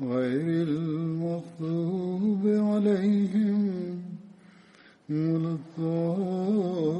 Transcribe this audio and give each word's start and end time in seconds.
غير 0.00 0.68
المغضوب 0.68 2.42
عليهم 2.46 4.02
ولا 5.10 5.58
الضالين. 5.58 6.96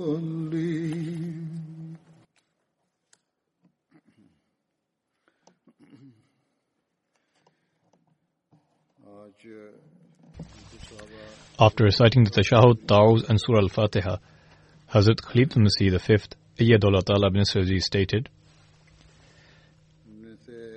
After 11.58 11.84
reciting 11.84 12.24
the 12.24 12.30
Tashahud, 12.30 12.86
Ta'uz, 12.86 13.24
and 13.28 13.40
Surah 13.40 13.60
Al 13.60 13.68
Fatiha, 13.68 14.18
Hazrat 14.92 15.20
Khalifatul 15.22 15.62
Masih 15.66 15.90
V, 15.90 15.98
Ayyadullah 16.58 17.02
Ta'ala 17.02 17.28
ibn 17.28 17.42
Sirji 17.42 17.80
stated, 17.80 18.28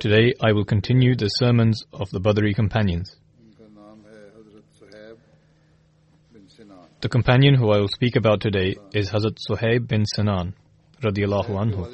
Today 0.00 0.32
I 0.40 0.52
will 0.52 0.64
continue 0.64 1.14
the 1.14 1.28
sermons 1.28 1.84
of 1.92 2.08
the 2.08 2.20
Badri 2.20 2.54
companions. 2.54 3.16
The 7.02 7.08
companion 7.10 7.54
who 7.54 7.70
I 7.70 7.80
will 7.80 7.88
speak 7.88 8.16
about 8.16 8.40
today 8.40 8.76
is 8.94 9.10
Hazrat 9.10 9.36
Suhaib 9.46 9.86
bin 9.88 10.06
Sinan 10.06 10.54
radiallahu 11.02 11.50
anhu. 11.50 11.86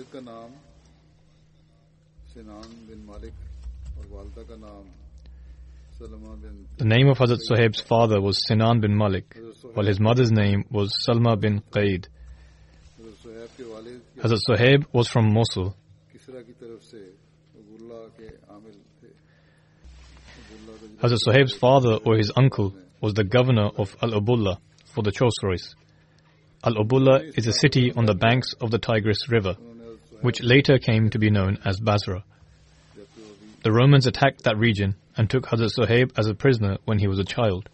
The 6.77 6.85
name 6.85 7.09
of 7.09 7.19
Hazrat 7.19 7.41
Suhaib's 7.51 7.81
father 7.81 8.21
was 8.21 8.39
Sinan 8.47 8.79
bin 8.81 8.97
Malik, 8.97 9.37
while 9.75 9.87
his 9.87 9.99
mother's 9.99 10.31
name 10.31 10.65
was 10.71 10.93
Salma 11.09 11.41
bin 11.41 11.61
Qaid. 11.73 12.07
Hazrat 14.23 14.39
Suhaib 14.49 14.85
was 14.93 15.09
from 15.09 15.33
Mosul. 15.33 15.75
Hazrat 21.03 21.19
Suhaib's 21.27 21.55
father 21.55 21.99
or 22.05 22.17
his 22.17 22.33
uncle 22.35 22.75
was 23.03 23.13
the 23.13 23.25
governor 23.25 23.69
of 23.77 23.95
Al 24.01 24.13
Ubulla 24.13 24.57
for 24.87 25.03
the 25.03 25.13
Chosroes. 25.13 25.75
Al 26.65 26.75
Ubulla 26.75 27.21
is 27.37 27.47
a 27.47 27.53
city 27.53 27.93
on 27.93 28.07
the 28.07 28.15
banks 28.15 28.55
of 28.63 28.71
the 28.71 28.79
Tigris 28.79 29.29
River, 29.29 29.57
which 30.23 30.43
later 30.43 30.79
came 30.79 31.11
to 31.11 31.19
be 31.19 31.29
known 31.31 31.59
as 31.67 31.79
Basra. 31.79 32.25
The 33.63 33.73
Romans 33.73 34.07
attacked 34.07 34.45
that 34.45 34.57
region 34.57 34.95
and 35.17 35.29
took 35.29 35.45
Hazrat 35.45 35.71
Suhaib 35.79 36.13
as 36.19 36.29
a 36.29 36.35
prisoner 36.35 36.79
when 36.87 36.99
he 36.99 37.09
was 37.09 37.19
a 37.19 37.25
child. 37.25 37.69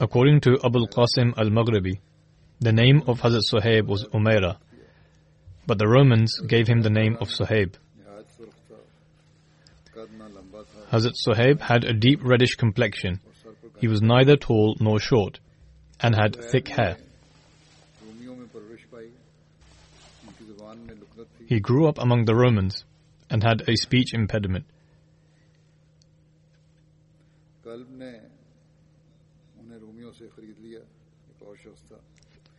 According 0.00 0.40
to 0.42 0.54
Abul 0.64 0.88
Qasim 0.88 1.36
al 1.36 1.50
Maghribi, 1.50 2.00
the 2.60 2.72
name 2.72 3.02
of 3.06 3.20
Hazrat 3.20 3.42
Suhaib 3.52 3.86
was 3.86 4.04
Umaira, 4.04 4.56
but 5.66 5.78
the 5.78 5.88
Romans 5.88 6.38
gave 6.46 6.66
him 6.68 6.82
the 6.82 6.90
name 6.90 7.16
of 7.20 7.28
Suhaib. 7.28 7.74
Hazrat 10.90 11.14
Suhaib 11.26 11.60
had 11.60 11.84
a 11.84 11.92
deep 11.92 12.20
reddish 12.22 12.54
complexion. 12.56 13.20
He 13.78 13.88
was 13.88 14.00
neither 14.00 14.36
tall 14.36 14.76
nor 14.80 14.98
short 15.00 15.40
and 16.00 16.14
had 16.14 16.36
thick 16.36 16.68
hair. 16.68 16.96
He 21.46 21.60
grew 21.60 21.88
up 21.88 21.98
among 21.98 22.24
the 22.24 22.34
Romans 22.34 22.84
and 23.30 23.42
had 23.42 23.68
a 23.68 23.76
speech 23.76 24.14
impediment. 24.14 24.66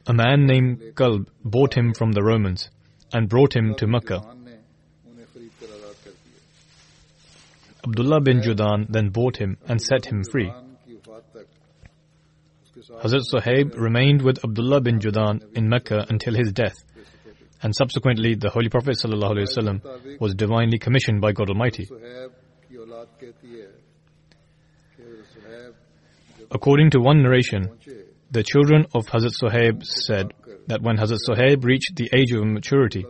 a 0.08 0.14
man 0.14 0.46
named 0.46 0.82
Kalb 0.96 1.30
bought 1.44 1.74
him 1.76 1.94
from 1.94 2.14
the 2.14 2.24
Romans 2.24 2.70
and 3.14 3.28
brought 3.28 3.56
him 3.56 3.76
to 3.76 3.88
Mecca. 3.88 4.22
Abdullah 7.86 8.22
bin 8.22 8.42
Judan 8.42 8.88
then 8.90 9.10
bought 9.10 9.38
him 9.38 9.58
and 9.68 9.82
set 9.82 10.06
him 10.06 10.24
free. 10.24 10.52
Hazrat 13.04 13.24
Suhaib 13.34 13.78
remained 13.78 14.22
with 14.22 14.44
Abdullah 14.44 14.82
bin 14.82 15.00
Judan 15.00 15.42
in 15.56 15.68
Mecca 15.68 16.06
until 16.10 16.36
his 16.36 16.52
death, 16.52 16.76
and 17.62 17.74
subsequently 17.76 18.36
the 18.36 18.50
Holy 18.50 18.70
Prophet 18.70 18.98
ﷺ 19.04 20.20
was 20.20 20.36
divinely 20.36 20.78
commissioned 20.80 21.22
by 21.22 21.32
God 21.34 21.50
Almighty. 21.50 21.88
According 26.52 26.92
to 26.92 27.00
one 27.00 27.22
narration, 27.24 27.70
the 28.30 28.44
children 28.44 28.86
of 28.94 29.06
Hazrat 29.06 29.34
Sohaib 29.42 29.86
said 29.86 30.34
that 30.68 30.82
when 30.82 30.98
Hazrat 30.98 31.20
Sohaib 31.28 31.64
reached 31.64 31.96
the 31.96 32.10
age 32.14 32.34
of 32.34 32.46
maturity, 32.46 33.06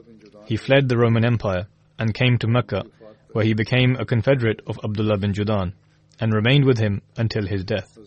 he 0.45 0.57
fled 0.57 0.87
the 0.87 0.97
Roman 0.97 1.25
Empire 1.25 1.67
and 1.97 2.13
came 2.13 2.37
to 2.37 2.47
Mecca, 2.47 2.83
where 3.31 3.43
he 3.43 3.55
became 3.55 3.95
a 3.95 4.05
confederate 4.05 4.61
of 4.67 4.79
Abdullah 4.83 5.17
bin 5.17 5.33
Judan 5.33 5.73
and 6.19 6.33
remained 6.33 6.65
with 6.65 6.77
him 6.77 7.01
until 7.17 7.47
his 7.47 7.63
death. 7.63 7.97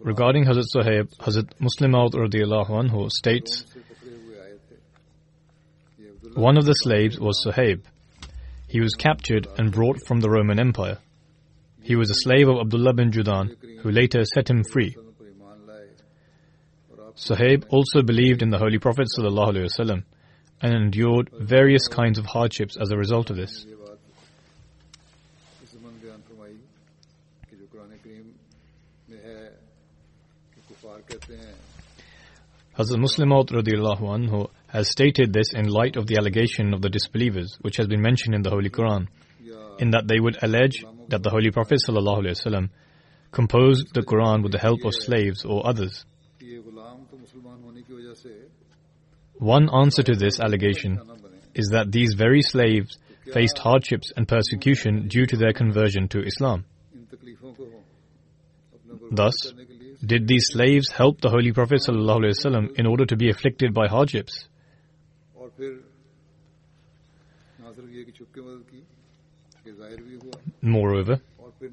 Regarding 0.00 0.44
Hazrat 0.44 0.66
Sohaib, 0.74 1.16
Hazrat 1.18 1.52
Muslim 1.60 1.92
anhu 1.92 3.10
states, 3.10 3.64
one 6.34 6.58
of 6.58 6.64
the 6.64 6.72
slaves 6.72 7.18
was 7.20 7.44
Sohaib, 7.46 7.82
he 8.74 8.80
was 8.80 8.94
captured 8.96 9.46
and 9.56 9.70
brought 9.70 10.04
from 10.04 10.18
the 10.18 10.28
Roman 10.28 10.58
Empire. 10.58 10.98
He 11.80 11.94
was 11.94 12.10
a 12.10 12.14
slave 12.14 12.48
of 12.48 12.58
Abdullah 12.58 12.92
bin 12.92 13.12
Judan, 13.12 13.54
who 13.82 13.92
later 13.92 14.24
set 14.24 14.50
him 14.50 14.64
free. 14.64 14.96
Suhaib 17.14 17.66
also 17.68 18.02
believed 18.02 18.42
in 18.42 18.50
the 18.50 18.58
Holy 18.58 18.80
Prophet 18.80 19.06
and 19.16 20.74
endured 20.74 21.30
various 21.38 21.86
kinds 21.86 22.18
of 22.18 22.26
hardships 22.26 22.76
as 22.76 22.90
a 22.90 22.96
result 22.96 23.30
of 23.30 23.36
this. 23.36 23.64
Hazrat 32.76 32.98
Muslim 32.98 33.28
has 34.74 34.90
stated 34.90 35.32
this 35.32 35.52
in 35.54 35.68
light 35.68 35.94
of 35.94 36.08
the 36.08 36.16
allegation 36.16 36.74
of 36.74 36.82
the 36.82 36.90
disbelievers, 36.90 37.56
which 37.60 37.76
has 37.76 37.86
been 37.86 38.02
mentioned 38.02 38.34
in 38.34 38.42
the 38.42 38.50
Holy 38.50 38.70
Quran, 38.70 39.06
in 39.78 39.90
that 39.92 40.08
they 40.08 40.18
would 40.18 40.36
allege 40.42 40.84
that 41.08 41.22
the 41.22 41.30
Holy 41.30 41.52
Prophet 41.52 41.78
ﷺ 41.88 42.70
composed 43.30 43.94
the 43.94 44.02
Quran 44.02 44.42
with 44.42 44.50
the 44.50 44.58
help 44.58 44.84
of 44.84 44.92
slaves 44.92 45.44
or 45.44 45.64
others. 45.64 46.04
One 49.38 49.70
answer 49.72 50.02
to 50.02 50.16
this 50.16 50.40
allegation 50.40 51.00
is 51.54 51.68
that 51.68 51.92
these 51.92 52.14
very 52.14 52.42
slaves 52.42 52.98
faced 53.32 53.58
hardships 53.58 54.12
and 54.16 54.26
persecution 54.26 55.06
due 55.06 55.26
to 55.26 55.36
their 55.36 55.52
conversion 55.52 56.08
to 56.08 56.20
Islam. 56.20 56.64
Thus, 59.12 59.52
did 60.04 60.26
these 60.26 60.48
slaves 60.48 60.90
help 60.90 61.20
the 61.20 61.30
Holy 61.30 61.52
Prophet 61.52 61.80
ﷺ 61.88 62.76
in 62.76 62.86
order 62.86 63.06
to 63.06 63.16
be 63.16 63.30
afflicted 63.30 63.72
by 63.72 63.86
hardships? 63.86 64.48
Moreover, 70.62 71.20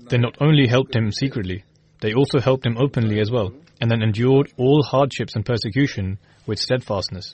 they 0.09 0.17
not 0.17 0.37
only 0.41 0.67
helped 0.67 0.95
him 0.95 1.11
secretly, 1.11 1.63
they 2.01 2.13
also 2.13 2.39
helped 2.39 2.65
him 2.65 2.77
openly 2.77 3.19
as 3.19 3.31
well, 3.31 3.53
and 3.79 3.89
then 3.89 4.01
endured 4.01 4.51
all 4.57 4.83
hardships 4.83 5.35
and 5.35 5.45
persecution 5.45 6.17
with 6.45 6.59
steadfastness. 6.59 7.33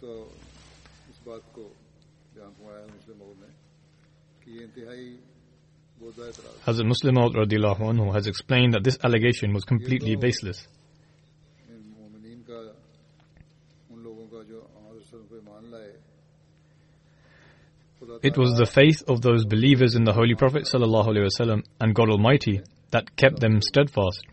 Hazrat 6.66 6.86
Muslim 6.86 7.16
anhu 7.16 8.14
has 8.14 8.28
explained 8.28 8.74
that 8.74 8.84
this 8.84 8.98
allegation 9.04 9.54
was 9.54 9.64
completely 9.64 10.16
baseless. 10.16 10.68
It 18.24 18.38
was 18.38 18.58
the 18.58 18.66
faith 18.66 19.04
of 19.08 19.22
those 19.22 19.46
believers 19.46 19.96
in 19.96 20.04
the 20.04 20.14
Holy 20.14 20.36
Prophet 20.36 20.64
ﷺ 20.64 21.64
and 21.80 21.96
God 21.96 22.10
Almighty 22.10 22.62
that 22.92 23.16
kept 23.16 23.40
them 23.40 23.62
steadfast. 23.62 24.24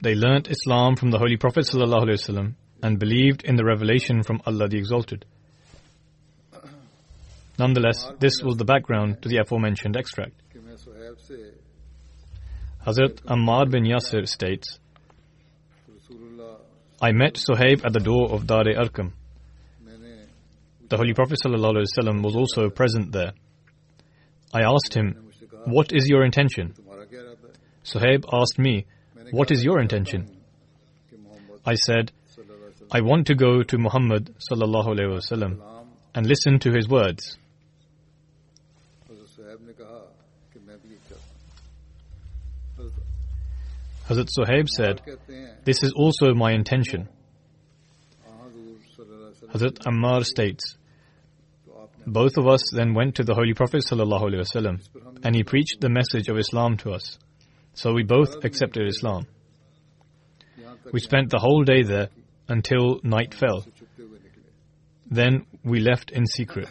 They 0.00 0.14
learnt 0.14 0.48
Islam 0.48 0.96
from 0.96 1.10
the 1.10 1.18
Holy 1.18 1.36
Prophet 1.36 1.64
ﷺ 1.64 2.54
and 2.82 2.98
believed 2.98 3.44
in 3.44 3.56
the 3.56 3.64
revelation 3.64 4.22
from 4.22 4.40
Allah 4.46 4.68
the 4.68 4.78
Exalted. 4.78 5.24
Nonetheless, 7.58 8.10
this 8.18 8.42
was 8.42 8.56
the 8.56 8.64
background 8.64 9.22
to 9.22 9.28
the 9.28 9.38
aforementioned 9.38 9.96
extract. 9.96 10.34
Hazrat 12.86 13.22
Ammar 13.26 13.70
bin 13.70 13.84
Yasir 13.84 14.26
states, 14.26 14.78
I 17.04 17.10
met 17.10 17.34
Suhaib 17.34 17.84
at 17.84 17.92
the 17.92 17.98
door 17.98 18.30
of 18.30 18.46
Dar-e 18.46 18.76
Arkam. 18.76 19.12
The 20.88 20.96
Holy 20.96 21.14
Prophet 21.14 21.38
ﷺ 21.44 22.22
was 22.22 22.36
also 22.36 22.70
present 22.70 23.10
there. 23.10 23.32
I 24.54 24.62
asked 24.62 24.94
him, 24.94 25.32
What 25.64 25.92
is 25.92 26.06
your 26.08 26.24
intention? 26.24 26.74
Suhaib 27.84 28.24
asked 28.32 28.58
me, 28.58 28.86
What 29.32 29.50
is 29.50 29.64
your 29.64 29.80
intention? 29.80 30.30
I 31.66 31.74
said, 31.74 32.12
I 32.92 33.00
want 33.00 33.26
to 33.26 33.34
go 33.34 33.64
to 33.64 33.78
Muhammad 33.78 34.36
ﷺ 34.48 35.60
and 36.14 36.26
listen 36.26 36.60
to 36.60 36.70
his 36.70 36.88
words. 36.88 37.36
Hazrat 44.12 44.28
Suhaib 44.38 44.68
said, 44.68 45.00
This 45.64 45.82
is 45.82 45.92
also 45.92 46.34
my 46.34 46.52
intention. 46.52 47.08
Hazrat 49.52 49.78
Ammar 49.86 50.24
states, 50.24 50.76
both 52.06 52.36
of 52.36 52.46
us 52.46 52.62
then 52.72 52.94
went 52.94 53.14
to 53.16 53.24
the 53.24 53.34
Holy 53.34 53.54
Prophet 53.54 53.84
and 55.24 55.34
he 55.36 55.44
preached 55.44 55.80
the 55.80 55.88
message 55.88 56.28
of 56.28 56.36
Islam 56.36 56.76
to 56.78 56.92
us. 56.92 57.18
So 57.74 57.94
we 57.94 58.02
both 58.02 58.44
accepted 58.44 58.86
Islam. 58.86 59.26
We 60.92 61.00
spent 61.00 61.30
the 61.30 61.38
whole 61.38 61.64
day 61.64 61.82
there 61.82 62.08
until 62.48 63.00
night 63.02 63.34
fell. 63.34 63.64
Then 65.10 65.46
we 65.64 65.80
left 65.80 66.10
in 66.10 66.26
secret. 66.26 66.68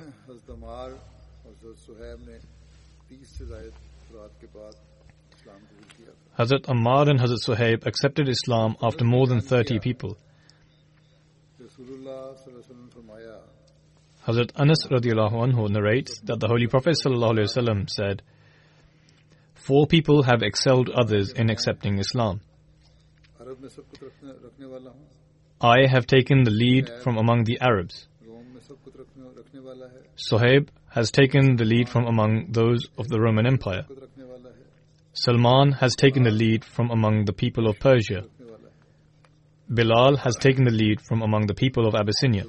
Hazrat 6.40 6.66
Ammar 6.68 7.10
and 7.10 7.20
Hazrat 7.20 7.44
Suhaib 7.46 7.86
accepted 7.86 8.30
Islam 8.30 8.76
after 8.82 9.04
more 9.04 9.28
than 9.28 9.42
30 9.42 9.80
people. 9.80 10.18
Hazrat 14.26 14.52
Anas 14.56 14.88
radiallahu 14.90 15.34
anhu 15.34 15.70
narrates 15.70 16.22
that 16.22 16.40
the 16.40 16.48
Holy 16.48 16.68
Prophet 16.68 16.96
said, 16.96 18.22
Four 19.56 19.88
people 19.88 20.24
have 20.24 20.42
excelled 20.42 20.90
others 20.90 21.32
in 21.34 21.50
accepting 21.50 22.00
Islam. 22.00 22.42
I 25.60 25.88
have 25.88 26.08
taken 26.08 26.44
the 26.44 26.52
lead 26.52 26.90
from 27.04 27.18
among 27.18 27.44
the 27.44 27.60
Arabs. 27.62 28.08
Suhaib 30.16 30.70
has 30.90 31.12
taken 31.12 31.56
the 31.58 31.66
lead 31.66 31.90
from 31.90 32.06
among 32.06 32.52
those 32.52 32.88
of 32.98 33.08
the 33.08 33.20
Roman 33.20 33.46
Empire. 33.46 33.86
Salman 35.14 35.74
has 35.74 35.96
taken 35.96 36.24
the 36.24 36.32
lead 36.32 36.64
from 36.64 36.90
among 36.90 37.26
the 37.26 37.34
people 37.34 37.68
of 37.68 37.80
Persia. 37.80 38.24
Bilal 39.70 40.18
has 40.18 40.36
taken 40.38 40.64
the 40.64 40.72
lead 40.72 41.02
from 41.02 41.22
among 41.22 41.48
the 41.48 41.54
people 41.54 41.86
of 41.86 41.96
Abyssinia. 41.96 42.46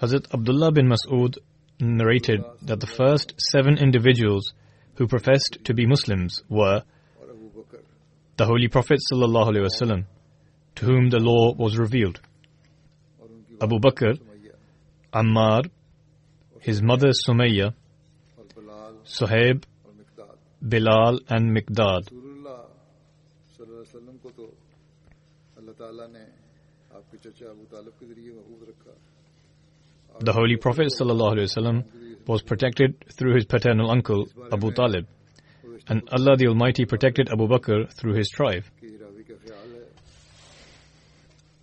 Hazrat 0.00 0.34
Abdullah 0.34 0.72
bin 0.72 0.88
Mas'ud 0.88 1.38
narrated 1.80 2.44
that 2.62 2.80
the 2.80 2.86
first 2.86 3.34
seven 3.38 3.78
individuals 3.78 4.52
who 4.96 5.06
professed 5.06 5.58
to 5.64 5.74
be 5.74 5.86
Muslims 5.86 6.42
were 6.48 6.82
the 8.36 8.46
Holy 8.46 8.66
Prophet 8.68 8.98
ﷺ, 9.12 10.04
to 10.76 10.84
whom 10.84 11.10
the 11.10 11.20
law 11.20 11.54
was 11.54 11.78
revealed, 11.78 12.20
Abu 13.60 13.78
Bakr, 13.78 14.18
Ammar, 15.14 15.70
his 16.60 16.82
mother 16.82 17.10
Sumayya, 17.10 17.72
Suhaib, 19.04 19.62
Bilal, 20.60 21.20
and 21.28 21.56
Mikdad. 21.56 22.10
The 30.20 30.32
Holy 30.32 30.56
Prophet 30.56 30.92
was 32.26 32.42
protected 32.42 33.04
through 33.12 33.34
his 33.34 33.44
paternal 33.44 33.90
uncle 33.90 34.26
Abu 34.52 34.72
Talib, 34.72 35.06
and 35.86 36.08
Allah 36.10 36.36
the 36.36 36.48
Almighty 36.48 36.86
protected 36.86 37.28
Abu 37.30 37.46
Bakr 37.46 37.92
through 37.92 38.14
his 38.14 38.28
tribe. 38.30 38.64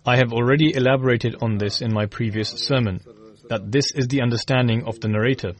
I 0.06 0.16
have 0.16 0.32
already 0.32 0.74
elaborated 0.74 1.36
on 1.42 1.58
this 1.58 1.82
in 1.82 1.92
my 1.92 2.06
previous 2.06 2.48
sermon 2.48 3.00
that 3.52 3.70
this 3.70 3.92
is 3.94 4.08
the 4.08 4.22
understanding 4.22 4.82
of 4.86 4.98
the 5.00 5.08
narrator. 5.08 5.52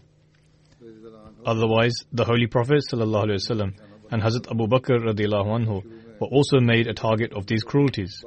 Otherwise, 1.45 1.93
the 2.11 2.25
Holy 2.25 2.47
Prophet 2.47 2.83
ﷺ 2.91 3.75
and 4.11 4.23
Hazrat 4.23 4.51
Abu 4.51 4.67
Bakr 4.67 4.97
anhu 5.05 5.85
were 6.19 6.27
also 6.29 6.59
made 6.59 6.87
a 6.87 6.95
target 6.95 7.35
of 7.35 7.47
these 7.47 7.63
cruelties. 7.63 8.25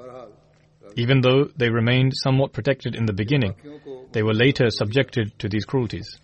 Even 0.96 1.22
though 1.22 1.46
they 1.58 1.72
remained 1.72 2.14
somewhat 2.14 2.54
protected 2.54 2.94
in 2.94 3.08
the 3.08 3.14
beginning, 3.14 3.56
they 4.12 4.22
were 4.22 4.36
later 4.36 4.70
subjected 4.70 5.34
to 5.40 5.50
these 5.50 5.66
cruelties. 5.66 6.20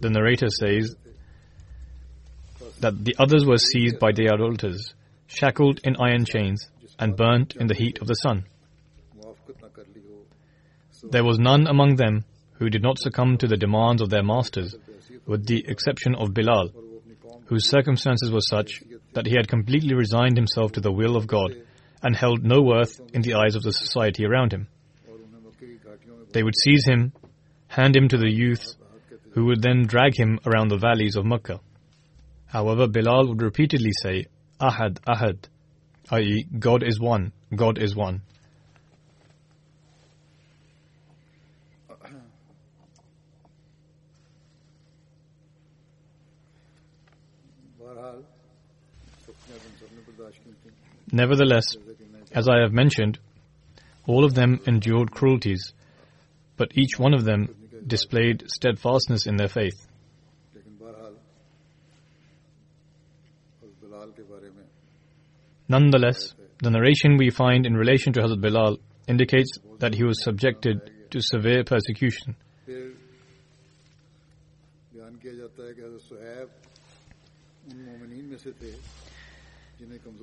The 0.00 0.10
narrator 0.10 0.48
says 0.48 0.96
that 2.80 3.04
the 3.04 3.14
others 3.20 3.46
were 3.46 3.58
seized 3.58 4.00
by 4.00 4.10
the 4.10 4.30
idolaters, 4.30 4.94
shackled 5.28 5.78
in 5.84 5.94
iron 6.00 6.24
chains, 6.24 6.68
and 6.98 7.16
burnt 7.16 7.54
in 7.54 7.68
the 7.68 7.74
heat 7.74 8.00
of 8.00 8.08
the 8.08 8.14
sun. 8.14 8.46
There 11.02 11.24
was 11.24 11.38
none 11.38 11.66
among 11.66 11.96
them 11.96 12.24
who 12.54 12.70
did 12.70 12.82
not 12.82 12.98
succumb 12.98 13.36
to 13.38 13.46
the 13.46 13.56
demands 13.56 14.02
of 14.02 14.10
their 14.10 14.22
masters, 14.22 14.76
with 15.26 15.46
the 15.46 15.64
exception 15.66 16.14
of 16.14 16.32
Bilal, 16.32 16.70
whose 17.46 17.68
circumstances 17.68 18.30
were 18.30 18.40
such 18.40 18.82
that 19.14 19.26
he 19.26 19.36
had 19.36 19.48
completely 19.48 19.94
resigned 19.94 20.36
himself 20.36 20.72
to 20.72 20.80
the 20.80 20.92
will 20.92 21.16
of 21.16 21.26
God 21.26 21.54
and 22.02 22.16
held 22.16 22.44
no 22.44 22.62
worth 22.62 23.00
in 23.12 23.22
the 23.22 23.34
eyes 23.34 23.54
of 23.54 23.62
the 23.62 23.72
society 23.72 24.24
around 24.24 24.52
him. 24.52 24.68
They 26.32 26.42
would 26.42 26.56
seize 26.56 26.86
him, 26.86 27.12
hand 27.68 27.96
him 27.96 28.08
to 28.08 28.16
the 28.16 28.30
youths, 28.30 28.76
who 29.32 29.46
would 29.46 29.62
then 29.62 29.86
drag 29.86 30.16
him 30.16 30.38
around 30.46 30.68
the 30.68 30.78
valleys 30.78 31.16
of 31.16 31.24
Mecca. 31.24 31.60
However, 32.46 32.86
Bilal 32.86 33.28
would 33.28 33.42
repeatedly 33.42 33.92
say, 34.02 34.26
Ahad, 34.60 34.98
Ahad, 35.08 35.44
i.e., 36.10 36.46
God 36.58 36.82
is 36.82 37.00
one, 37.00 37.32
God 37.54 37.78
is 37.78 37.96
one. 37.96 38.22
Nevertheless, 51.12 51.76
as 52.32 52.48
I 52.48 52.60
have 52.62 52.72
mentioned, 52.72 53.18
all 54.06 54.24
of 54.24 54.34
them 54.34 54.60
endured 54.66 55.10
cruelties, 55.10 55.74
but 56.56 56.72
each 56.74 56.98
one 56.98 57.12
of 57.12 57.24
them 57.24 57.54
displayed 57.86 58.44
steadfastness 58.50 59.26
in 59.26 59.36
their 59.36 59.48
faith. 59.48 59.86
Nonetheless, 65.68 66.34
the 66.58 66.70
narration 66.70 67.16
we 67.18 67.30
find 67.30 67.66
in 67.66 67.74
relation 67.74 68.12
to 68.14 68.20
Hazrat 68.20 68.40
Bilal 68.40 68.78
indicates 69.06 69.58
that 69.78 69.94
he 69.94 70.04
was 70.04 70.22
subjected 70.22 70.80
to 71.10 71.20
severe 71.20 71.62
persecution. 71.64 72.36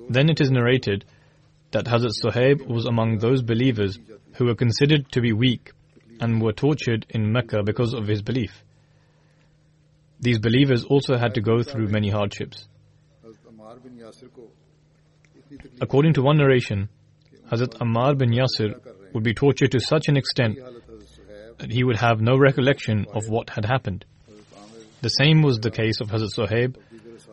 Then 0.08 0.28
it 0.28 0.40
is 0.40 0.50
narrated 0.50 1.04
that 1.70 1.86
Hazrat 1.86 2.12
Suhaib 2.22 2.66
was 2.66 2.86
among 2.86 3.18
those 3.18 3.42
believers 3.42 3.98
who 4.34 4.46
were 4.46 4.54
considered 4.54 5.10
to 5.12 5.20
be 5.20 5.32
weak 5.32 5.72
and 6.20 6.42
were 6.42 6.52
tortured 6.52 7.06
in 7.10 7.32
Mecca 7.32 7.62
because 7.62 7.94
of 7.94 8.06
his 8.06 8.22
belief. 8.22 8.64
These 10.20 10.38
believers 10.38 10.84
also 10.84 11.16
had 11.16 11.34
to 11.34 11.40
go 11.40 11.62
through 11.62 11.88
many 11.88 12.10
hardships. 12.10 12.68
According 15.80 16.14
to 16.14 16.22
one 16.22 16.38
narration, 16.38 16.88
Hazrat 17.50 17.78
Ammar 17.80 18.16
bin 18.18 18.30
Yasir 18.30 18.78
would 19.14 19.24
be 19.24 19.34
tortured 19.34 19.72
to 19.72 19.80
such 19.80 20.08
an 20.08 20.16
extent 20.16 20.58
that 21.58 21.70
he 21.70 21.84
would 21.84 21.96
have 21.96 22.20
no 22.20 22.36
recollection 22.36 23.06
of 23.12 23.28
what 23.28 23.50
had 23.50 23.64
happened. 23.64 24.04
The 25.00 25.08
same 25.08 25.42
was 25.42 25.58
the 25.58 25.70
case 25.70 26.00
of 26.00 26.08
Hazrat 26.08 26.34
Suhaib, 26.36 26.76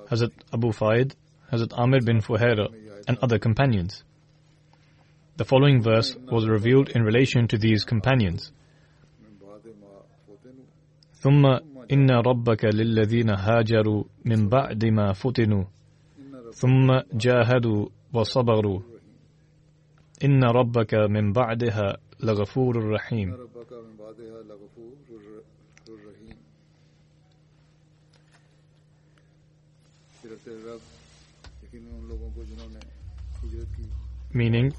Hazrat 0.10 0.31
Abu 0.53 0.72
Fayd, 0.72 1.13
Hazrat 1.51 1.74
Amir 1.77 2.01
bin 2.01 2.22
Fuhaira, 2.22 2.68
and 3.08 3.18
other 3.22 3.39
companions. 3.39 4.04
The 5.38 5.46
following 5.46 5.82
verse 5.82 6.16
was 6.32 6.48
revealed 6.48 6.89
in 6.89 7.04
relation 7.04 7.48
to 7.48 7.58
these 7.58 7.84
companions. 7.84 8.51
ثم 11.18 11.46
إن 11.92 12.12
ربك 12.12 12.66
للذين 12.66 13.30
هاجروا 13.30 14.04
من 14.25 14.50
بعد 14.50 14.86
ما 14.86 15.13
فتنوا 15.13 15.63
ثم 16.54 17.00
جاهدوا 17.13 17.88
وصبروا 18.13 18.80
إن 20.24 20.44
ربك 20.44 20.94
من 20.94 21.34
بعدها 21.34 21.98
لغفور 22.20 22.89
رحيم 22.92 23.38
Meaning, 34.34 34.74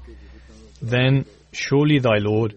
then 0.81 1.25
surely 1.51 1.99
thy 1.99 2.17
Lord, 2.17 2.55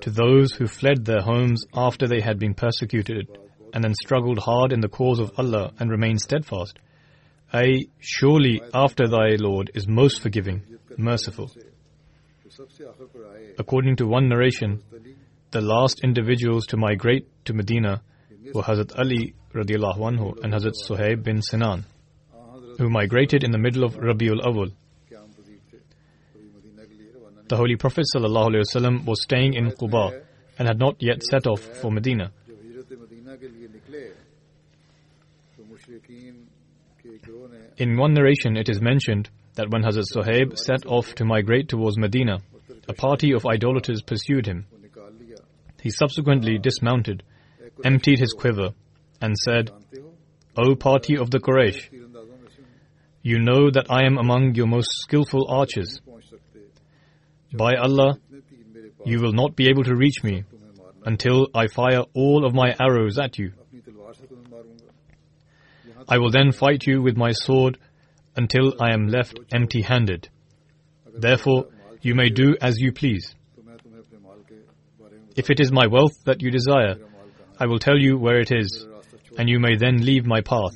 to 0.00 0.10
those 0.10 0.52
who 0.52 0.66
fled 0.66 1.04
their 1.04 1.20
homes 1.20 1.64
after 1.74 2.06
they 2.06 2.20
had 2.20 2.38
been 2.38 2.54
persecuted, 2.54 3.28
and 3.72 3.84
then 3.84 3.94
struggled 3.94 4.38
hard 4.38 4.72
in 4.72 4.80
the 4.80 4.88
cause 4.88 5.20
of 5.20 5.32
Allah 5.38 5.72
and 5.78 5.90
remained 5.90 6.20
steadfast, 6.20 6.78
Ay, 7.52 7.86
surely 7.98 8.62
after 8.72 9.08
thy 9.08 9.36
Lord 9.38 9.70
is 9.74 9.88
most 9.88 10.22
forgiving, 10.22 10.62
merciful. 10.96 11.50
According 13.58 13.96
to 13.96 14.06
one 14.06 14.28
narration, 14.28 14.82
the 15.50 15.60
last 15.60 16.00
individuals 16.04 16.66
to 16.66 16.76
migrate 16.76 17.26
to 17.46 17.54
Medina 17.54 18.02
were 18.54 18.62
Hazrat 18.62 18.96
Ali 18.98 19.34
radiallahu 19.52 19.98
anhu 19.98 20.44
and 20.44 20.52
Hazrat 20.52 20.74
Suhaib 20.86 21.24
bin 21.24 21.42
Sinan 21.42 21.84
who 22.80 22.88
migrated 22.88 23.44
in 23.44 23.50
the 23.50 23.58
middle 23.58 23.84
of 23.84 23.96
Rabiul 23.96 24.40
Awal. 24.42 24.70
The 27.46 27.56
Holy 27.56 27.76
Prophet 27.76 28.06
ﷺ 28.16 29.04
was 29.04 29.22
staying 29.22 29.52
in 29.52 29.70
Quba 29.72 30.22
and 30.58 30.66
had 30.66 30.78
not 30.78 30.96
yet 30.98 31.22
set 31.22 31.46
off 31.46 31.60
for 31.60 31.92
Medina. 31.92 32.32
In 37.76 37.98
one 37.98 38.14
narration, 38.14 38.56
it 38.56 38.70
is 38.70 38.80
mentioned 38.80 39.28
that 39.56 39.68
when 39.68 39.82
Hazrat 39.82 40.06
Suhaib 40.16 40.56
set 40.56 40.86
off 40.86 41.14
to 41.16 41.26
migrate 41.26 41.68
towards 41.68 41.98
Medina, 41.98 42.38
a 42.88 42.94
party 42.94 43.32
of 43.32 43.44
idolaters 43.44 44.00
pursued 44.00 44.46
him. 44.46 44.64
He 45.82 45.90
subsequently 45.90 46.56
dismounted, 46.56 47.24
emptied 47.84 48.20
his 48.20 48.32
quiver, 48.32 48.70
and 49.20 49.36
said, 49.36 49.70
O 50.56 50.74
party 50.74 51.18
of 51.18 51.30
the 51.30 51.40
Quraysh, 51.40 51.99
you 53.22 53.38
know 53.38 53.70
that 53.70 53.86
I 53.90 54.06
am 54.06 54.16
among 54.16 54.54
your 54.54 54.66
most 54.66 54.88
skillful 55.02 55.46
archers. 55.48 56.00
By 57.52 57.74
Allah, 57.74 58.18
you 59.04 59.20
will 59.20 59.32
not 59.32 59.56
be 59.56 59.68
able 59.68 59.84
to 59.84 59.94
reach 59.94 60.22
me 60.22 60.44
until 61.04 61.48
I 61.54 61.66
fire 61.66 62.04
all 62.14 62.46
of 62.46 62.54
my 62.54 62.74
arrows 62.80 63.18
at 63.18 63.38
you. 63.38 63.52
I 66.08 66.18
will 66.18 66.30
then 66.30 66.52
fight 66.52 66.86
you 66.86 67.02
with 67.02 67.16
my 67.16 67.32
sword 67.32 67.78
until 68.36 68.74
I 68.80 68.92
am 68.94 69.08
left 69.08 69.38
empty 69.52 69.82
handed. 69.82 70.28
Therefore, 71.12 71.66
you 72.00 72.14
may 72.14 72.30
do 72.30 72.56
as 72.60 72.78
you 72.78 72.92
please. 72.92 73.34
If 75.36 75.50
it 75.50 75.60
is 75.60 75.70
my 75.70 75.86
wealth 75.86 76.24
that 76.24 76.40
you 76.40 76.50
desire, 76.50 76.96
I 77.58 77.66
will 77.66 77.78
tell 77.78 77.98
you 77.98 78.16
where 78.18 78.40
it 78.40 78.50
is, 78.50 78.86
and 79.36 79.48
you 79.48 79.60
may 79.60 79.76
then 79.76 79.98
leave 80.04 80.26
my 80.26 80.40
path. 80.40 80.72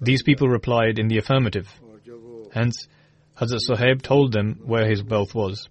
These 0.00 0.22
people 0.22 0.48
replied 0.48 0.98
in 0.98 1.08
the 1.08 1.18
affirmative. 1.18 1.68
Hence, 2.52 2.88
Hazrat 3.38 3.60
Suhaib 3.68 4.02
told 4.02 4.32
them 4.32 4.60
where 4.64 4.88
his 4.88 5.02
wealth 5.02 5.34
was. 5.34 5.68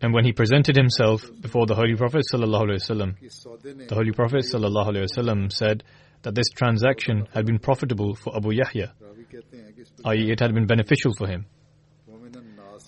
And 0.00 0.12
when 0.12 0.24
he 0.24 0.32
presented 0.32 0.76
himself 0.76 1.30
before 1.40 1.66
the 1.66 1.74
Holy 1.74 1.94
Prophet 1.94 2.22
ﷺ, 2.32 3.88
the 3.88 3.94
Holy 3.94 4.10
Prophet 4.12 4.44
ﷺ 4.52 5.52
said 5.52 5.84
that 6.22 6.34
this 6.34 6.48
transaction 6.50 7.28
had 7.32 7.46
been 7.46 7.58
profitable 7.58 8.14
for 8.14 8.36
Abu 8.36 8.50
Yahya, 8.52 8.92
i.e., 10.04 10.30
it 10.30 10.40
had 10.40 10.54
been 10.54 10.66
beneficial 10.66 11.12
for 11.14 11.26
him. 11.28 11.46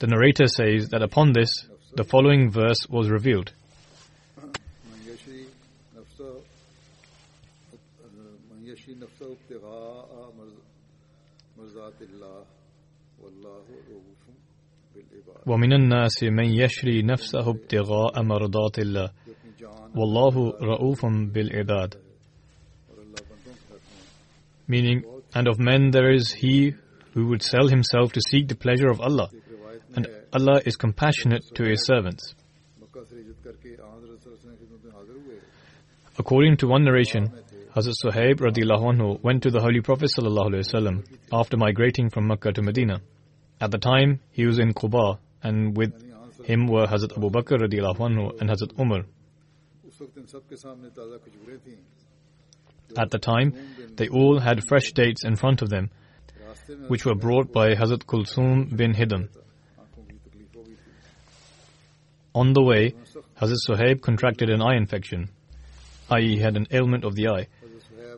The 0.00 0.08
narrator 0.08 0.46
says 0.46 0.88
that 0.88 1.02
upon 1.02 1.32
this, 1.32 1.68
the 1.94 2.04
following 2.04 2.50
verse 2.50 2.88
was 2.88 3.08
revealed. 3.08 3.52
ومن 15.46 15.72
الناس 15.72 16.22
من 16.22 16.44
يشري 16.44 17.02
نفسه 17.02 17.50
ابتغاء 17.50 18.22
مرضات 18.22 18.78
الله. 18.78 19.10
والله 19.96 20.52
رؤوف 20.60 21.06
بالعباد. 21.06 21.94
Meaning 24.66 25.04
and 25.34 25.48
of 25.48 25.58
men 25.58 25.90
there 25.90 26.10
is 26.10 26.32
he 26.32 26.74
who 27.12 27.26
would 27.26 27.42
sell 27.42 27.68
himself 27.68 28.12
to 28.12 28.20
seek 28.30 28.48
the 28.48 28.54
pleasure 28.54 28.88
of 28.88 29.00
Allah. 29.00 29.28
And 29.96 30.08
Allah 30.32 30.60
is 30.64 30.76
compassionate 30.76 31.44
to 31.54 31.64
his 31.64 31.84
servants. 31.84 32.34
according 36.18 36.56
to 36.56 36.66
one 36.68 36.84
narration 36.84 37.32
Hazrat 37.74 37.94
Suhaib 38.04 38.36
radiallahu 38.36 38.84
anhu 38.92 39.20
went 39.20 39.42
to 39.42 39.50
the 39.50 39.60
Holy 39.60 39.80
Prophet 39.80 40.08
sallallahu 40.16 40.50
alaihi 40.50 40.62
wasallam 40.64 41.04
after 41.32 41.56
migrating 41.56 42.08
from 42.08 42.28
Mecca 42.28 42.52
to 42.52 42.62
Medina. 42.62 43.00
At 43.60 43.72
the 43.72 43.78
time, 43.78 44.20
he 44.30 44.46
was 44.46 44.60
in 44.60 44.72
Quba, 44.74 45.18
and 45.42 45.76
with 45.76 45.92
him 46.44 46.68
were 46.68 46.86
Hazrat 46.86 47.16
Abu 47.16 47.30
Bakr 47.30 47.58
radiallahu 47.58 47.98
anhu 47.98 48.40
and 48.40 48.48
Hazrat 48.48 48.78
Umar. 48.78 49.06
At 52.96 53.10
the 53.10 53.18
time, 53.18 53.54
they 53.96 54.06
all 54.06 54.38
had 54.38 54.60
fresh 54.68 54.92
dates 54.92 55.24
in 55.24 55.34
front 55.34 55.60
of 55.60 55.68
them, 55.68 55.90
which 56.86 57.04
were 57.04 57.16
brought 57.16 57.52
by 57.52 57.74
Hazrat 57.74 58.04
Kulsum 58.04 58.76
bin 58.76 58.94
Hidam. 58.94 59.30
On 62.36 62.52
the 62.52 62.62
way, 62.62 62.94
Hazrat 63.40 63.58
Suhaib 63.68 64.00
contracted 64.00 64.48
an 64.48 64.62
eye 64.62 64.76
infection, 64.76 65.30
i.e., 66.10 66.36
he 66.36 66.38
had 66.38 66.56
an 66.56 66.68
ailment 66.70 67.04
of 67.04 67.16
the 67.16 67.28
eye, 67.28 67.48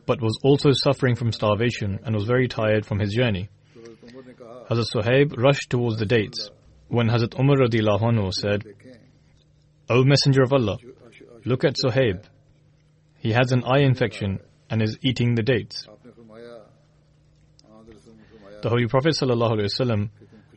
but 0.07 0.21
was 0.21 0.39
also 0.43 0.71
suffering 0.73 1.17
from 1.17 1.33
starvation 1.33 1.99
and 2.05 2.15
was 2.15 2.25
very 2.25 2.49
tired 2.49 2.87
from 2.87 2.99
his 2.99 3.13
journey. 3.13 3.49
Hazrat 4.71 4.87
Suhaib 4.95 5.37
rushed 5.37 5.71
towards 5.71 5.99
the 5.99 6.07
dates 6.07 6.51
when 6.89 7.09
Hazrat 7.09 7.39
Umar 7.39 7.57
radiallahu 7.57 8.33
said, 8.33 8.65
O 9.89 10.05
Messenger 10.05 10.43
of 10.43 10.53
Allah, 10.53 10.79
look 11.45 11.65
at 11.65 11.77
Suhaib. 11.77 12.25
He 13.19 13.33
has 13.33 13.53
an 13.53 13.65
eye 13.65 13.81
infection 13.81 14.41
and 14.71 14.83
is 14.83 14.99
eating 15.03 15.35
the 15.35 15.43
dates. 15.43 15.87
The 18.63 18.69
Holy 18.69 18.87
Prophet 18.87 19.17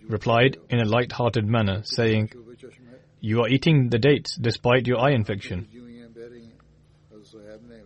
replied 0.07 0.57
in 0.69 0.79
a 0.79 0.85
light-hearted 0.85 1.45
manner, 1.45 1.81
saying, 1.83 2.31
You 3.19 3.41
are 3.41 3.49
eating 3.49 3.89
the 3.89 3.99
dates 3.99 4.35
despite 4.35 4.87
your 4.87 4.99
eye 4.99 5.11
infection 5.11 5.67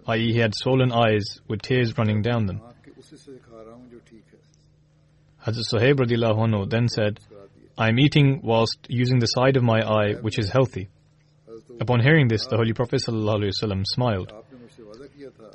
i.e., 0.07 0.33
he 0.33 0.39
had 0.39 0.53
swollen 0.55 0.91
eyes 0.91 1.39
with 1.47 1.61
tears 1.61 1.97
running 1.97 2.21
down 2.21 2.45
them. 2.45 2.61
Hazrat 5.45 5.65
Suhaib 5.73 6.69
then 6.69 6.87
said, 6.87 7.19
I 7.77 7.89
am 7.89 7.99
eating 7.99 8.41
whilst 8.43 8.77
using 8.87 9.19
the 9.19 9.25
side 9.25 9.57
of 9.57 9.63
my 9.63 9.81
eye 9.81 10.13
which 10.13 10.37
is 10.39 10.49
healthy. 10.49 10.89
Upon 11.81 12.01
hearing 12.01 12.27
this, 12.27 12.45
the 12.45 12.55
Holy 12.55 12.73
Prophet 12.73 13.01
ﷺ 13.07 13.83
smiled. 13.85 14.31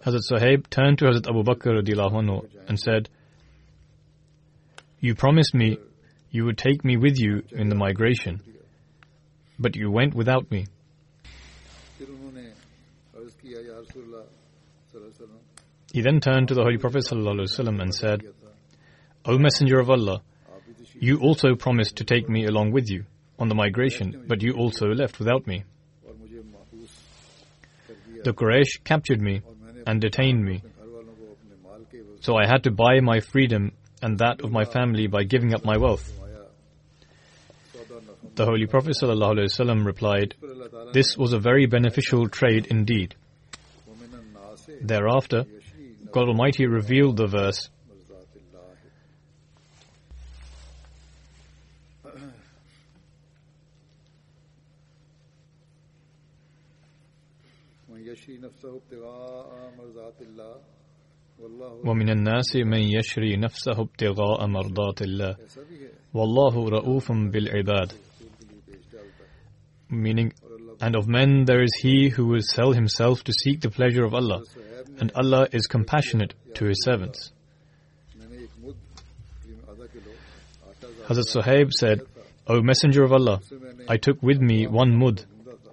Hazrat 0.04 0.22
Suhaib 0.30 0.68
turned 0.68 0.98
to 0.98 1.06
Hazrat 1.06 1.28
Abu 1.28 1.42
Bakr 1.42 2.48
and 2.68 2.78
said, 2.78 3.08
You 5.00 5.14
promised 5.14 5.54
me 5.54 5.78
you 6.30 6.44
would 6.44 6.58
take 6.58 6.84
me 6.84 6.96
with 6.96 7.18
you 7.18 7.42
in 7.52 7.68
the 7.68 7.74
migration, 7.74 8.42
but 9.58 9.76
you 9.76 9.90
went 9.90 10.14
without 10.14 10.50
me. 10.50 10.66
He 15.98 16.02
then 16.02 16.20
turned 16.20 16.46
to 16.46 16.54
the 16.54 16.62
Holy 16.62 16.78
Prophet 16.78 17.02
ﷺ 17.02 17.82
and 17.82 17.92
said, 17.92 18.22
O 19.24 19.36
Messenger 19.36 19.80
of 19.80 19.90
Allah, 19.90 20.22
you 20.94 21.18
also 21.18 21.56
promised 21.56 21.96
to 21.96 22.04
take 22.04 22.28
me 22.28 22.44
along 22.44 22.70
with 22.70 22.88
you 22.88 23.04
on 23.36 23.48
the 23.48 23.56
migration, 23.56 24.22
but 24.28 24.40
you 24.40 24.52
also 24.52 24.86
left 24.86 25.18
without 25.18 25.48
me. 25.48 25.64
The 28.22 28.32
Quraysh 28.32 28.84
captured 28.84 29.20
me 29.20 29.42
and 29.88 30.00
detained 30.00 30.44
me. 30.44 30.62
So 32.20 32.36
I 32.36 32.46
had 32.46 32.62
to 32.62 32.70
buy 32.70 33.00
my 33.00 33.18
freedom 33.18 33.72
and 34.00 34.18
that 34.18 34.42
of 34.42 34.52
my 34.52 34.66
family 34.66 35.08
by 35.08 35.24
giving 35.24 35.52
up 35.52 35.64
my 35.64 35.78
wealth. 35.78 36.08
The 38.36 38.44
Holy 38.44 38.66
Prophet 38.66 38.94
ﷺ 39.02 39.84
replied, 39.84 40.36
This 40.92 41.16
was 41.18 41.32
a 41.32 41.40
very 41.40 41.66
beneficial 41.66 42.28
trade 42.28 42.68
indeed. 42.70 43.16
Thereafter, 44.80 45.44
God 46.10 46.28
Almighty 46.28 46.66
revealed 46.66 47.16
the 47.16 47.26
verse. 47.26 47.68
ومن 61.84 62.10
الناس 62.10 62.56
من 62.56 62.80
يشري 62.80 63.36
نفسه 63.36 63.80
ابتغاء 63.80 64.46
مرضات 64.46 65.02
الله. 65.02 65.36
والله 66.14 66.68
رؤوف 66.68 67.12
بالعباد. 67.12 67.92
Meaning 69.90 70.32
and 70.80 70.96
of 70.96 71.08
men 71.08 71.44
there 71.44 71.62
is 71.62 71.74
he 71.80 72.08
who 72.08 72.26
will 72.26 72.42
sell 72.42 72.72
himself 72.72 73.24
to 73.24 73.32
seek 73.32 73.60
the 73.60 73.70
pleasure 73.70 74.04
of 74.04 74.14
Allah 74.14 74.42
and 75.00 75.12
Allah 75.14 75.48
is 75.52 75.66
compassionate 75.66 76.34
to 76.54 76.66
His 76.66 76.82
servants. 76.84 77.32
Hazrat 81.06 81.28
Suhaib 81.34 81.72
said, 81.72 82.02
O 82.46 82.60
Messenger 82.60 83.04
of 83.04 83.12
Allah, 83.12 83.40
I 83.88 83.96
took 83.96 84.22
with 84.22 84.40
me 84.40 84.66
one 84.66 84.98
mud 84.98 85.24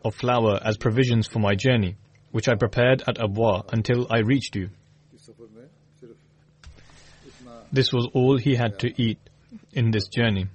of 0.04 0.16
flour 0.16 0.60
as 0.64 0.78
provisions 0.78 1.28
for 1.28 1.40
my 1.40 1.56
journey, 1.56 1.96
which 2.32 2.48
I 2.48 2.56
prepared 2.56 3.04
at 3.08 3.18
Abwa 3.18 3.64
until 3.74 4.08
I 4.10 4.20
reached 4.20 4.56
you. 4.56 4.70
This 7.72 7.92
was 7.92 8.08
all 8.14 8.38
he 8.38 8.56
had 8.56 8.80
to 8.80 9.02
eat 9.02 9.20
in 9.74 9.92
this 9.92 10.08
journey. 10.08 10.48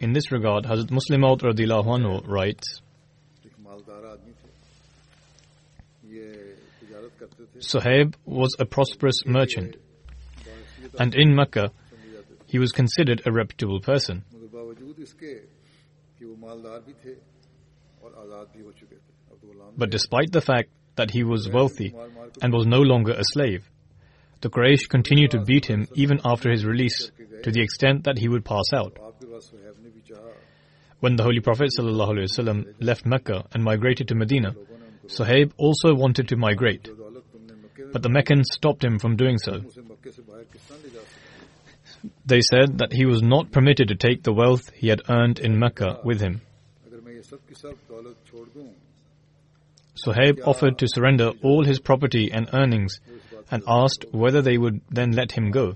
In 0.00 0.12
this 0.12 0.30
regard, 0.30 0.64
Hazrat 0.64 0.90
Musleh 0.90 1.18
Maud 1.18 1.40
anhu 1.40 2.26
writes, 2.26 2.80
Suhaib 7.58 8.14
was 8.24 8.56
a 8.58 8.64
prosperous 8.64 9.24
merchant, 9.26 9.76
and 10.98 11.14
in 11.14 11.34
Mecca, 11.34 11.72
he 12.46 12.58
was 12.58 12.72
considered 12.72 13.22
a 13.26 13.32
reputable 13.32 13.80
person. 13.80 14.24
But 19.76 19.90
despite 19.90 20.32
the 20.32 20.40
fact 20.40 20.70
that 20.96 21.10
he 21.10 21.22
was 21.24 21.48
wealthy 21.48 21.94
and 22.42 22.52
was 22.52 22.66
no 22.66 22.80
longer 22.80 23.12
a 23.12 23.24
slave, 23.24 23.68
the 24.40 24.50
Quraysh 24.50 24.88
continued 24.88 25.32
to 25.32 25.40
beat 25.40 25.66
him 25.66 25.88
even 25.94 26.20
after 26.24 26.50
his 26.50 26.64
release 26.64 27.10
to 27.42 27.50
the 27.50 27.60
extent 27.60 28.04
that 28.04 28.18
he 28.18 28.28
would 28.28 28.44
pass 28.44 28.72
out. 28.72 28.96
When 31.00 31.16
the 31.16 31.22
Holy 31.22 31.40
Prophet 31.40 31.70
ﷺ 31.78 32.74
left 32.80 33.06
Mecca 33.06 33.46
and 33.52 33.62
migrated 33.62 34.08
to 34.08 34.14
Medina, 34.14 34.54
Suhaib 35.06 35.52
also 35.56 35.94
wanted 35.94 36.28
to 36.28 36.36
migrate, 36.36 36.88
but 37.92 38.02
the 38.02 38.08
Meccans 38.08 38.48
stopped 38.52 38.84
him 38.84 38.98
from 38.98 39.16
doing 39.16 39.38
so. 39.38 39.62
They 42.26 42.40
said 42.40 42.78
that 42.78 42.92
he 42.92 43.06
was 43.06 43.22
not 43.22 43.50
permitted 43.50 43.88
to 43.88 43.94
take 43.94 44.22
the 44.22 44.32
wealth 44.32 44.70
he 44.74 44.88
had 44.88 45.02
earned 45.08 45.38
in 45.38 45.58
Mecca 45.58 46.00
with 46.04 46.20
him. 46.20 46.42
Suhaib 50.04 50.40
offered 50.46 50.78
to 50.78 50.88
surrender 50.88 51.32
all 51.42 51.64
his 51.64 51.80
property 51.80 52.30
and 52.32 52.48
earnings 52.52 53.00
and 53.50 53.62
asked 53.66 54.04
whether 54.12 54.42
they 54.42 54.58
would 54.58 54.80
then 54.90 55.12
let 55.12 55.32
him 55.32 55.50
go. 55.50 55.74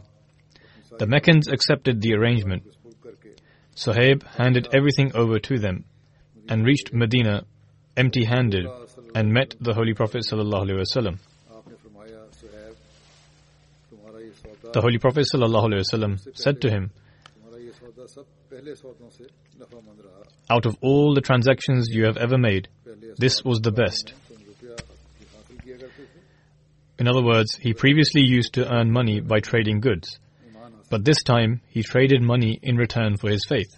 The 0.99 1.07
Meccans 1.07 1.49
accepted 1.49 2.01
the 2.01 2.15
arrangement 2.15 2.65
Suhaib 3.75 4.23
handed 4.25 4.69
everything 4.75 5.13
over 5.15 5.39
to 5.39 5.59
them 5.59 5.85
and 6.49 6.65
reached 6.65 6.93
Medina 6.93 7.45
empty 7.97 8.25
handed 8.25 8.67
and 9.15 9.33
met 9.33 9.55
the 9.61 9.75
Holy 9.75 9.95
Prophet. 9.95 10.25
ﷺ. 10.31 11.19
The 14.73 14.81
Holy 14.81 14.99
Prophet 14.99 15.27
ﷺ 15.35 16.37
said 16.37 16.61
to 16.63 16.71
him, 16.71 16.91
Out 20.51 20.67
of 20.67 20.77
all 20.81 21.15
the 21.15 21.21
transactions 21.21 21.89
you 21.91 22.05
have 22.05 22.17
ever 22.17 22.39
made, 22.39 22.69
this 23.17 23.45
was 23.45 23.61
the 23.61 23.73
best. 23.73 24.15
In 26.99 27.09
other 27.09 27.23
words, 27.23 27.57
he 27.57 27.73
previously 27.75 28.23
used 28.23 28.55
to 28.55 28.73
earn 28.73 28.91
money 28.91 29.21
by 29.21 29.41
trading 29.41 29.81
goods. 29.81 30.19
But 30.93 31.07
this 31.07 31.23
time, 31.23 31.63
he 31.69 31.83
traded 31.83 32.21
money 32.21 32.59
in 32.63 32.77
return 32.77 33.17
for 33.17 33.31
his 33.31 33.47
faith. 33.49 33.75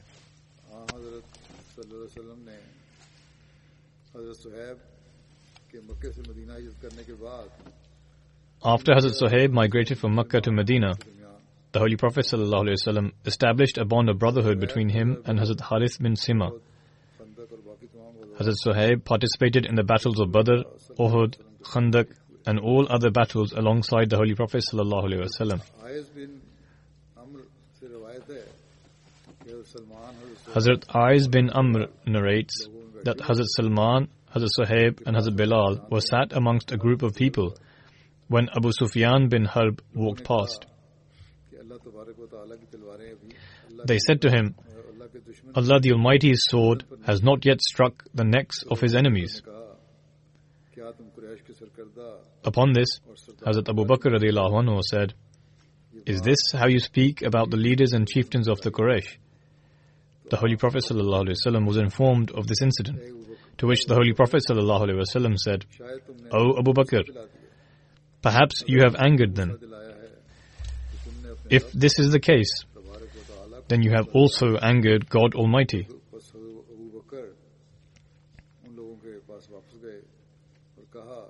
After 8.64 8.94
Hazrat 8.94 9.14
Suhaib 9.22 9.52
migrated 9.52 9.96
from 9.96 10.16
Mecca 10.16 10.40
to 10.40 10.50
Medina, 10.50 10.94
the 11.70 11.78
Holy 11.78 11.94
Prophet 11.94 12.24
ﷺ 12.24 13.12
established 13.24 13.78
a 13.78 13.84
bond 13.84 14.08
of 14.08 14.18
brotherhood 14.18 14.58
between 14.58 14.88
him 14.88 15.22
and 15.24 15.38
Hazrat 15.38 15.60
Harith 15.60 16.02
bin 16.02 16.14
Sima. 16.14 16.60
Hazrat 18.40 18.56
Suhaib 18.66 19.04
participated 19.04 19.66
in 19.66 19.76
the 19.76 19.84
battles 19.84 20.18
of 20.18 20.32
Badr, 20.32 20.62
Uhud, 20.98 21.36
Khandak, 21.62 22.08
and 22.44 22.58
all 22.58 22.88
other 22.90 23.12
battles 23.12 23.52
alongside 23.52 24.10
the 24.10 24.16
Holy 24.16 24.34
Prophet 24.34 24.64
ﷺ. 24.68 25.60
Hazrat 30.54 30.84
Ais 30.94 31.26
bin 31.26 31.50
Amr 31.50 31.88
narrates 32.06 32.68
that 33.02 33.18
Hazrat 33.18 33.46
Salman, 33.56 34.08
Hazrat 34.32 34.50
Suhaib, 34.58 35.02
and 35.04 35.16
Hazrat 35.16 35.36
Bilal 35.36 35.88
were 35.90 36.00
sat 36.00 36.32
amongst 36.32 36.70
a 36.70 36.76
group 36.76 37.02
of 37.02 37.14
people 37.14 37.56
when 38.28 38.48
Abu 38.56 38.70
Sufyan 38.72 39.28
bin 39.28 39.44
Harb 39.44 39.82
walked 39.92 40.24
past. 40.24 40.66
They 43.86 43.98
said 43.98 44.22
to 44.22 44.30
him, 44.30 44.54
Allah 45.56 45.80
the 45.80 45.92
Almighty's 45.92 46.42
sword 46.48 46.84
has 47.04 47.22
not 47.22 47.44
yet 47.44 47.60
struck 47.60 48.04
the 48.14 48.24
necks 48.24 48.62
of 48.70 48.80
his 48.80 48.94
enemies. 48.94 49.42
Upon 52.44 52.72
this, 52.72 53.00
Hazrat 53.44 53.68
Abu 53.68 53.84
Bakr 53.84 54.12
anhu 54.12 54.80
said, 54.82 55.14
Is 56.06 56.22
this 56.22 56.52
how 56.52 56.68
you 56.68 56.78
speak 56.78 57.22
about 57.22 57.50
the 57.50 57.56
leaders 57.56 57.92
and 57.92 58.08
chieftains 58.08 58.48
of 58.48 58.60
the 58.60 58.70
Quraysh? 58.70 59.18
the 60.30 60.36
Holy 60.36 60.56
Prophet 60.56 60.84
ﷺ 60.84 61.66
was 61.66 61.76
informed 61.76 62.30
of 62.32 62.46
this 62.46 62.62
incident, 62.62 63.00
to 63.58 63.66
which 63.66 63.86
the 63.86 63.94
Holy 63.94 64.12
Prophet 64.12 64.42
ﷺ 64.48 65.38
said, 65.38 65.66
O 66.32 66.58
Abu 66.58 66.72
Bakr, 66.72 67.04
perhaps 68.22 68.64
you 68.66 68.80
have 68.82 68.96
angered 68.96 69.34
them. 69.34 69.58
If 71.50 71.72
this 71.72 71.98
is 71.98 72.10
the 72.10 72.20
case, 72.20 72.64
then 73.68 73.82
you 73.82 73.92
have 73.94 74.08
also 74.14 74.56
angered 74.56 75.08
God 75.08 75.34
Almighty. 75.34 75.88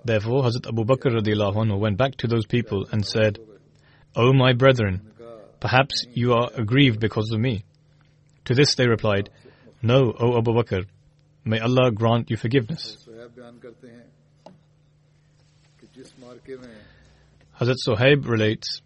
Therefore, 0.05 0.43
Hazrat 0.43 0.67
Abu 0.67 0.85
Bakr 0.85 1.09
anhu 1.11 1.79
went 1.79 1.97
back 1.97 2.15
to 2.17 2.27
those 2.27 2.45
people 2.45 2.87
and 2.91 3.05
said, 3.05 3.39
O 4.15 4.31
my 4.31 4.53
brethren, 4.53 5.11
perhaps 5.59 6.05
you 6.13 6.33
are 6.33 6.49
aggrieved 6.55 6.99
because 6.99 7.31
of 7.31 7.39
me. 7.39 7.65
To 8.45 8.53
this 8.53 8.75
they 8.75 8.87
replied, 8.87 9.29
No, 9.81 10.13
O 10.19 10.37
Abu 10.37 10.51
Bakr, 10.51 10.85
may 11.43 11.59
Allah 11.59 11.91
grant 11.91 12.29
you 12.29 12.37
forgiveness. 12.37 12.97
Hazrat 17.59 17.77
Suhaib 17.87 18.27
relates 18.27 18.81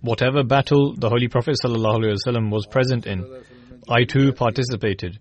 Whatever 0.00 0.42
battle 0.44 0.94
the 0.94 1.08
Holy 1.08 1.28
Prophet 1.28 1.56
ﷺ 1.64 2.50
was 2.50 2.66
present 2.66 3.06
in, 3.06 3.26
I 3.88 4.04
too 4.04 4.32
participated. 4.32 5.18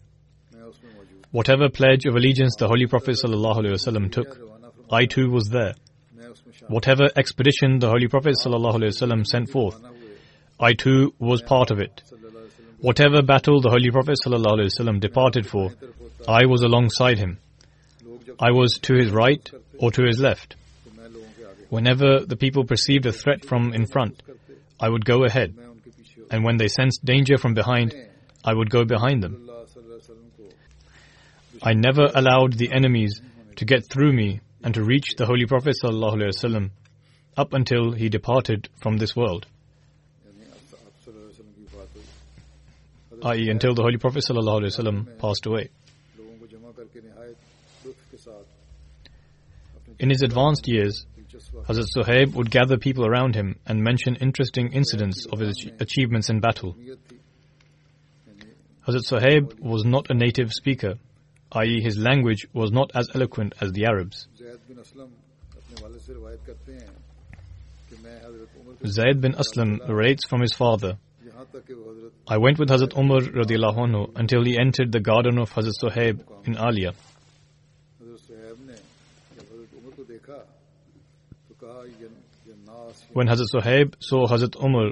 Whatever 1.32 1.70
pledge 1.70 2.06
of 2.06 2.16
allegiance 2.16 2.56
the 2.58 2.68
Holy 2.68 2.86
Prophet 2.86 3.18
ﷺ 3.24 4.12
took, 4.12 4.53
I 4.94 5.06
too 5.06 5.32
was 5.32 5.50
there. 5.50 5.74
Whatever 6.68 7.10
expedition 7.16 7.80
the 7.80 7.90
Holy 7.90 8.08
Prophet 8.08 8.36
ﷺ 8.40 9.26
sent 9.26 9.50
forth, 9.50 9.84
I 10.60 10.74
too 10.74 11.14
was 11.18 11.42
part 11.42 11.72
of 11.72 11.80
it. 11.80 12.04
Whatever 12.80 13.24
battle 13.24 13.60
the 13.60 13.72
Holy 13.72 13.90
Prophet 13.90 14.18
ﷺ 14.24 15.00
departed 15.00 15.48
for, 15.48 15.72
I 16.28 16.46
was 16.46 16.62
alongside 16.62 17.18
him. 17.18 17.40
I 18.40 18.52
was 18.52 18.78
to 18.84 18.94
his 18.94 19.10
right 19.12 19.50
or 19.80 19.92
to 19.92 20.04
his 20.06 20.20
left. 20.20 20.56
Whenever 21.70 22.20
the 22.26 22.38
people 22.38 22.64
perceived 22.66 23.08
a 23.08 23.12
threat 23.12 23.44
from 23.46 23.74
in 23.74 23.88
front, 23.88 24.22
I 24.80 24.90
would 24.90 25.06
go 25.06 25.26
ahead. 25.26 25.56
And 26.30 26.44
when 26.44 26.58
they 26.58 26.68
sensed 26.68 27.04
danger 27.04 27.38
from 27.38 27.56
behind, 27.56 27.96
I 28.46 28.54
would 28.54 28.70
go 28.70 28.86
behind 28.86 29.24
them. 29.24 29.50
I 31.64 31.74
never 31.74 32.12
allowed 32.14 32.54
the 32.54 32.72
enemies 32.72 33.22
to 33.56 33.66
get 33.66 33.90
through 33.90 34.14
me 34.14 34.42
and 34.64 34.74
to 34.74 34.84
reach 34.84 35.16
the 35.18 35.26
Holy 35.26 35.46
Prophet 35.46 35.76
up 37.36 37.54
until 37.54 37.92
he 37.92 38.10
departed 38.10 38.70
from 38.82 38.98
this 38.98 39.16
world. 39.16 39.46
i.e. 43.24 43.50
until 43.50 43.74
the 43.74 43.82
Holy 43.82 43.98
Prophet 43.98 44.24
passed 45.20 45.46
away. 45.46 45.70
In 50.00 50.10
his 50.10 50.22
advanced 50.22 50.68
years, 50.68 51.06
Hazrat 51.68 51.88
Suhaib 51.96 52.34
would 52.34 52.52
gather 52.52 52.78
people 52.78 53.06
around 53.06 53.36
him 53.36 53.56
and 53.66 53.82
mention 53.82 54.16
interesting 54.16 54.74
incidents 54.74 55.26
of 55.26 55.40
his 55.40 55.68
achievements 55.80 56.30
in 56.30 56.40
battle. 56.40 56.76
Hazrat 58.88 59.08
Suhaib 59.08 59.60
was 59.60 59.86
not 59.86 60.10
a 60.10 60.14
native 60.14 60.52
speaker, 60.52 60.96
i.e., 61.54 61.82
his 61.82 61.98
language 61.98 62.48
was 62.54 62.72
not 62.72 62.92
as 62.94 63.10
eloquent 63.16 63.54
as 63.62 63.72
the 63.72 63.86
Arabs. 63.86 64.28
Zayd 68.86 69.22
bin 69.22 69.34
Aslam 69.34 69.88
narrates 69.88 70.26
from 70.28 70.42
his 70.42 70.54
father. 70.54 70.98
I 72.28 72.38
went 72.38 72.60
with 72.60 72.70
Hazrat 72.70 72.98
Umar 72.98 73.22
anhu 73.22 74.12
until 74.16 74.44
he 74.44 74.58
entered 74.58 74.92
the 74.92 75.00
garden 75.00 75.40
of 75.40 75.52
Hazrat 75.54 75.74
Suhaib 75.82 76.22
in 76.46 76.58
Alia. 76.58 76.94
When 83.14 83.28
Hazrat 83.28 83.48
Suhaib 83.54 83.96
saw 84.00 84.28
Hazrat 84.28 84.56
Umar, 84.64 84.92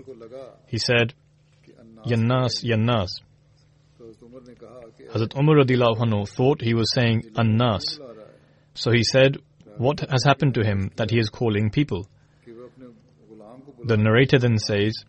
he 0.67 0.77
said, 0.77 1.13
Yannas, 2.05 2.63
Yannas. 2.63 3.09
Hazrat 5.13 5.37
Umar 5.37 5.55
anhu 5.63 6.27
thought 6.27 6.61
he 6.61 6.73
was 6.73 6.91
saying 6.93 7.31
Annas. 7.35 7.99
So 8.73 8.91
he 8.91 9.03
said, 9.03 9.37
what 9.81 9.99
has 10.01 10.23
happened 10.23 10.53
to 10.53 10.63
him 10.63 10.91
that 10.95 11.09
he 11.09 11.17
is 11.17 11.29
calling 11.29 11.71
people? 11.71 12.07
The 13.83 13.97
narrator 13.97 14.37
then 14.37 14.59
says, 14.59 15.03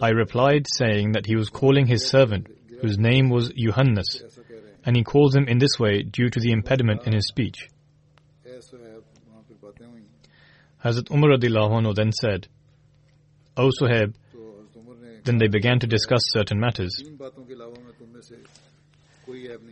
I 0.00 0.10
replied 0.10 0.66
saying 0.78 1.12
that 1.12 1.26
he 1.26 1.34
was 1.34 1.48
calling 1.48 1.86
his 1.86 2.06
servant, 2.06 2.46
whose 2.80 2.96
name 2.96 3.28
was 3.28 3.50
Yohannes, 3.52 4.22
and 4.84 4.96
he 4.96 5.02
calls 5.02 5.34
him 5.34 5.48
in 5.48 5.58
this 5.58 5.78
way 5.80 6.02
due 6.02 6.30
to 6.30 6.40
the 6.40 6.52
impediment 6.52 7.06
in 7.06 7.12
his 7.12 7.26
speech. 7.26 7.68
Hazrat 10.84 11.10
Umar 11.10 11.94
then 11.94 12.12
said, 12.12 12.46
O 13.56 13.70
Suhaib, 13.70 14.14
then 15.24 15.38
they 15.38 15.48
began 15.48 15.80
to 15.80 15.86
discuss 15.86 16.20
certain 16.26 16.60
matters. 16.60 17.02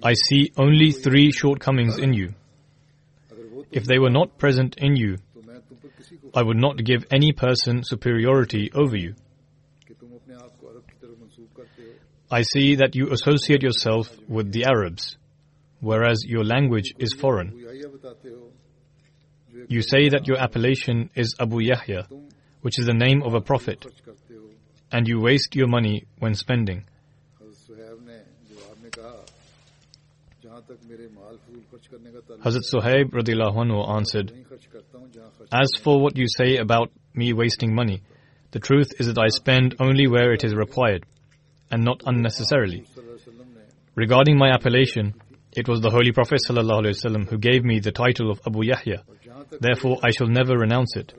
I 0.02 0.14
see 0.14 0.52
only 0.56 0.90
three 0.90 1.30
shortcomings 1.30 1.98
in 1.98 2.14
you 2.14 2.34
if 3.72 3.84
they 3.84 3.98
were 3.98 4.10
not 4.10 4.38
present 4.38 4.76
in 4.78 4.96
you, 4.96 5.18
I 6.34 6.42
would 6.42 6.56
not 6.56 6.82
give 6.82 7.04
any 7.10 7.32
person 7.32 7.82
superiority 7.84 8.70
over 8.74 8.96
you. 8.96 9.14
I 12.30 12.42
see 12.42 12.76
that 12.76 12.94
you 12.94 13.10
associate 13.12 13.62
yourself 13.62 14.08
with 14.28 14.52
the 14.52 14.64
Arabs, 14.64 15.16
whereas 15.80 16.24
your 16.26 16.44
language 16.44 16.94
is 16.98 17.12
foreign. 17.12 17.58
You 19.68 19.82
say 19.82 20.08
that 20.08 20.26
your 20.26 20.38
appellation 20.38 21.10
is 21.14 21.34
Abu 21.38 21.60
Yahya, 21.60 22.06
which 22.62 22.78
is 22.78 22.86
the 22.86 22.94
name 22.94 23.22
of 23.22 23.34
a 23.34 23.40
prophet, 23.40 23.84
and 24.90 25.06
you 25.06 25.20
waste 25.20 25.54
your 25.54 25.68
money 25.68 26.06
when 26.18 26.34
spending. 26.34 26.84
Hazrat 32.44 32.64
Suhaib 32.72 33.14
answered, 33.96 34.32
As 35.52 35.70
for 35.82 36.00
what 36.00 36.16
you 36.16 36.26
say 36.28 36.56
about 36.56 36.90
me 37.14 37.32
wasting 37.32 37.74
money, 37.74 38.02
the 38.52 38.58
truth 38.58 38.92
is 38.98 39.06
that 39.06 39.18
I 39.18 39.28
spend 39.28 39.76
only 39.80 40.06
where 40.06 40.32
it 40.32 40.44
is 40.44 40.54
required, 40.54 41.04
and 41.70 41.84
not 41.84 42.02
unnecessarily. 42.06 42.84
Regarding 43.94 44.38
my 44.38 44.50
appellation, 44.50 45.14
it 45.52 45.68
was 45.68 45.80
the 45.80 45.90
Holy 45.90 46.12
Prophet 46.12 46.40
ﷺ 46.48 47.28
who 47.28 47.38
gave 47.38 47.64
me 47.64 47.80
the 47.80 47.92
title 47.92 48.30
of 48.30 48.40
Abu 48.46 48.64
Yahya. 48.64 49.02
Therefore, 49.60 49.98
I 50.02 50.10
shall 50.10 50.28
never 50.28 50.56
renounce 50.56 50.96
it. 50.96 51.12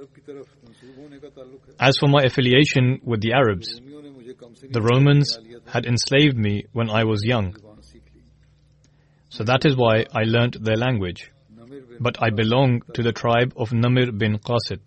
As 1.80 1.98
for 2.00 2.08
my 2.08 2.24
affiliation 2.24 3.00
with 3.04 3.22
the 3.22 3.34
Arabs, 3.34 3.80
the 4.70 4.82
Romans 4.82 5.38
had 5.68 5.86
enslaved 5.86 6.38
me 6.38 6.66
when 6.72 6.90
I 6.90 7.04
was 7.04 7.24
young 7.24 7.56
so 9.34 9.44
that 9.44 9.66
is 9.66 9.76
why 9.76 10.06
I 10.14 10.26
learnt 10.26 10.64
their 10.64 10.76
language. 10.78 11.32
But 12.00 12.22
I 12.22 12.30
belong 12.30 12.84
to 12.94 13.02
the 13.02 13.12
tribe 13.12 13.54
of 13.58 13.70
Namir 13.72 14.16
bin 14.16 14.38
Qasit. 14.38 14.82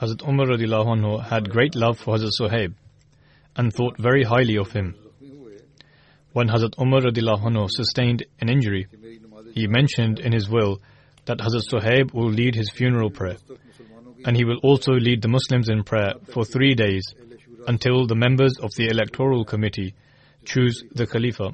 Hazrat 0.00 0.28
Umar 0.28 0.46
anhu 0.46 1.22
had 1.22 1.48
great 1.48 1.76
love 1.76 2.00
for 2.00 2.16
Hazrat 2.16 2.32
Suhaib 2.40 2.74
and 3.54 3.72
thought 3.72 3.96
very 3.98 4.24
highly 4.24 4.56
of 4.56 4.72
him. 4.72 4.96
When 6.32 6.48
Hazrat 6.48 6.76
Umar 6.80 7.02
anhu 7.02 7.70
sustained 7.70 8.24
an 8.40 8.48
injury, 8.48 8.88
he 9.54 9.68
mentioned 9.68 10.18
in 10.18 10.32
his 10.32 10.48
will 10.48 10.80
that 11.26 11.38
Hazrat 11.38 11.68
Suhaib 11.70 12.12
will 12.12 12.30
lead 12.30 12.56
his 12.56 12.68
funeral 12.70 13.10
prayer 13.10 13.36
and 14.24 14.36
he 14.36 14.44
will 14.44 14.58
also 14.58 14.92
lead 14.92 15.22
the 15.22 15.28
Muslims 15.28 15.68
in 15.68 15.82
prayer 15.84 16.14
for 16.32 16.44
three 16.44 16.74
days 16.74 17.02
until 17.66 18.06
the 18.06 18.14
members 18.14 18.58
of 18.58 18.70
the 18.76 18.88
electoral 18.88 19.44
committee 19.44 19.94
choose 20.44 20.82
the 20.92 21.06
Khalifa. 21.06 21.52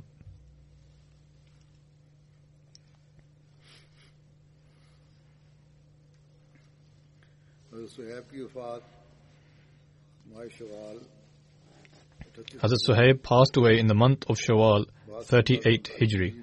Hazrat 12.58 12.78
Suhaib 12.86 13.22
passed 13.22 13.56
away 13.56 13.78
in 13.78 13.86
the 13.86 13.94
month 13.94 14.24
of 14.28 14.38
Shawwal, 14.38 14.86
38 15.22 15.90
Hijri. 16.00 16.34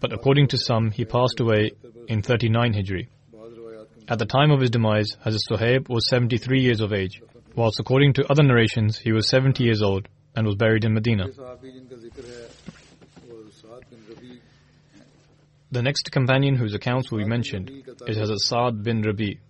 But 0.00 0.12
according 0.12 0.48
to 0.48 0.58
some, 0.58 0.90
he 0.90 1.04
passed 1.04 1.40
away 1.40 1.72
in 2.06 2.22
39 2.22 2.74
Hijri. 2.74 3.08
At 4.08 4.20
the 4.20 4.26
time 4.26 4.52
of 4.52 4.60
his 4.60 4.70
demise, 4.70 5.16
Hazrat 5.24 5.40
Suhaib 5.50 5.88
was 5.88 6.08
73 6.08 6.60
years 6.60 6.80
of 6.80 6.92
age, 6.92 7.20
whilst 7.56 7.80
according 7.80 8.12
to 8.14 8.30
other 8.30 8.44
narrations, 8.44 8.98
he 8.98 9.10
was 9.10 9.28
70 9.28 9.64
years 9.64 9.82
old 9.82 10.06
and 10.36 10.46
was 10.46 10.54
buried 10.54 10.84
in 10.84 10.94
Medina. 10.94 11.26
The 15.72 15.82
next 15.82 16.12
companion 16.12 16.54
whose 16.54 16.74
accounts 16.74 17.10
will 17.10 17.18
be 17.18 17.24
mentioned 17.24 17.70
is 18.06 18.16
Hazrat 18.16 18.38
Saad 18.38 18.84
bin 18.84 19.02
Rabi. 19.02 19.40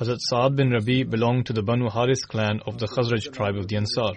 Hazrat 0.00 0.18
Saad 0.30 0.56
bin 0.56 0.70
Rabi 0.70 1.02
belonged 1.02 1.46
to 1.46 1.52
the 1.52 1.62
Banu 1.62 1.90
Haris 1.90 2.24
clan 2.24 2.60
of 2.66 2.78
the 2.78 2.86
Khazraj 2.86 3.30
tribe 3.34 3.56
of 3.56 3.68
the 3.68 3.76
Ansar. 3.76 4.12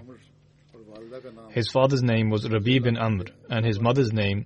His 1.49 1.69
father's 1.69 2.03
name 2.03 2.29
was 2.29 2.49
Rabi 2.49 2.79
bin 2.79 2.95
Amr 2.97 3.25
and 3.49 3.65
his 3.65 3.81
mother's 3.81 4.13
name 4.13 4.45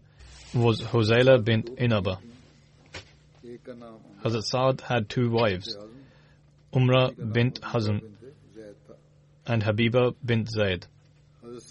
was 0.55 0.81
Hosayla 0.81 1.43
bint 1.43 1.69
Inaba. 1.77 2.17
Hazrat 3.65 4.43
Saad 4.43 4.82
had 4.82 5.10
two 5.10 5.32
wives, 5.32 5.75
Umrah 6.73 7.13
bint 7.34 7.62
Hazm 7.62 8.01
and 9.47 9.63
Habiba 9.63 10.13
bint 10.23 10.49
Zayd. 10.49 10.86
Hazrat 11.43 11.62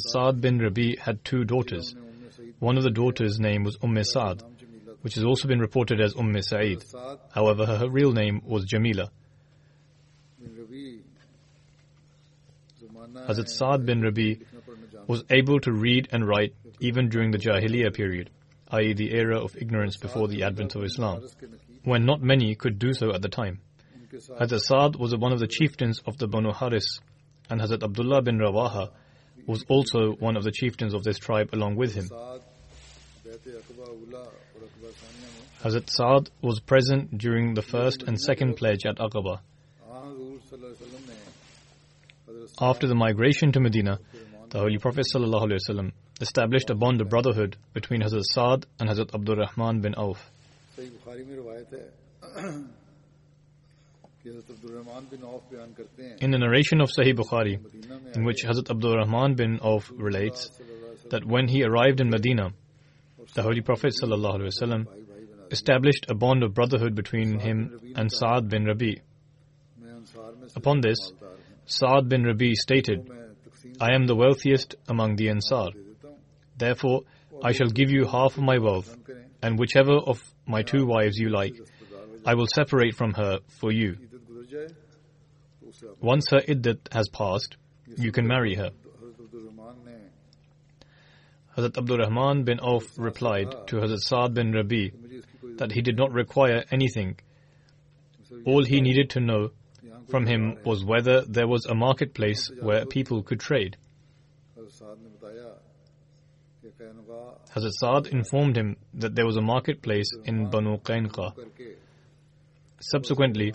Saad 0.00 0.40
bin 0.40 0.58
Rabi 0.58 0.96
had 0.96 1.24
two 1.24 1.44
daughters. 1.44 1.94
One 2.58 2.76
of 2.76 2.82
the 2.82 2.90
daughters' 2.90 3.38
name 3.38 3.62
was 3.62 3.78
Umm 3.80 4.02
Saad, 4.02 4.42
which 5.02 5.14
has 5.14 5.24
also 5.24 5.46
been 5.46 5.60
reported 5.60 6.00
as 6.00 6.16
Umm 6.16 6.34
Sa'id. 6.42 6.82
However, 7.32 7.66
her 7.66 7.88
real 7.88 8.12
name 8.12 8.42
was 8.44 8.64
Jamila. 8.64 9.10
Hazrat 13.28 13.48
Saad 13.48 13.86
bin 13.86 14.02
Rabi 14.02 14.40
was 15.06 15.22
able 15.30 15.60
to 15.60 15.72
read 15.72 16.08
and 16.10 16.26
write 16.26 16.54
even 16.80 17.08
during 17.08 17.30
the 17.30 17.38
Jahiliyyah 17.38 17.94
period 17.94 18.30
i.e., 18.74 18.92
the 18.92 19.14
era 19.14 19.38
of 19.40 19.56
ignorance 19.56 19.96
before 19.96 20.28
the 20.28 20.42
advent 20.42 20.74
of 20.74 20.82
Islam, 20.84 21.22
when 21.84 22.04
not 22.04 22.20
many 22.20 22.54
could 22.54 22.78
do 22.78 22.92
so 22.92 23.12
at 23.12 23.22
the 23.22 23.28
time. 23.28 23.60
Hazrat 24.12 24.60
Saad 24.60 24.96
was 24.96 25.14
one 25.16 25.32
of 25.32 25.38
the 25.38 25.46
chieftains 25.46 26.00
of 26.06 26.16
the 26.18 26.26
Banu 26.26 26.52
Haris, 26.52 27.00
and 27.50 27.60
Hazrat 27.60 27.82
Abdullah 27.82 28.22
bin 28.22 28.38
Rawaha 28.38 28.90
was 29.46 29.64
also 29.68 30.12
one 30.12 30.36
of 30.36 30.44
the 30.44 30.50
chieftains 30.50 30.94
of 30.94 31.04
this 31.04 31.18
tribe 31.18 31.50
along 31.52 31.76
with 31.76 31.94
him. 31.94 32.08
Hazrat 35.62 35.90
Saad 35.90 36.30
was 36.42 36.60
present 36.60 37.16
during 37.18 37.54
the 37.54 37.62
first 37.62 38.02
and 38.02 38.20
second 38.20 38.56
pledge 38.56 38.86
at 38.86 38.96
Aqaba. 38.96 39.40
After 42.60 42.86
the 42.86 42.94
migration 42.94 43.52
to 43.52 43.60
Medina, 43.60 43.98
the 44.50 44.58
Holy 44.58 44.78
Prophet 44.78 45.06
ﷺ 45.12 45.92
established 46.24 46.70
a 46.70 46.74
bond 46.74 47.00
of 47.02 47.10
brotherhood 47.10 47.56
between 47.74 48.00
Hazrat 48.00 48.24
Saad 48.24 48.66
and 48.80 48.88
Hazrat 48.88 49.14
Abdul 49.14 49.36
Rahman 49.36 49.80
bin 49.80 49.94
Auf. 49.94 50.30
In 56.20 56.30
the 56.30 56.38
narration 56.38 56.80
of 56.80 56.88
Sahih 56.98 57.14
Bukhari, 57.14 57.58
in 58.16 58.24
which 58.24 58.42
Hazrat 58.42 58.70
Abdul 58.70 58.96
Rahman 58.96 59.34
bin 59.34 59.58
Auf 59.60 59.92
relates 59.94 60.50
that 61.10 61.26
when 61.26 61.46
he 61.46 61.62
arrived 61.62 62.00
in 62.00 62.08
Medina, 62.08 62.52
the 63.34 63.42
Holy 63.42 63.60
Prophet 63.60 63.92
ﷺ 64.02 64.86
established 65.50 66.06
a 66.08 66.14
bond 66.14 66.42
of 66.42 66.54
brotherhood 66.54 66.94
between 66.94 67.38
him 67.38 67.78
and 67.96 68.10
Saad 68.10 68.48
bin 68.48 68.64
Rabi. 68.64 69.02
Upon 70.56 70.80
this, 70.80 71.12
Saad 71.66 72.08
bin 72.08 72.24
Rabi 72.24 72.54
stated, 72.54 73.10
I 73.78 73.94
am 73.94 74.06
the 74.06 74.16
wealthiest 74.16 74.76
among 74.88 75.16
the 75.16 75.28
Ansar. 75.28 75.68
Therefore, 76.56 77.02
I 77.42 77.52
shall 77.52 77.68
give 77.68 77.90
you 77.90 78.06
half 78.06 78.36
of 78.36 78.42
my 78.42 78.58
wealth, 78.58 78.96
and 79.42 79.58
whichever 79.58 79.94
of 79.94 80.22
my 80.46 80.62
two 80.62 80.86
wives 80.86 81.18
you 81.18 81.30
like, 81.30 81.54
I 82.24 82.34
will 82.34 82.46
separate 82.46 82.94
from 82.94 83.14
her 83.14 83.40
for 83.48 83.72
you. 83.72 83.96
Once 86.00 86.30
her 86.30 86.40
iddat 86.40 86.92
has 86.92 87.08
passed, 87.08 87.56
you 87.96 88.12
can 88.12 88.26
marry 88.26 88.54
her. 88.54 88.70
Hazrat 91.56 91.78
Abdul 91.78 91.98
Rahman 91.98 92.44
bin 92.44 92.58
Auf 92.60 92.98
replied 92.98 93.54
to 93.68 93.76
Hazrat 93.76 94.00
Saad 94.00 94.34
bin 94.34 94.52
Rabi 94.52 94.92
that 95.56 95.72
he 95.72 95.82
did 95.82 95.96
not 95.96 96.12
require 96.12 96.64
anything. 96.70 97.16
All 98.44 98.64
he 98.64 98.80
needed 98.80 99.10
to 99.10 99.20
know 99.20 99.50
from 100.08 100.26
him 100.26 100.58
was 100.64 100.84
whether 100.84 101.22
there 101.22 101.46
was 101.46 101.66
a 101.66 101.74
marketplace 101.74 102.50
where 102.60 102.86
people 102.86 103.22
could 103.22 103.40
trade. 103.40 103.76
Hazrat 107.54 107.72
Saad 107.72 108.06
informed 108.08 108.56
him 108.56 108.76
that 108.94 109.14
there 109.14 109.26
was 109.26 109.36
a 109.36 109.40
marketplace 109.40 110.10
in 110.24 110.50
Banu 110.50 110.78
Qainuqa. 110.78 111.32
Subsequently, 112.80 113.54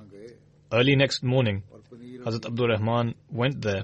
early 0.72 0.96
next 0.96 1.24
morning, 1.24 1.64
Hazrat 2.26 2.46
Abdul 2.46 2.70
Rahman 2.70 3.16
went 3.30 3.62
there 3.62 3.84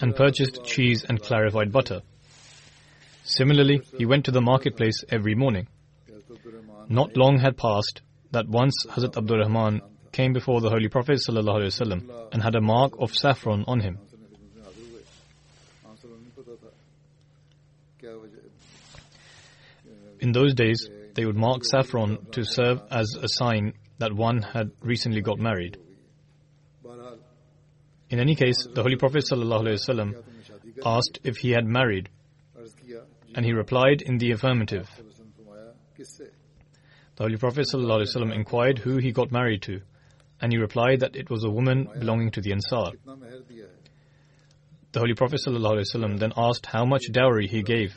and 0.00 0.16
purchased 0.16 0.64
cheese 0.64 1.04
and 1.04 1.22
clarified 1.22 1.72
butter. 1.72 2.02
Similarly, 3.24 3.82
he 3.96 4.06
went 4.06 4.24
to 4.26 4.30
the 4.30 4.40
marketplace 4.40 5.04
every 5.10 5.34
morning. 5.34 5.68
Not 6.88 7.16
long 7.16 7.38
had 7.38 7.56
passed 7.56 8.02
that 8.32 8.48
once 8.48 8.86
Hazrat 8.90 9.16
Abdul 9.16 9.38
Rahman 9.38 9.80
came 10.12 10.32
before 10.32 10.60
the 10.60 10.70
Holy 10.70 10.88
Prophet 10.88 11.18
ﷺ 11.28 12.28
and 12.32 12.42
had 12.42 12.54
a 12.54 12.60
mark 12.60 12.92
of 12.98 13.14
saffron 13.14 13.64
on 13.66 13.80
him. 13.80 13.98
In 20.24 20.32
those 20.32 20.54
days, 20.54 20.88
they 21.12 21.26
would 21.26 21.36
mark 21.36 21.66
saffron 21.66 22.16
to 22.32 22.44
serve 22.44 22.80
as 22.90 23.14
a 23.14 23.28
sign 23.28 23.74
that 23.98 24.10
one 24.10 24.40
had 24.40 24.70
recently 24.80 25.20
got 25.20 25.38
married. 25.38 25.76
In 28.08 28.18
any 28.18 28.34
case, 28.34 28.66
the 28.66 28.82
Holy 28.82 28.96
Prophet 28.96 29.24
ﷺ 29.30 30.22
asked 30.82 31.18
if 31.24 31.36
he 31.36 31.50
had 31.50 31.66
married, 31.66 32.08
and 33.34 33.44
he 33.44 33.52
replied 33.52 34.00
in 34.00 34.16
the 34.16 34.30
affirmative. 34.30 34.88
The 35.98 36.30
Holy 37.18 37.36
Prophet 37.36 37.66
ﷺ 37.70 38.34
inquired 38.34 38.78
who 38.78 38.96
he 38.96 39.12
got 39.12 39.30
married 39.30 39.60
to, 39.64 39.82
and 40.40 40.50
he 40.50 40.56
replied 40.58 41.00
that 41.00 41.16
it 41.16 41.28
was 41.28 41.44
a 41.44 41.50
woman 41.50 41.86
belonging 41.98 42.30
to 42.30 42.40
the 42.40 42.52
Ansar. 42.52 42.92
The 44.92 45.00
Holy 45.00 45.14
Prophet 45.14 45.40
ﷺ 45.46 46.18
then 46.18 46.32
asked 46.34 46.64
how 46.64 46.86
much 46.86 47.12
dowry 47.12 47.46
he 47.46 47.62
gave, 47.62 47.94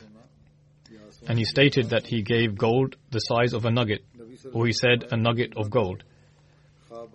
and 1.26 1.38
he 1.38 1.44
stated 1.44 1.90
that 1.90 2.06
he 2.06 2.22
gave 2.22 2.56
gold 2.56 2.96
the 3.10 3.18
size 3.18 3.52
of 3.52 3.64
a 3.64 3.70
nugget, 3.70 4.04
or 4.52 4.66
he 4.66 4.72
said 4.72 5.08
a 5.10 5.16
nugget 5.16 5.56
of 5.56 5.70
gold. 5.70 6.04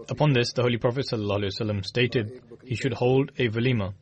Upon 0.09 0.33
this, 0.33 0.53
the 0.53 0.61
Holy 0.61 0.77
Prophet 0.77 1.05
ﷺ 1.11 1.85
stated 1.85 2.41
he 2.65 2.75
should 2.75 2.93
hold 2.93 3.31
a 3.37 3.47
velima, 3.49 3.93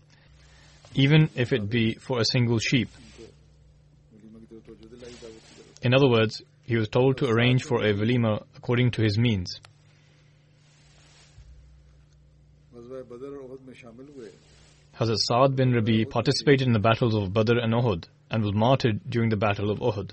even 0.95 1.29
if 1.35 1.53
it 1.53 1.69
be 1.69 1.93
for 1.95 2.19
a 2.19 2.25
single 2.25 2.59
sheep. 2.59 2.89
In 5.81 5.93
other 5.93 6.07
words, 6.07 6.41
he 6.63 6.77
was 6.77 6.89
told 6.89 7.17
to 7.17 7.27
arrange 7.27 7.63
for 7.63 7.83
a 7.83 7.93
velima 7.93 8.43
according 8.55 8.91
to 8.91 9.01
his 9.01 9.17
means. 9.17 9.59
Hazrat 14.99 15.17
Saad 15.17 15.55
bin 15.55 15.73
Rabi 15.73 16.05
participated 16.05 16.67
in 16.67 16.73
the 16.73 16.79
battles 16.79 17.15
of 17.15 17.33
Badr 17.33 17.57
and 17.57 17.73
Uhud 17.73 18.05
and 18.31 18.43
was 18.43 18.53
martyred 18.53 19.01
during 19.07 19.29
the 19.29 19.35
Battle 19.35 19.69
of 19.69 19.79
Uhud. 19.79 20.11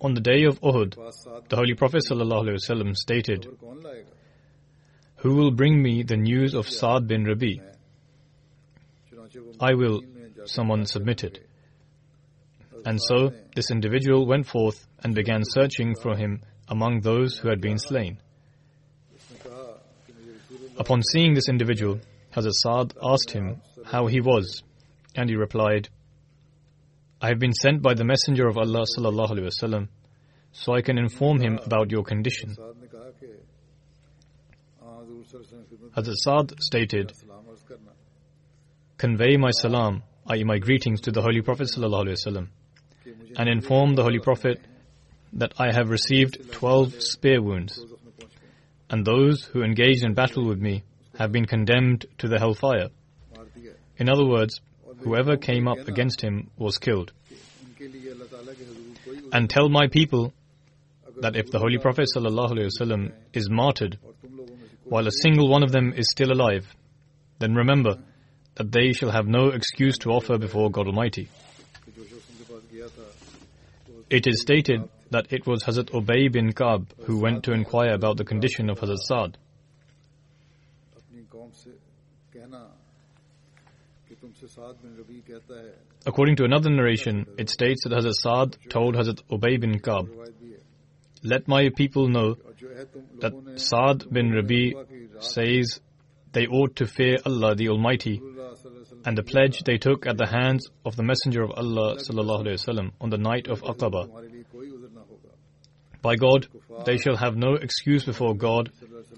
On 0.00 0.14
the 0.14 0.20
day 0.20 0.44
of 0.44 0.60
Uhud, 0.60 1.48
the 1.48 1.56
Holy 1.56 1.74
Prophet 1.74 2.02
ﷺ 2.08 2.94
stated, 2.94 3.48
Who 5.16 5.34
will 5.34 5.50
bring 5.50 5.82
me 5.82 6.04
the 6.04 6.16
news 6.16 6.54
of 6.54 6.68
Saad 6.68 7.08
bin 7.08 7.24
Rabi? 7.24 7.60
I 9.60 9.74
will, 9.74 10.02
someone 10.44 10.86
submitted. 10.86 11.40
And 12.84 13.00
so 13.02 13.32
this 13.56 13.70
individual 13.70 14.26
went 14.26 14.46
forth 14.46 14.86
and 15.02 15.14
began 15.14 15.42
searching 15.44 15.94
for 16.00 16.16
him 16.16 16.42
among 16.68 17.00
those 17.00 17.38
who 17.38 17.48
had 17.48 17.60
been 17.60 17.78
slain. 17.78 18.18
Upon 20.76 21.02
seeing 21.02 21.34
this 21.34 21.48
individual, 21.48 22.00
Hazrat 22.34 22.52
Saad 22.52 22.94
asked 23.02 23.30
him 23.30 23.60
how 23.84 24.06
he 24.06 24.20
was, 24.20 24.62
and 25.14 25.28
he 25.28 25.36
replied, 25.36 25.88
I 27.20 27.28
have 27.28 27.38
been 27.38 27.52
sent 27.52 27.80
by 27.80 27.94
the 27.94 28.04
Messenger 28.04 28.48
of 28.48 28.58
Allah 28.58 28.84
وسلم, 28.84 29.88
so 30.52 30.74
I 30.74 30.82
can 30.82 30.98
inform 30.98 31.40
him 31.40 31.58
about 31.64 31.90
your 31.90 32.02
condition. 32.02 32.56
Hazrat 35.96 36.16
Saad 36.16 36.60
stated, 36.60 37.12
Convey 38.98 39.36
my 39.36 39.50
salam, 39.52 40.02
i.e., 40.26 40.44
my 40.44 40.58
greetings 40.58 41.02
to 41.02 41.12
the 41.12 41.22
Holy 41.22 41.40
Prophet 41.40 41.68
وسلم, 41.68 42.48
and 43.36 43.48
inform 43.48 43.94
the 43.94 44.02
Holy 44.02 44.18
Prophet 44.18 44.60
that 45.34 45.54
I 45.58 45.72
have 45.72 45.90
received 45.90 46.52
12 46.52 47.00
spear 47.00 47.40
wounds 47.40 47.80
and 48.94 49.04
those 49.04 49.42
who 49.46 49.64
engaged 49.64 50.04
in 50.04 50.14
battle 50.14 50.46
with 50.46 50.60
me 50.60 50.84
have 51.18 51.32
been 51.32 51.46
condemned 51.46 52.06
to 52.16 52.28
the 52.28 52.38
hellfire. 52.38 52.90
In 53.98 54.08
other 54.08 54.24
words, 54.24 54.60
whoever 54.98 55.36
came 55.36 55.66
up 55.66 55.88
against 55.88 56.20
him 56.20 56.48
was 56.56 56.78
killed. 56.78 57.12
And 59.32 59.50
tell 59.50 59.68
my 59.68 59.88
people 59.88 60.32
that 61.22 61.34
if 61.34 61.50
the 61.50 61.58
Holy 61.58 61.78
Prophet 61.78 62.08
ﷺ 62.16 63.12
is 63.32 63.50
martyred, 63.50 63.98
while 64.84 65.08
a 65.08 65.18
single 65.22 65.48
one 65.48 65.64
of 65.64 65.72
them 65.72 65.92
is 65.96 66.06
still 66.08 66.30
alive, 66.30 66.64
then 67.40 67.56
remember 67.56 67.96
that 68.54 68.70
they 68.70 68.92
shall 68.92 69.10
have 69.10 69.26
no 69.26 69.48
excuse 69.48 69.98
to 69.98 70.10
offer 70.10 70.38
before 70.38 70.70
God 70.70 70.86
Almighty. 70.86 71.28
It 74.10 74.26
is 74.26 74.40
stated 74.42 74.88
that 75.10 75.32
it 75.32 75.46
was 75.46 75.64
Hazrat 75.64 75.90
Ubay 75.90 76.30
bin 76.30 76.52
Kab 76.52 76.92
who 77.04 77.20
went 77.20 77.44
to 77.44 77.52
inquire 77.52 77.94
about 77.94 78.16
the 78.16 78.24
condition 78.24 78.68
of 78.70 78.78
Hazrat 78.80 78.98
Saad. 78.98 79.38
According 86.06 86.36
to 86.36 86.44
another 86.44 86.70
narration, 86.70 87.26
it 87.38 87.48
states 87.50 87.84
that 87.84 87.92
Hazrat 87.92 88.14
Saad 88.14 88.56
told 88.68 88.94
Hazrat 88.94 89.22
Ubay 89.30 89.60
bin 89.60 89.78
Kab, 89.78 90.08
Let 91.22 91.48
my 91.48 91.70
people 91.70 92.08
know 92.08 92.36
that 93.20 93.32
Saad 93.56 94.04
bin 94.12 94.32
Rabi 94.32 94.74
says 95.20 95.80
they 96.32 96.46
ought 96.46 96.76
to 96.76 96.86
fear 96.86 97.16
Allah 97.24 97.54
the 97.54 97.68
Almighty 97.68 98.20
and 99.04 99.16
the 99.18 99.22
pledge 99.22 99.62
they 99.64 99.78
took 99.78 100.06
at 100.06 100.16
the 100.16 100.26
hands 100.26 100.68
of 100.84 100.96
the 100.96 101.02
Messenger 101.02 101.42
of 101.42 101.50
Allah 101.52 101.96
وسلم, 101.96 102.92
on 103.00 103.10
the 103.10 103.18
night 103.18 103.48
of 103.48 103.62
Aqaba. 103.62 104.08
By 106.02 106.16
God, 106.16 106.46
they 106.84 106.98
shall 106.98 107.16
have 107.16 107.36
no 107.36 107.54
excuse 107.54 108.04
before 108.04 108.34
God 108.34 108.70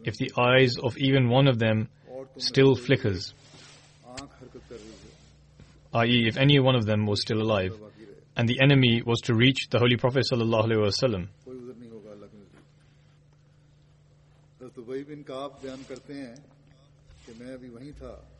if 0.05 0.17
the 0.17 0.33
eyes 0.39 0.77
of 0.83 0.97
even 0.99 1.29
one 1.29 1.49
of 1.49 1.59
them 1.59 1.89
still 2.39 2.77
flickers, 2.77 3.35
i.e., 5.95 6.29
if 6.29 6.37
any 6.37 6.61
one 6.61 6.77
of 6.77 6.87
them 6.87 7.07
was 7.07 7.21
still 7.21 7.41
alive, 7.41 7.77
and 8.37 8.49
the 8.49 8.61
enemy 8.61 9.03
was 9.05 9.21
to 9.23 9.35
reach 9.35 9.69
the 9.71 9.79
Holy 9.79 9.97
Prophet. 9.97 10.25
ﷺ. 10.31 11.29
تو 17.99 18.36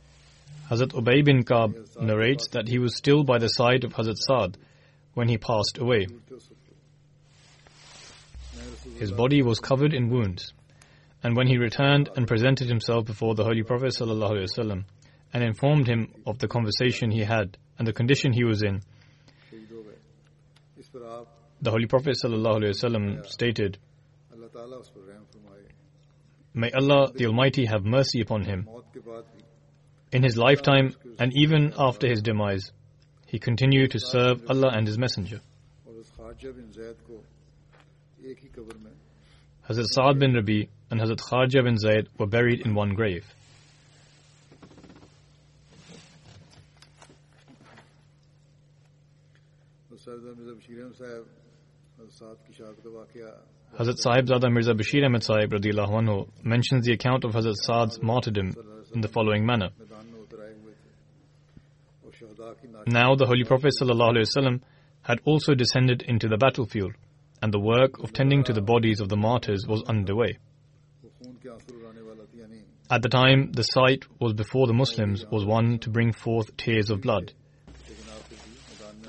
Hazrat 0.71 0.93
Ubay 0.95 1.25
bin 1.25 1.45
Kab 1.45 1.75
narrates 2.01 2.49
that 2.49 2.69
he 2.69 2.79
was 2.79 2.97
still 2.97 3.23
by 3.23 3.39
the 3.39 3.49
side 3.49 3.85
of 3.85 3.93
Hazrat 3.95 4.19
Saad 4.19 4.59
when 5.15 5.29
he 5.29 5.39
passed 5.39 5.79
away. 5.79 6.07
His 8.99 9.13
body 9.13 9.43
was 9.43 9.61
covered 9.61 9.95
in 9.95 10.09
wounds, 10.11 10.53
and 11.23 11.37
when 11.37 11.47
he 11.47 11.59
returned 11.59 12.09
and 12.17 12.27
presented 12.27 12.69
himself 12.69 13.05
before 13.05 13.35
the 13.35 13.45
Holy 13.45 13.63
Prophet 13.63 13.95
ﷺ 13.99 14.85
and 15.33 15.45
informed 15.45 15.87
him 15.87 16.13
of 16.27 16.39
the 16.39 16.49
conversation 16.49 17.11
he 17.11 17.21
had 17.21 17.57
and 17.79 17.87
the 17.87 17.93
condition 17.93 18.33
he 18.33 18.45
was 18.45 18.63
in, 18.63 18.81
the 21.63 21.71
Holy 21.71 21.87
Prophet 21.87 22.17
ﷺ 22.23 23.27
stated, 23.27 23.79
May 26.55 26.71
Allah 26.73 27.13
the 27.15 27.27
Almighty 27.27 27.67
have 27.67 27.85
mercy 27.85 28.21
upon 28.21 28.45
him. 28.45 28.69
In 30.13 30.23
his 30.23 30.37
lifetime 30.37 30.95
and 31.19 31.33
even 31.37 31.75
after 31.77 32.09
his 32.09 32.23
demise, 32.23 32.71
he 33.27 33.39
continued 33.39 33.91
to 33.91 33.99
serve 34.01 34.49
Allah 34.49 34.71
and 34.73 34.87
His 34.87 34.97
Messenger. 34.97 35.41
Hazrat 39.69 39.87
Sa'ad 39.87 40.19
bin 40.21 40.35
Rabi 40.35 40.69
and 40.91 41.01
Hazrat 41.01 41.19
Kharija 41.19 41.65
bin 41.65 41.77
Zayd 41.77 42.09
were 42.19 42.27
buried 42.27 42.61
in 42.61 42.75
one 42.75 42.95
grave. 42.95 43.27
Hazrat 53.79 53.99
Sahib 53.99 54.29
Zada 54.29 54.49
Mirza 54.49 54.73
Bashir 54.73 55.05
Ahmed 55.05 55.25
Sahib 55.25 55.51
anhu, 55.51 56.29
mentions 56.45 56.87
the 56.87 56.93
account 56.93 57.25
of 57.25 57.33
Hazrat 57.33 57.57
Sa'ad's 57.57 58.01
martyrdom 58.01 58.55
in 58.95 59.01
the 59.01 59.09
following 59.09 59.45
manner. 59.45 59.71
Now 62.87 63.17
the 63.17 63.27
Holy 63.27 63.43
Prophet 63.43 63.73
ﷺ 63.81 64.61
had 65.03 65.21
also 65.25 65.55
descended 65.55 66.03
into 66.03 66.29
the 66.29 66.37
battlefield, 66.37 66.93
and 67.43 67.53
the 67.53 67.59
work 67.59 67.99
of 67.99 68.13
tending 68.13 68.45
to 68.45 68.53
the 68.53 68.63
bodies 68.63 69.01
of 69.01 69.09
the 69.09 69.17
martyrs 69.17 69.67
was 69.67 69.83
underway. 69.89 70.39
At 72.89 73.03
the 73.03 73.09
time, 73.09 73.51
the 73.51 73.65
sight 73.65 74.05
was 74.21 74.35
before 74.35 74.69
the 74.69 74.73
Muslims 74.73 75.27
was 75.27 75.45
one 75.45 75.81
to 75.81 75.91
bring 75.91 76.13
forth 76.13 76.57
tears 76.57 76.89
of 76.89 77.01
blood, 77.01 77.33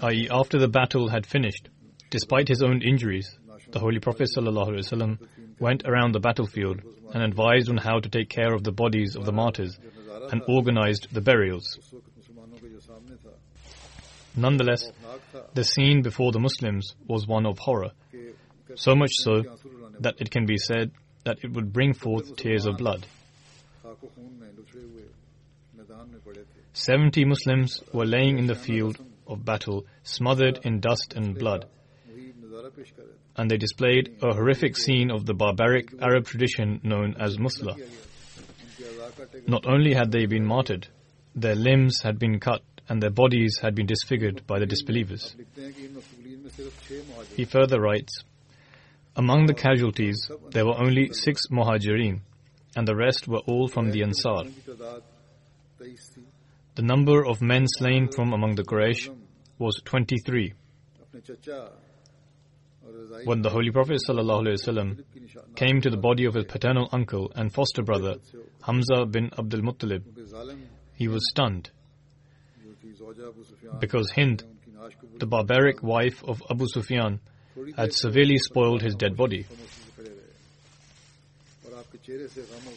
i.e., 0.01 0.27
after 0.31 0.57
the 0.57 0.67
battle 0.67 1.09
had 1.09 1.27
finished. 1.27 1.69
Despite 2.09 2.47
his 2.47 2.63
own 2.63 2.81
injuries, 2.81 3.37
the 3.71 3.79
Holy 3.79 3.99
Prophet 3.99 4.29
ﷺ 4.35 5.19
went 5.59 5.83
around 5.85 6.13
the 6.13 6.19
battlefield 6.19 6.81
and 7.13 7.21
advised 7.21 7.69
on 7.69 7.77
how 7.77 7.99
to 7.99 8.09
take 8.09 8.29
care 8.29 8.55
of 8.55 8.63
the 8.63 8.71
bodies 8.71 9.15
of 9.15 9.25
the 9.25 9.31
martyrs 9.31 9.77
and 10.31 10.41
organized 10.47 11.13
the 11.13 11.21
burials. 11.21 11.79
Nonetheless, 14.37 14.91
the 15.55 15.63
scene 15.63 16.03
before 16.03 16.31
the 16.31 16.39
Muslims 16.39 16.93
was 17.07 17.27
one 17.27 17.47
of 17.47 17.57
horror, 17.57 17.91
so 18.75 18.95
much 18.95 19.11
so 19.13 19.41
that 19.99 20.15
it 20.19 20.29
can 20.29 20.45
be 20.45 20.57
said 20.57 20.91
that 21.25 21.39
it 21.43 21.51
would 21.51 21.73
bring 21.73 21.93
forth 21.93 22.35
tears 22.35 22.67
of 22.67 22.77
blood. 22.77 23.05
Seventy 26.73 27.25
Muslims 27.25 27.83
were 27.91 28.05
laying 28.05 28.37
in 28.37 28.45
the 28.45 28.55
field 28.55 28.99
of 29.25 29.43
battle, 29.43 29.85
smothered 30.03 30.59
in 30.63 30.79
dust 30.79 31.13
and 31.15 31.37
blood, 31.37 31.65
and 33.35 33.49
they 33.49 33.57
displayed 33.57 34.17
a 34.21 34.33
horrific 34.35 34.77
scene 34.77 35.09
of 35.09 35.25
the 35.25 35.33
barbaric 35.33 35.91
Arab 35.99 36.25
tradition 36.25 36.79
known 36.83 37.15
as 37.19 37.37
Musla. 37.37 37.75
Not 39.47 39.65
only 39.65 39.93
had 39.95 40.11
they 40.11 40.27
been 40.27 40.45
martyred, 40.45 40.87
their 41.35 41.55
limbs 41.55 42.01
had 42.03 42.19
been 42.19 42.39
cut 42.39 42.61
and 42.89 43.01
their 43.01 43.09
bodies 43.09 43.59
had 43.61 43.75
been 43.75 43.85
disfigured 43.85 44.45
by 44.47 44.59
the 44.59 44.65
disbelievers. 44.65 45.35
He 47.35 47.45
further 47.45 47.81
writes 47.81 48.23
Among 49.15 49.45
the 49.45 49.53
casualties, 49.53 50.29
there 50.51 50.65
were 50.65 50.77
only 50.77 51.11
six 51.11 51.47
Muhajirin, 51.51 52.21
and 52.75 52.87
the 52.87 52.95
rest 52.95 53.27
were 53.27 53.41
all 53.47 53.67
from 53.67 53.91
the 53.91 54.03
Ansar. 54.03 54.43
The 56.75 56.81
number 56.81 57.25
of 57.25 57.41
men 57.41 57.65
slain 57.67 58.09
from 58.09 58.33
among 58.33 58.55
the 58.55 58.63
Quraysh 58.63 59.09
was 59.57 59.81
23. 59.83 60.53
When 63.25 63.41
the 63.41 63.49
Holy 63.49 63.71
Prophet 63.71 64.01
ﷺ 64.07 65.03
came 65.55 65.81
to 65.81 65.89
the 65.89 65.97
body 65.97 66.25
of 66.25 66.35
his 66.35 66.45
paternal 66.45 66.87
uncle 66.91 67.31
and 67.35 67.51
foster 67.51 67.81
brother, 67.81 68.15
Hamza 68.61 69.05
bin 69.05 69.31
Abdul 69.37 69.61
Muttalib, 69.61 70.03
he 70.93 71.07
was 71.07 71.27
stunned 71.29 71.71
because 73.79 74.11
Hind, 74.11 74.43
the 75.19 75.25
barbaric 75.25 75.81
wife 75.81 76.23
of 76.23 76.41
Abu 76.49 76.67
Sufyan, 76.67 77.19
had 77.75 77.93
severely 77.93 78.37
spoiled 78.37 78.81
his 78.81 78.95
dead 78.95 79.15
body. 79.15 79.45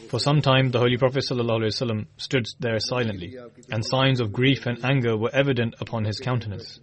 For 0.09 0.19
some 0.19 0.41
time, 0.41 0.71
the 0.71 0.79
Holy 0.79 0.97
Prophet 0.97 1.23
ﷺ 1.29 2.05
stood 2.17 2.47
there 2.59 2.79
silently, 2.79 3.37
and 3.69 3.85
signs 3.85 4.19
of 4.19 4.33
grief 4.33 4.65
and 4.65 4.83
anger 4.83 5.15
were 5.15 5.33
evident 5.33 5.75
upon 5.79 6.05
his 6.05 6.19
countenance. 6.19 6.79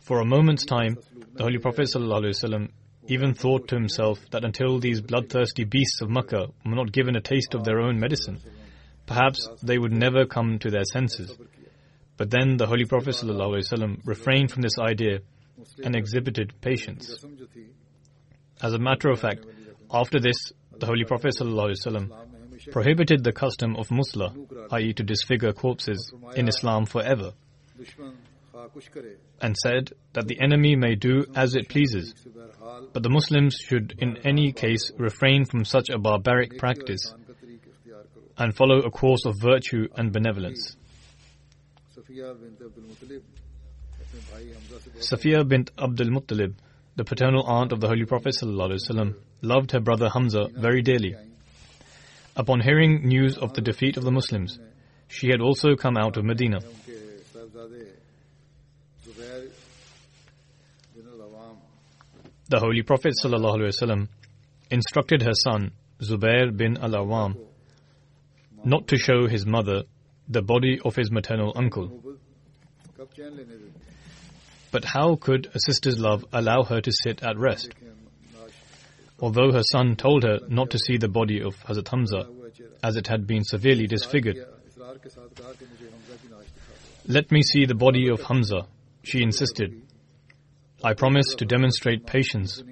For 0.00 0.20
a 0.20 0.24
moment's 0.24 0.64
time, 0.64 0.96
the 1.34 1.42
Holy 1.42 1.58
Prophet 1.58 1.88
ﷺ 1.94 2.70
even 3.08 3.34
thought 3.34 3.68
to 3.68 3.74
himself 3.74 4.18
that 4.30 4.44
until 4.44 4.78
these 4.78 5.00
bloodthirsty 5.00 5.64
beasts 5.64 6.00
of 6.00 6.10
Makkah 6.10 6.48
were 6.64 6.74
not 6.74 6.92
given 6.92 7.16
a 7.16 7.20
taste 7.20 7.54
of 7.54 7.64
their 7.64 7.80
own 7.80 8.00
medicine, 8.00 8.40
perhaps 9.06 9.48
they 9.62 9.78
would 9.78 9.92
never 9.92 10.24
come 10.24 10.58
to 10.60 10.70
their 10.70 10.84
senses 10.84 11.36
but 12.16 12.30
then 12.30 12.56
the 12.56 12.66
Holy 12.66 12.84
Prophet 12.84 13.16
refrained 14.04 14.50
from 14.50 14.62
this 14.62 14.78
idea 14.78 15.20
and 15.82 15.94
exhibited 15.94 16.54
patience. 16.60 17.24
As 18.62 18.72
a 18.72 18.78
matter 18.78 19.10
of 19.10 19.20
fact, 19.20 19.44
after 19.90 20.18
this, 20.18 20.52
the 20.78 20.86
Holy 20.86 21.04
Prophet 21.04 21.34
prohibited 22.72 23.22
the 23.22 23.32
custom 23.32 23.76
of 23.76 23.88
musla, 23.88 24.32
i.e., 24.72 24.92
to 24.94 25.02
disfigure 25.02 25.52
corpses, 25.52 26.12
in 26.34 26.48
Islam 26.48 26.86
forever, 26.86 27.32
and 29.40 29.54
said 29.56 29.92
that 30.14 30.26
the 30.26 30.40
enemy 30.40 30.74
may 30.76 30.94
do 30.94 31.26
as 31.34 31.54
it 31.54 31.68
pleases, 31.68 32.14
but 32.92 33.02
the 33.02 33.10
Muslims 33.10 33.56
should 33.56 33.94
in 33.98 34.16
any 34.24 34.52
case 34.52 34.90
refrain 34.98 35.44
from 35.44 35.64
such 35.64 35.90
a 35.90 35.98
barbaric 35.98 36.58
practice 36.58 37.12
and 38.38 38.56
follow 38.56 38.80
a 38.80 38.90
course 38.90 39.24
of 39.26 39.38
virtue 39.40 39.88
and 39.96 40.12
benevolence. 40.12 40.76
Safiya 45.00 45.48
bint 45.48 45.70
Abdul 45.76 46.10
Muttalib, 46.10 46.54
the 46.94 47.04
paternal 47.04 47.42
aunt 47.44 47.72
of 47.72 47.80
the 47.80 47.88
Holy 47.88 48.04
Prophet 48.04 48.36
loved 49.42 49.72
her 49.72 49.80
brother 49.80 50.08
Hamza 50.08 50.46
very 50.54 50.82
dearly. 50.82 51.16
Upon 52.36 52.60
hearing 52.60 53.08
news 53.08 53.36
of 53.36 53.54
the 53.54 53.60
defeat 53.60 53.96
of 53.96 54.04
the 54.04 54.12
Muslims, 54.12 54.58
she 55.08 55.30
had 55.30 55.40
also 55.40 55.74
come 55.74 55.96
out 55.96 56.16
of 56.16 56.24
Medina. 56.24 56.60
The 62.48 62.60
Holy 62.60 62.82
Prophet 62.82 63.14
instructed 64.70 65.22
her 65.22 65.34
son, 65.34 65.72
Zubair 66.00 66.56
bin 66.56 66.76
Al 66.76 66.90
Awam, 66.90 67.36
not 68.64 68.86
to 68.88 68.96
show 68.96 69.26
his 69.26 69.44
mother 69.44 69.82
the 70.28 70.42
body 70.42 70.80
of 70.84 70.96
his 70.96 71.10
maternal 71.10 71.52
uncle. 71.56 72.02
But 74.70 74.84
how 74.84 75.16
could 75.16 75.48
a 75.54 75.60
sister's 75.60 75.98
love 75.98 76.24
allow 76.32 76.64
her 76.64 76.80
to 76.80 76.92
sit 76.92 77.22
at 77.22 77.38
rest? 77.38 77.72
Although 79.18 79.52
her 79.52 79.62
son 79.62 79.96
told 79.96 80.24
her 80.24 80.40
not 80.48 80.70
to 80.70 80.78
see 80.78 80.98
the 80.98 81.08
body 81.08 81.40
of 81.40 81.56
Hazrat 81.64 81.88
Hamza, 81.88 82.28
as 82.82 82.96
it 82.96 83.06
had 83.06 83.26
been 83.26 83.44
severely 83.44 83.86
disfigured. 83.86 84.36
Let 87.06 87.30
me 87.30 87.42
see 87.42 87.64
the 87.64 87.74
body 87.74 88.08
of 88.08 88.20
Hamza, 88.22 88.66
she 89.02 89.22
insisted. 89.22 89.82
I 90.82 90.92
promise 90.94 91.34
to 91.36 91.46
demonstrate 91.46 92.06
patience 92.06 92.62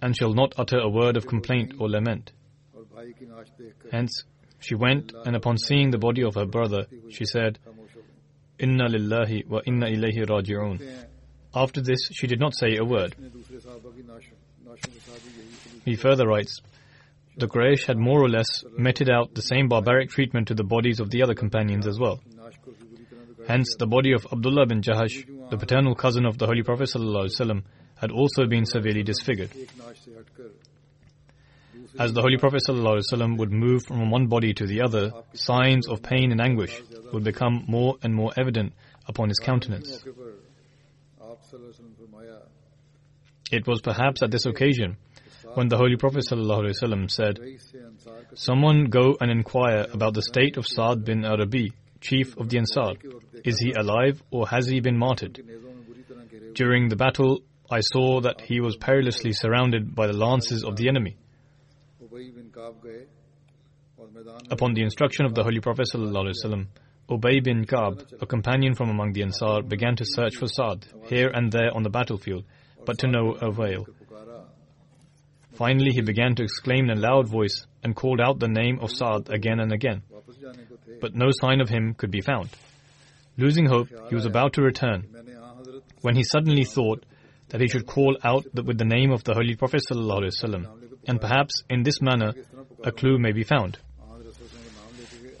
and 0.00 0.16
shall 0.16 0.32
not 0.32 0.54
utter 0.56 0.78
a 0.78 0.88
word 0.88 1.16
of 1.16 1.26
complaint 1.26 1.74
or 1.78 1.88
lament. 1.88 2.32
Hence, 3.90 4.24
she 4.60 4.74
went, 4.74 5.12
and 5.24 5.36
upon 5.36 5.58
seeing 5.58 5.90
the 5.90 5.98
body 5.98 6.22
of 6.22 6.34
her 6.34 6.46
brother, 6.46 6.86
she 7.10 7.24
said, 7.24 7.58
Inna 8.58 8.88
lillahi 8.88 9.46
wa 9.46 9.60
inna 9.64 9.86
ilayhi 9.86 10.26
raji'un. 10.26 10.82
After 11.54 11.80
this, 11.80 12.08
she 12.12 12.26
did 12.26 12.40
not 12.40 12.54
say 12.54 12.76
a 12.76 12.84
word. 12.84 13.14
He 15.84 15.96
further 15.96 16.26
writes, 16.26 16.60
the 17.36 17.46
Quraysh 17.46 17.86
had 17.86 17.96
more 17.96 18.20
or 18.20 18.28
less 18.28 18.64
meted 18.76 19.08
out 19.08 19.34
the 19.34 19.42
same 19.42 19.68
barbaric 19.68 20.10
treatment 20.10 20.48
to 20.48 20.54
the 20.54 20.64
bodies 20.64 20.98
of 20.98 21.10
the 21.10 21.22
other 21.22 21.34
companions 21.34 21.86
as 21.86 21.98
well. 21.98 22.20
Hence, 23.46 23.76
the 23.78 23.86
body 23.86 24.12
of 24.12 24.26
Abdullah 24.30 24.66
bin 24.66 24.82
Jahsh, 24.82 25.24
the 25.48 25.56
paternal 25.56 25.94
cousin 25.94 26.26
of 26.26 26.36
the 26.36 26.46
Holy 26.46 26.62
Prophet 26.62 26.90
had 27.96 28.10
also 28.10 28.46
been 28.46 28.66
severely 28.66 29.02
disfigured. 29.04 29.50
As 31.98 32.12
the 32.12 32.22
Holy 32.22 32.36
Prophet 32.36 32.62
ﷺ 32.68 33.38
would 33.38 33.52
move 33.52 33.84
from 33.84 34.10
one 34.10 34.28
body 34.28 34.54
to 34.54 34.66
the 34.66 34.82
other, 34.82 35.10
signs 35.34 35.88
of 35.88 36.00
pain 36.00 36.30
and 36.30 36.40
anguish 36.40 36.80
would 37.12 37.24
become 37.24 37.64
more 37.66 37.96
and 38.02 38.14
more 38.14 38.32
evident 38.38 38.72
upon 39.08 39.28
his 39.28 39.40
countenance. 39.40 40.04
It 43.50 43.66
was 43.66 43.80
perhaps 43.80 44.22
at 44.22 44.30
this 44.30 44.46
occasion 44.46 44.96
when 45.54 45.68
the 45.68 45.76
Holy 45.76 45.96
Prophet 45.96 46.24
ﷺ 46.30 47.10
said, 47.10 47.40
Someone 48.34 48.84
go 48.84 49.16
and 49.20 49.30
inquire 49.30 49.86
about 49.92 50.14
the 50.14 50.22
state 50.22 50.56
of 50.56 50.68
Saad 50.68 51.04
bin 51.04 51.24
Arabi, 51.24 51.72
chief 52.00 52.36
of 52.36 52.48
the 52.48 52.58
Ansar. 52.58 52.92
Is 53.44 53.58
he 53.58 53.72
alive 53.72 54.22
or 54.30 54.46
has 54.46 54.68
he 54.68 54.78
been 54.78 54.96
martyred? 54.96 55.40
During 56.54 56.90
the 56.90 56.96
battle, 56.96 57.40
I 57.68 57.80
saw 57.80 58.20
that 58.20 58.42
he 58.42 58.60
was 58.60 58.76
perilously 58.76 59.32
surrounded 59.32 59.96
by 59.96 60.06
the 60.06 60.12
lances 60.16 60.62
of 60.62 60.76
the 60.76 60.88
enemy. 60.88 61.16
Upon 64.50 64.74
the 64.74 64.82
instruction 64.82 65.26
of 65.26 65.34
the 65.34 65.42
Holy 65.42 65.60
Prophet 65.60 65.86
ﷺ, 65.94 66.66
Ubay 67.08 67.42
bin 67.42 67.64
Ka'b, 67.64 68.02
a 68.20 68.26
companion 68.26 68.74
from 68.74 68.90
among 68.90 69.12
the 69.12 69.22
Ansar, 69.22 69.62
began 69.62 69.96
to 69.96 70.04
search 70.04 70.36
for 70.36 70.46
Saad 70.46 70.86
here 71.06 71.28
and 71.28 71.52
there 71.52 71.74
on 71.74 71.82
the 71.82 71.90
battlefield, 71.90 72.44
but 72.84 72.98
to 72.98 73.06
no 73.06 73.32
avail. 73.32 73.86
Finally, 75.54 75.92
he 75.92 76.00
began 76.00 76.34
to 76.34 76.42
exclaim 76.42 76.90
in 76.90 76.98
a 76.98 77.00
loud 77.00 77.28
voice 77.28 77.66
and 77.82 77.96
called 77.96 78.20
out 78.20 78.38
the 78.38 78.48
name 78.48 78.78
of 78.80 78.90
Saad 78.90 79.30
again 79.30 79.60
and 79.60 79.72
again. 79.72 80.02
But 81.00 81.14
no 81.14 81.30
sign 81.30 81.60
of 81.60 81.68
him 81.68 81.94
could 81.94 82.10
be 82.10 82.20
found. 82.20 82.50
Losing 83.36 83.66
hope, 83.66 83.88
he 84.08 84.14
was 84.14 84.26
about 84.26 84.54
to 84.54 84.62
return 84.62 85.06
when 86.02 86.16
he 86.16 86.22
suddenly 86.24 86.64
thought 86.64 87.04
that 87.48 87.60
he 87.60 87.68
should 87.68 87.86
call 87.86 88.16
out 88.22 88.44
with 88.52 88.78
the 88.78 88.84
name 88.84 89.10
of 89.10 89.24
the 89.24 89.34
Holy 89.34 89.54
Prophet 89.54 89.82
ﷺ, 89.90 90.87
and 91.08 91.20
perhaps 91.20 91.64
in 91.68 91.82
this 91.82 92.00
manner 92.00 92.32
a 92.84 92.92
clue 92.92 93.18
may 93.18 93.32
be 93.32 93.42
found. 93.42 93.78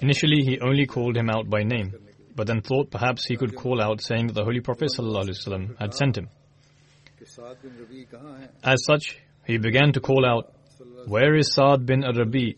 Initially, 0.00 0.42
he 0.42 0.58
only 0.60 0.86
called 0.86 1.16
him 1.16 1.28
out 1.28 1.48
by 1.50 1.62
name, 1.62 1.92
but 2.34 2.46
then 2.46 2.62
thought 2.62 2.90
perhaps 2.90 3.26
he 3.26 3.36
could 3.36 3.54
call 3.54 3.80
out 3.80 4.00
saying 4.00 4.28
that 4.28 4.32
the 4.32 4.44
Holy 4.44 4.60
Prophet 4.60 4.90
ﷺ 4.96 5.78
had 5.78 5.94
sent 5.94 6.16
him. 6.16 6.28
As 8.64 8.84
such, 8.84 9.18
he 9.44 9.58
began 9.58 9.92
to 9.92 10.00
call 10.00 10.24
out, 10.24 10.52
Where 11.06 11.36
is 11.36 11.52
Saad 11.52 11.84
bin 11.84 12.04
Arabi? 12.04 12.56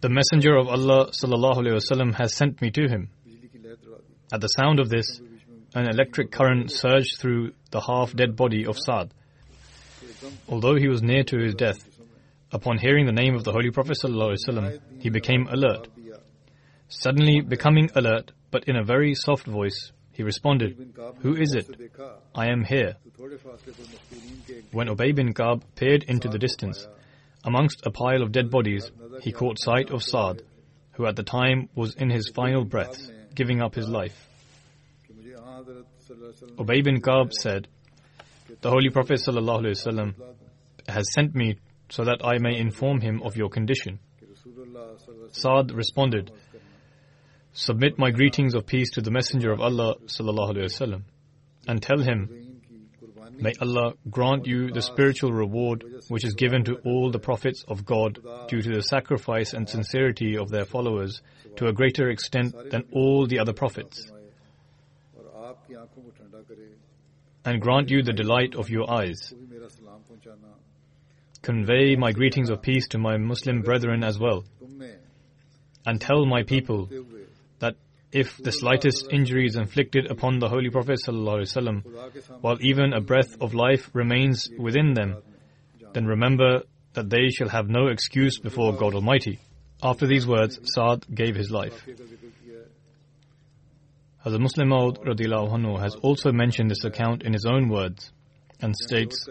The 0.00 0.08
Messenger 0.10 0.56
of 0.56 0.68
Allah 0.68 1.10
ﷺ 1.10 2.14
has 2.16 2.34
sent 2.34 2.60
me 2.60 2.70
to 2.72 2.88
him. 2.88 3.08
At 4.32 4.40
the 4.40 4.48
sound 4.48 4.80
of 4.80 4.90
this, 4.90 5.20
an 5.74 5.88
electric 5.88 6.32
current 6.32 6.70
surged 6.70 7.18
through 7.18 7.52
the 7.70 7.80
half 7.80 8.14
dead 8.14 8.36
body 8.36 8.66
of 8.66 8.76
Saad. 8.78 9.12
Although 10.48 10.76
he 10.76 10.88
was 10.88 11.02
near 11.02 11.24
to 11.24 11.38
his 11.38 11.54
death, 11.54 11.88
upon 12.52 12.78
hearing 12.78 13.06
the 13.06 13.12
name 13.12 13.34
of 13.34 13.44
the 13.44 13.52
Holy 13.52 13.70
Prophet 13.70 13.98
ﷺ, 14.02 14.80
he 15.00 15.10
became 15.10 15.48
alert. 15.48 15.88
Suddenly 16.88 17.40
becoming 17.40 17.90
alert, 17.94 18.32
but 18.50 18.64
in 18.64 18.76
a 18.76 18.84
very 18.84 19.14
soft 19.14 19.46
voice, 19.46 19.92
he 20.12 20.22
responded, 20.22 20.94
Who 21.20 21.36
is 21.36 21.54
it? 21.54 21.68
I 22.34 22.48
am 22.50 22.64
here. 22.64 22.96
When 24.72 24.88
Ubay 24.88 25.14
bin 25.14 25.34
Ka'b 25.34 25.62
peered 25.74 26.04
into 26.04 26.28
the 26.28 26.38
distance, 26.38 26.86
amongst 27.44 27.84
a 27.84 27.90
pile 27.90 28.22
of 28.22 28.32
dead 28.32 28.50
bodies, 28.50 28.90
he 29.22 29.32
caught 29.32 29.60
sight 29.60 29.90
of 29.90 30.02
Saad, 30.02 30.42
who 30.92 31.06
at 31.06 31.16
the 31.16 31.22
time 31.22 31.68
was 31.74 31.94
in 31.94 32.08
his 32.08 32.30
final 32.34 32.64
breaths, 32.64 33.10
giving 33.34 33.60
up 33.60 33.74
his 33.74 33.88
life. 33.88 34.28
Ubay 36.58 36.82
bin 36.82 37.00
Ka'b 37.00 37.32
said, 37.34 37.68
the 38.66 38.72
Holy 38.72 38.90
Prophet 38.90 39.20
ﷺ 39.24 40.14
has 40.88 41.12
sent 41.14 41.36
me 41.36 41.54
so 41.88 42.02
that 42.02 42.24
I 42.24 42.38
may 42.38 42.58
inform 42.58 43.00
him 43.00 43.22
of 43.22 43.36
your 43.36 43.48
condition. 43.48 44.00
Saad 45.30 45.70
responded, 45.70 46.32
Submit 47.52 47.96
my 47.96 48.10
greetings 48.10 48.56
of 48.56 48.66
peace 48.66 48.90
to 48.94 49.02
the 49.02 49.12
Messenger 49.12 49.52
of 49.52 49.60
Allah 49.60 49.94
ﷺ 50.06 51.02
and 51.68 51.80
tell 51.80 52.00
him, 52.00 52.60
May 53.38 53.52
Allah 53.60 53.92
grant 54.10 54.48
you 54.48 54.72
the 54.72 54.82
spiritual 54.82 55.32
reward 55.32 55.84
which 56.08 56.24
is 56.24 56.34
given 56.34 56.64
to 56.64 56.78
all 56.84 57.12
the 57.12 57.20
prophets 57.20 57.64
of 57.68 57.84
God 57.84 58.18
due 58.48 58.62
to 58.62 58.74
the 58.74 58.82
sacrifice 58.82 59.52
and 59.52 59.68
sincerity 59.68 60.36
of 60.36 60.50
their 60.50 60.64
followers 60.64 61.22
to 61.54 61.68
a 61.68 61.72
greater 61.72 62.10
extent 62.10 62.52
than 62.72 62.82
all 62.90 63.28
the 63.28 63.38
other 63.38 63.52
prophets. 63.52 64.10
And 67.46 67.62
grant 67.62 67.90
you 67.90 68.02
the 68.02 68.12
delight 68.12 68.56
of 68.56 68.68
your 68.68 68.90
eyes. 68.90 69.32
Convey 71.42 71.94
my 71.94 72.10
greetings 72.10 72.50
of 72.50 72.60
peace 72.60 72.88
to 72.88 72.98
my 72.98 73.18
Muslim 73.18 73.62
brethren 73.62 74.02
as 74.02 74.18
well. 74.18 74.44
And 75.86 76.00
tell 76.00 76.26
my 76.26 76.42
people 76.42 76.90
that 77.60 77.76
if 78.10 78.36
the 78.38 78.50
slightest 78.50 79.06
injury 79.12 79.46
is 79.46 79.54
inflicted 79.54 80.10
upon 80.10 80.40
the 80.40 80.48
Holy 80.48 80.70
Prophet 80.70 80.98
while 82.40 82.58
even 82.60 82.92
a 82.92 83.00
breath 83.00 83.40
of 83.40 83.54
life 83.54 83.90
remains 83.92 84.48
within 84.58 84.94
them, 84.94 85.22
then 85.92 86.04
remember 86.04 86.62
that 86.94 87.08
they 87.08 87.28
shall 87.28 87.48
have 87.48 87.68
no 87.68 87.86
excuse 87.86 88.40
before 88.40 88.76
God 88.76 88.94
Almighty. 88.94 89.38
After 89.82 90.08
these 90.08 90.26
words, 90.26 90.58
Saad 90.74 91.06
gave 91.14 91.36
his 91.36 91.52
life. 91.52 91.86
Hazrat 94.26 94.40
Musleh 94.40 94.66
Maud 94.66 95.78
has 95.80 95.94
also 95.94 96.32
mentioned 96.32 96.68
this 96.68 96.84
account 96.84 97.22
in 97.22 97.32
his 97.32 97.46
own 97.46 97.68
words 97.68 98.10
and 98.60 98.74
states, 98.74 99.24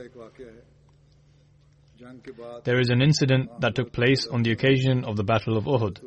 There 2.64 2.80
is 2.80 2.90
an 2.90 3.02
incident 3.02 3.60
that 3.60 3.76
took 3.76 3.92
place 3.92 4.26
on 4.26 4.44
the 4.44 4.52
occasion 4.52 5.04
of 5.04 5.18
the 5.18 5.24
Battle 5.26 5.58
of 5.58 5.66
Uhud. 5.66 6.00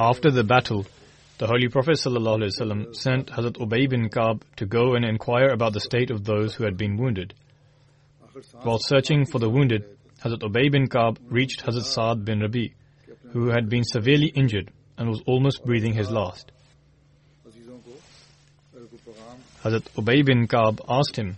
After 0.00 0.30
the 0.30 0.42
battle, 0.42 0.86
the 1.36 1.46
Holy 1.46 1.68
Prophet 1.68 1.98
sent 1.98 3.26
Hazrat 3.26 3.58
Ubay 3.58 3.90
bin 3.90 4.08
Ka'b 4.08 4.42
to 4.56 4.64
go 4.64 4.94
and 4.94 5.04
inquire 5.04 5.50
about 5.50 5.74
the 5.74 5.80
state 5.80 6.10
of 6.10 6.24
those 6.24 6.54
who 6.54 6.64
had 6.64 6.78
been 6.78 6.96
wounded. 6.96 7.34
While 8.62 8.78
searching 8.78 9.26
for 9.26 9.38
the 9.38 9.50
wounded, 9.50 9.84
Hazrat 10.24 10.40
Ubay 10.40 10.72
bin 10.72 10.88
Ka'b 10.88 11.18
reached 11.28 11.62
Hazrat 11.66 11.84
Saad 11.84 12.24
bin 12.24 12.40
Rabi, 12.40 12.74
who 13.32 13.48
had 13.48 13.68
been 13.68 13.84
severely 13.84 14.28
injured 14.28 14.72
and 14.98 15.08
was 15.08 15.22
almost 15.26 15.64
breathing 15.64 15.94
his 15.94 16.10
last. 16.10 16.50
Hazrat 19.62 19.88
Ubay 19.94 20.24
bin 20.24 20.48
Ka'b 20.48 20.80
asked 20.88 21.16
him 21.16 21.36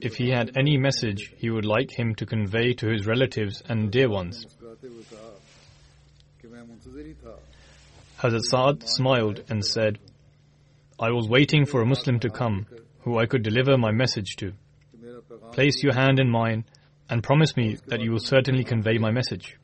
if 0.00 0.14
he 0.16 0.30
had 0.30 0.56
any 0.56 0.76
message 0.76 1.32
he 1.38 1.50
would 1.50 1.64
like 1.64 1.90
him 1.90 2.14
to 2.16 2.26
convey 2.26 2.74
to 2.74 2.88
his 2.88 3.06
relatives 3.06 3.62
and 3.68 3.90
dear 3.90 4.08
ones. 4.08 4.46
Hazrat 8.18 8.42
Saad 8.42 8.88
smiled 8.88 9.42
and 9.48 9.64
said, 9.64 9.98
I 10.98 11.10
was 11.10 11.28
waiting 11.28 11.66
for 11.66 11.82
a 11.82 11.86
Muslim 11.86 12.20
to 12.20 12.30
come 12.30 12.66
who 13.00 13.18
I 13.18 13.26
could 13.26 13.42
deliver 13.42 13.76
my 13.76 13.90
message 13.90 14.36
to. 14.36 14.52
Place 15.52 15.82
your 15.82 15.94
hand 15.94 16.20
in 16.20 16.30
mine 16.30 16.64
and 17.10 17.22
promise 17.22 17.56
me 17.56 17.78
that 17.86 18.00
you 18.00 18.12
will 18.12 18.20
certainly 18.20 18.64
convey 18.64 18.98
my 18.98 19.10
message. 19.10 19.56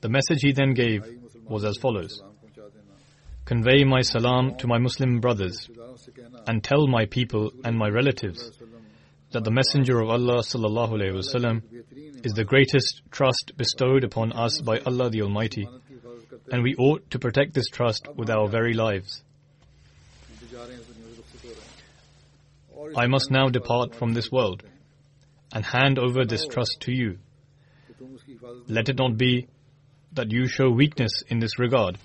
The 0.00 0.08
message 0.08 0.42
he 0.42 0.52
then 0.52 0.74
gave 0.74 1.17
was 1.47 1.63
as 1.65 1.77
follows 1.77 2.21
Convey 3.45 3.83
my 3.83 4.01
salam 4.01 4.55
to 4.55 4.67
my 4.67 4.77
Muslim 4.77 5.19
brothers 5.19 5.69
and 6.47 6.63
tell 6.63 6.87
my 6.87 7.05
people 7.05 7.51
and 7.65 7.77
my 7.77 7.89
relatives 7.89 8.51
that 9.31 9.43
the 9.43 9.51
Messenger 9.51 9.99
of 9.99 10.09
Allah 10.09 10.41
وسلم, 10.43 11.61
is 12.23 12.33
the 12.33 12.45
greatest 12.45 13.01
trust 13.11 13.51
bestowed 13.57 14.05
upon 14.05 14.31
us 14.31 14.61
by 14.61 14.79
Allah 14.85 15.09
the 15.09 15.23
Almighty 15.23 15.67
and 16.51 16.63
we 16.63 16.75
ought 16.75 17.09
to 17.11 17.19
protect 17.19 17.53
this 17.53 17.67
trust 17.67 18.07
with 18.15 18.29
our 18.29 18.47
very 18.47 18.73
lives. 18.73 19.23
I 22.95 23.07
must 23.07 23.31
now 23.31 23.49
depart 23.49 23.95
from 23.95 24.13
this 24.13 24.31
world 24.31 24.63
and 25.51 25.65
hand 25.65 25.99
over 25.99 26.25
this 26.25 26.45
trust 26.47 26.77
to 26.81 26.91
you. 26.91 27.17
Let 28.67 28.87
it 28.89 28.97
not 28.97 29.17
be 29.17 29.47
that 30.12 30.32
you 30.32 30.46
show 30.48 30.70
weakness 30.70 31.22
in 31.28 31.38
this 31.38 31.58
regard. 31.58 31.98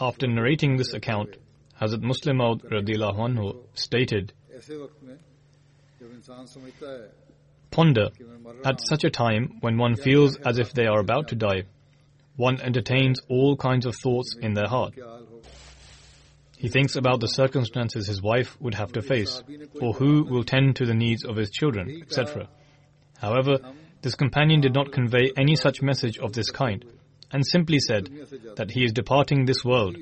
After 0.00 0.26
narrating 0.26 0.76
this 0.76 0.94
account, 0.94 1.36
Hazrat 1.80 2.00
Musleh 2.00 2.34
Maud 2.34 2.62
anhu 2.62 3.56
stated, 3.74 4.32
Ponder, 7.70 8.08
at 8.64 8.80
such 8.80 9.04
a 9.04 9.10
time 9.10 9.58
when 9.60 9.78
one 9.78 9.96
feels 9.96 10.36
as 10.36 10.58
if 10.58 10.72
they 10.72 10.86
are 10.86 11.00
about 11.00 11.28
to 11.28 11.36
die, 11.36 11.64
one 12.36 12.60
entertains 12.60 13.20
all 13.28 13.56
kinds 13.56 13.86
of 13.86 13.94
thoughts 13.94 14.34
in 14.40 14.54
their 14.54 14.66
heart. 14.66 14.94
He 16.60 16.68
thinks 16.68 16.94
about 16.94 17.20
the 17.20 17.26
circumstances 17.26 18.06
his 18.06 18.20
wife 18.20 18.60
would 18.60 18.74
have 18.74 18.92
to 18.92 19.00
face, 19.00 19.42
or 19.80 19.94
who 19.94 20.24
will 20.24 20.44
tend 20.44 20.76
to 20.76 20.84
the 20.84 20.92
needs 20.92 21.24
of 21.24 21.36
his 21.36 21.50
children, 21.50 22.02
etc. 22.02 22.48
However, 23.16 23.60
this 24.02 24.14
companion 24.14 24.60
did 24.60 24.74
not 24.74 24.92
convey 24.92 25.32
any 25.38 25.56
such 25.56 25.80
message 25.80 26.18
of 26.18 26.34
this 26.34 26.50
kind, 26.50 26.84
and 27.32 27.46
simply 27.46 27.78
said 27.78 28.10
that 28.56 28.72
he 28.72 28.84
is 28.84 28.92
departing 28.92 29.46
this 29.46 29.64
world, 29.64 29.96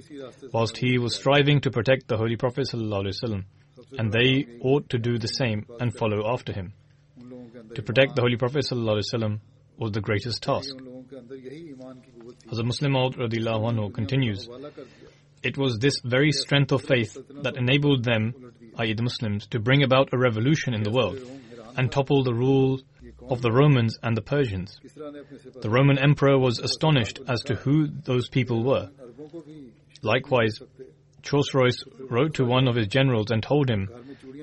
whilst 0.52 0.78
he 0.78 0.98
was 0.98 1.14
striving 1.14 1.60
to 1.60 1.70
protect 1.70 2.08
the 2.08 2.16
Holy 2.16 2.34
Prophet 2.34 2.66
ﷺ, 2.72 3.44
and 3.96 4.12
they 4.12 4.44
ought 4.60 4.90
to 4.90 4.98
do 4.98 5.16
the 5.16 5.28
same 5.28 5.64
and 5.78 5.94
follow 5.94 6.28
after 6.28 6.52
him. 6.52 6.72
To 7.76 7.82
protect 7.82 8.16
the 8.16 8.22
Holy 8.22 8.36
Prophet 8.36 8.64
ﷺ 8.68 9.38
was 9.76 9.92
the 9.92 10.00
greatest 10.00 10.42
task. 10.42 10.74
As 12.50 12.58
a 12.58 12.64
Musleh 12.64 12.90
Maud 12.90 13.94
continues, 13.94 14.48
it 15.42 15.56
was 15.56 15.78
this 15.78 16.00
very 16.04 16.32
strength 16.32 16.72
of 16.72 16.82
faith 16.82 17.16
that 17.42 17.56
enabled 17.56 18.04
them, 18.04 18.52
i.e., 18.76 18.92
the 18.92 19.02
Muslims, 19.02 19.46
to 19.48 19.58
bring 19.60 19.82
about 19.82 20.12
a 20.12 20.18
revolution 20.18 20.74
in 20.74 20.82
the 20.82 20.90
world 20.90 21.18
and 21.76 21.90
topple 21.90 22.24
the 22.24 22.34
rule 22.34 22.80
of 23.28 23.42
the 23.42 23.52
Romans 23.52 23.98
and 24.02 24.16
the 24.16 24.22
Persians. 24.22 24.80
The 25.60 25.70
Roman 25.70 25.98
emperor 25.98 26.38
was 26.38 26.58
astonished 26.58 27.20
as 27.28 27.40
to 27.42 27.54
who 27.54 27.86
those 27.86 28.28
people 28.28 28.64
were. 28.64 28.90
Likewise, 30.02 30.60
Chosroes 31.22 31.84
wrote 32.08 32.34
to 32.34 32.44
one 32.44 32.68
of 32.68 32.76
his 32.76 32.86
generals 32.88 33.30
and 33.30 33.42
told 33.42 33.68
him 33.68 33.88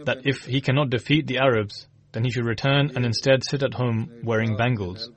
that 0.05 0.25
if 0.25 0.45
he 0.45 0.61
cannot 0.61 0.89
defeat 0.89 1.27
the 1.27 1.39
Arabs, 1.39 1.87
then 2.11 2.23
he 2.23 2.31
should 2.31 2.45
return 2.45 2.91
and 2.95 3.05
instead 3.05 3.43
sit 3.43 3.63
at 3.63 3.73
home 3.73 4.09
wearing 4.23 4.55
bangles. 4.55 5.09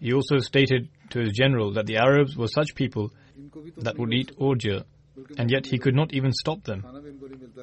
He 0.00 0.12
also 0.12 0.38
stated 0.38 0.88
to 1.10 1.20
his 1.20 1.32
general 1.32 1.72
that 1.72 1.86
the 1.86 1.96
Arabs 1.96 2.36
were 2.36 2.48
such 2.48 2.74
people 2.74 3.12
that 3.78 3.98
would 3.98 4.12
eat 4.12 4.32
ordure, 4.38 4.84
and 5.36 5.50
yet 5.50 5.66
he 5.66 5.78
could 5.78 5.94
not 5.94 6.12
even 6.12 6.32
stop 6.32 6.64
them. 6.64 6.84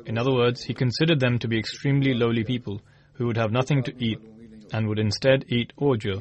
In 0.06 0.18
other 0.18 0.34
words, 0.34 0.64
he 0.64 0.74
considered 0.74 1.20
them 1.20 1.40
to 1.40 1.48
be 1.48 1.58
extremely 1.58 2.14
lowly 2.14 2.44
people 2.44 2.82
who 3.14 3.28
would 3.28 3.38
have 3.38 3.52
nothing 3.52 3.84
to 3.84 3.94
eat 4.04 4.20
and 4.72 4.88
would 4.88 5.00
instead 5.00 5.46
eat 5.48 5.74
ordure. 5.78 6.20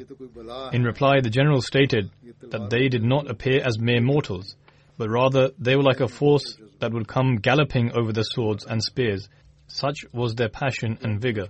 In 0.73 0.85
reply, 0.85 1.21
the 1.21 1.31
general 1.31 1.61
stated 1.61 2.11
that 2.41 2.71
they 2.71 2.89
did 2.89 3.03
not 3.03 3.31
appear 3.31 3.61
as 3.65 3.79
mere 3.79 4.01
mortals, 4.01 4.57
but 4.99 5.09
rather 5.09 5.51
they 5.59 5.77
were 5.77 5.83
like 5.83 6.01
a 6.01 6.09
force 6.09 6.57
that 6.81 6.93
would 6.93 7.09
come 7.09 7.37
galloping 7.37 7.93
over 7.93 8.13
the 8.13 8.23
swords 8.23 8.65
and 8.65 8.83
spears. 8.83 9.29
Such 9.67 10.05
was 10.13 10.35
their 10.35 10.51
passion 10.51 10.99
and 11.03 11.21
vigor. 11.21 11.49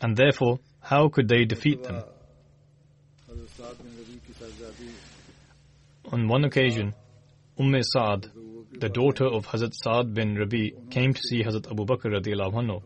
And 0.00 0.16
therefore, 0.16 0.58
how 0.80 1.08
could 1.08 1.28
they 1.28 1.44
defeat 1.44 1.82
them? 1.82 2.02
On 6.12 6.28
one 6.28 6.44
occasion, 6.44 6.94
Umm 7.58 7.82
Saad, 7.82 8.30
the 8.78 8.88
daughter 8.88 9.26
of 9.26 9.46
Hazrat 9.46 9.74
Saad 9.74 10.14
bin 10.14 10.36
Rabi, 10.36 10.72
came 10.90 11.12
to 11.12 11.20
see 11.20 11.42
Hazrat 11.42 11.70
Abu 11.70 11.84
Bakr 11.84 12.12
radiallahu 12.12 12.54
anhu, 12.54 12.82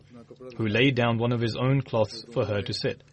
who 0.57 0.67
laid 0.67 0.95
down 0.95 1.19
one 1.19 1.31
of 1.31 1.39
his 1.39 1.55
own 1.55 1.81
cloths 1.81 2.25
for 2.33 2.45
her 2.45 2.61
to 2.61 2.73
sit. 2.73 3.03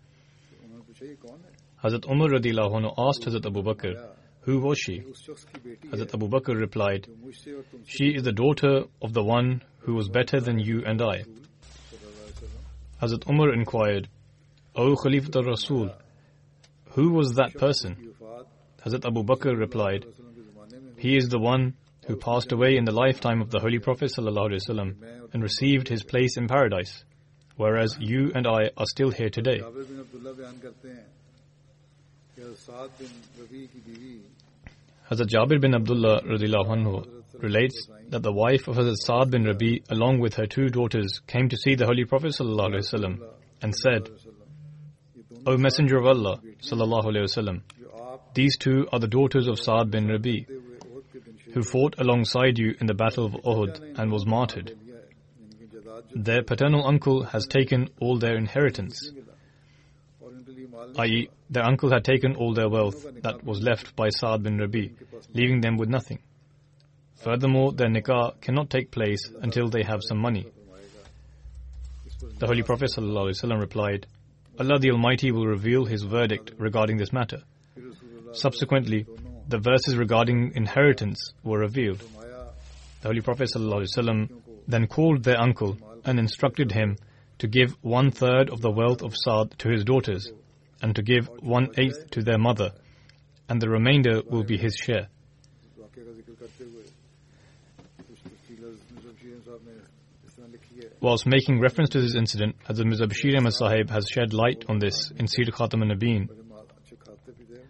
Hazrat 1.85 2.11
Umar 2.11 2.29
radiallahu 2.29 2.81
anhu 2.81 2.95
asked 2.97 3.25
Hazrat 3.25 3.45
Abu 3.45 3.63
Bakr, 3.63 4.09
who 4.43 4.61
was 4.61 4.79
she? 4.79 5.01
Hazrat 5.93 6.15
Abu 6.15 6.29
Bakr 6.29 6.59
replied, 6.59 7.07
She 7.87 8.07
is 8.07 8.23
the 8.23 8.33
daughter 8.33 8.85
of 9.03 9.13
the 9.13 9.23
one 9.23 9.63
who 9.81 9.95
was 9.95 10.09
better 10.09 10.41
than 10.41 10.59
you 10.59 10.85
and 10.87 11.03
I. 11.03 11.25
Hazrat 13.03 13.29
Umar 13.29 13.53
inquired, 13.53 14.09
O 14.75 14.97
Khalifa 14.97 15.43
Rasul, 15.43 15.91
who 16.93 17.11
was 17.11 17.35
that 17.35 17.55
person? 17.55 18.08
Hazrat 18.89 19.05
Abu 19.05 19.23
Bakr 19.23 19.59
replied, 19.59 20.07
He 20.97 21.17
is 21.17 21.29
the 21.29 21.39
one 21.39 21.75
who 22.07 22.17
passed 22.17 22.53
away 22.53 22.77
in 22.77 22.85
the 22.85 22.93
lifetime 22.93 23.43
of 23.43 23.51
the 23.51 23.61
Holy 23.61 23.79
Prophet 23.79 24.11
ﷺ 24.17 24.95
and 25.35 25.43
received 25.43 25.89
his 25.89 26.03
place 26.03 26.39
in 26.39 26.49
paradise, 26.49 27.05
whereas 27.57 27.97
you 28.01 28.33
and 28.35 28.47
I 28.47 28.71
are 28.79 28.87
still 28.87 29.11
here 29.11 29.29
today. 29.29 29.61
Hazrat 35.11 35.29
Jabir 35.29 35.61
bin 35.61 35.75
Abdullah 35.75 36.23
anhu, 36.23 37.07
relates 37.35 37.89
that 38.09 38.23
the 38.23 38.33
wife 38.33 38.69
of 38.69 38.77
Hazrat 38.77 38.97
Saad 38.97 39.31
bin 39.31 39.45
Rabi 39.45 39.83
along 39.91 40.21
with 40.21 40.35
her 40.35 40.47
two 40.47 40.69
daughters 40.69 41.21
came 41.27 41.51
to 41.51 41.59
see 41.59 41.75
the 41.75 41.85
Holy 41.85 42.07
Prophet 42.07 42.35
ﷺ 42.39 43.23
and 43.61 43.75
said, 43.75 44.09
O 45.47 45.57
Messenger 45.59 45.99
of 45.99 46.07
Allah, 46.07 46.41
sallallahu 46.63 47.61
these 48.39 48.57
two 48.57 48.87
are 48.93 49.01
the 49.01 49.09
daughters 49.09 49.49
of 49.49 49.59
Sa'ad 49.59 49.91
bin 49.91 50.07
Rabi, 50.07 50.47
who 51.55 51.63
fought 51.65 51.97
alongside 51.99 52.57
you 52.57 52.77
in 52.81 52.87
the 52.87 52.95
Battle 52.95 53.25
of 53.27 53.33
Uhud 53.33 53.99
and 53.99 54.13
was 54.13 54.27
martyred. 54.27 54.79
Their 56.15 56.45
paternal 56.45 56.87
uncle 56.87 57.25
has 57.25 57.49
taken 57.49 57.89
all 57.99 58.17
their 58.17 58.37
inheritance, 58.37 59.11
i.e., 60.99 61.29
their 61.51 61.65
uncle 61.65 61.91
had 61.91 62.05
taken 62.05 62.37
all 62.37 62.55
their 62.55 62.69
wealth 62.69 63.05
that 63.23 63.43
was 63.43 63.61
left 63.61 63.97
by 63.97 64.09
Sa'ad 64.11 64.45
bin 64.45 64.59
Rabi, 64.59 64.93
leaving 65.35 65.61
them 65.61 65.77
with 65.77 65.89
nothing. 65.89 66.21
Furthermore, 67.17 67.73
their 67.73 67.89
nikah 67.89 68.41
cannot 68.41 68.71
take 68.71 68.93
place 68.93 69.29
until 69.43 69.69
they 69.69 69.83
have 69.83 70.05
some 70.05 70.19
money. 70.19 70.47
The 72.39 72.47
Holy 72.47 72.63
Prophet 72.63 72.93
ﷺ 72.97 73.59
replied, 73.59 74.07
Allah 74.61 74.79
the 74.79 74.93
Almighty 74.93 75.33
will 75.33 75.49
reveal 75.49 75.87
His 75.87 76.05
verdict 76.05 76.53
regarding 76.57 76.99
this 76.99 77.13
matter. 77.13 77.43
Subsequently, 78.33 79.07
the 79.49 79.59
verses 79.59 79.97
regarding 79.97 80.53
inheritance 80.55 81.33
were 81.43 81.59
revealed. 81.59 82.03
The 83.01 83.09
Holy 83.09 83.21
Prophet 83.21 83.51
ﷺ 83.55 84.31
then 84.67 84.87
called 84.87 85.23
their 85.23 85.41
uncle 85.41 85.79
and 86.05 86.19
instructed 86.19 86.73
him 86.73 86.97
to 87.39 87.47
give 87.47 87.77
one 87.83 88.11
third 88.11 88.51
of 88.51 88.61
the 88.61 88.71
wealth 88.71 89.03
of 89.03 89.17
Saad 89.17 89.59
to 89.59 89.71
his 89.71 89.85
daughters 89.85 90.31
and 90.83 90.95
to 90.97 91.03
give 91.03 91.29
one 91.41 91.69
eighth 91.79 92.11
to 92.11 92.23
their 92.23 92.39
mother, 92.39 92.73
and 93.49 93.61
the 93.61 93.69
remainder 93.69 94.23
will 94.29 94.45
be 94.45 94.59
his 94.59 94.75
share. 94.75 95.09
Whilst 101.01 101.27
making 101.27 101.61
reference 101.61 101.91
to 101.91 102.01
this 102.01 102.17
incident, 102.17 102.57
Hazrat 102.69 102.85
Mirza 102.85 103.07
Bashir 103.07 103.37
Ahmad 103.39 103.55
Sahib 103.55 103.91
has 103.91 104.09
shed 104.11 104.35
light 104.35 104.65
on 104.69 104.79
this 104.81 105.13
in 105.13 105.27
Sirat 105.27 105.53
Khatam-un-Nabiyyin 105.53 106.29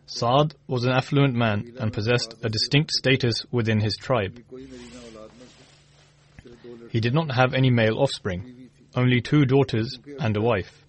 Saad 0.08 0.54
was 0.66 0.84
an 0.84 0.92
affluent 0.92 1.34
man 1.34 1.74
and 1.78 1.92
possessed 1.92 2.34
a 2.42 2.48
distinct 2.48 2.92
status 2.92 3.44
within 3.50 3.78
his 3.78 3.94
tribe. 3.96 4.42
He 6.90 7.00
did 7.00 7.12
not 7.12 7.30
have 7.34 7.52
any 7.52 7.70
male 7.70 7.98
offspring, 7.98 8.70
only 8.96 9.20
two 9.20 9.44
daughters 9.44 9.98
and 10.18 10.34
a 10.36 10.40
wife. 10.40 10.82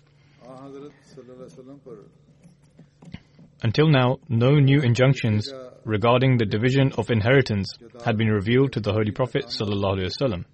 Until 3.62 3.90
now, 3.90 4.20
no 4.30 4.52
new 4.52 4.80
injunctions 4.80 5.54
regarding 5.84 6.38
the 6.38 6.46
division 6.46 6.94
of 6.98 7.12
inheritance 7.12 7.78
had 8.06 8.18
been 8.18 8.30
revealed 8.30 8.72
to 8.74 8.80
the 8.80 8.94
Holy 8.94 9.12
Prophet 9.12 9.48
ﷺ. 9.48 10.46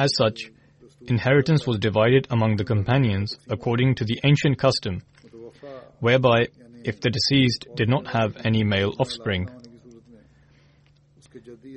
As 0.00 0.10
such, 0.16 0.50
inheritance 1.00 1.66
was 1.66 1.78
divided 1.78 2.26
among 2.30 2.56
the 2.56 2.64
companions 2.64 3.36
according 3.48 3.94
to 3.96 4.04
the 4.04 4.18
ancient 4.24 4.58
custom, 4.58 5.02
whereby 6.00 6.48
if 6.84 7.00
the 7.00 7.10
deceased 7.10 7.66
did 7.74 7.88
not 7.88 8.06
have 8.08 8.36
any 8.44 8.64
male 8.64 8.94
offspring, 8.98 9.48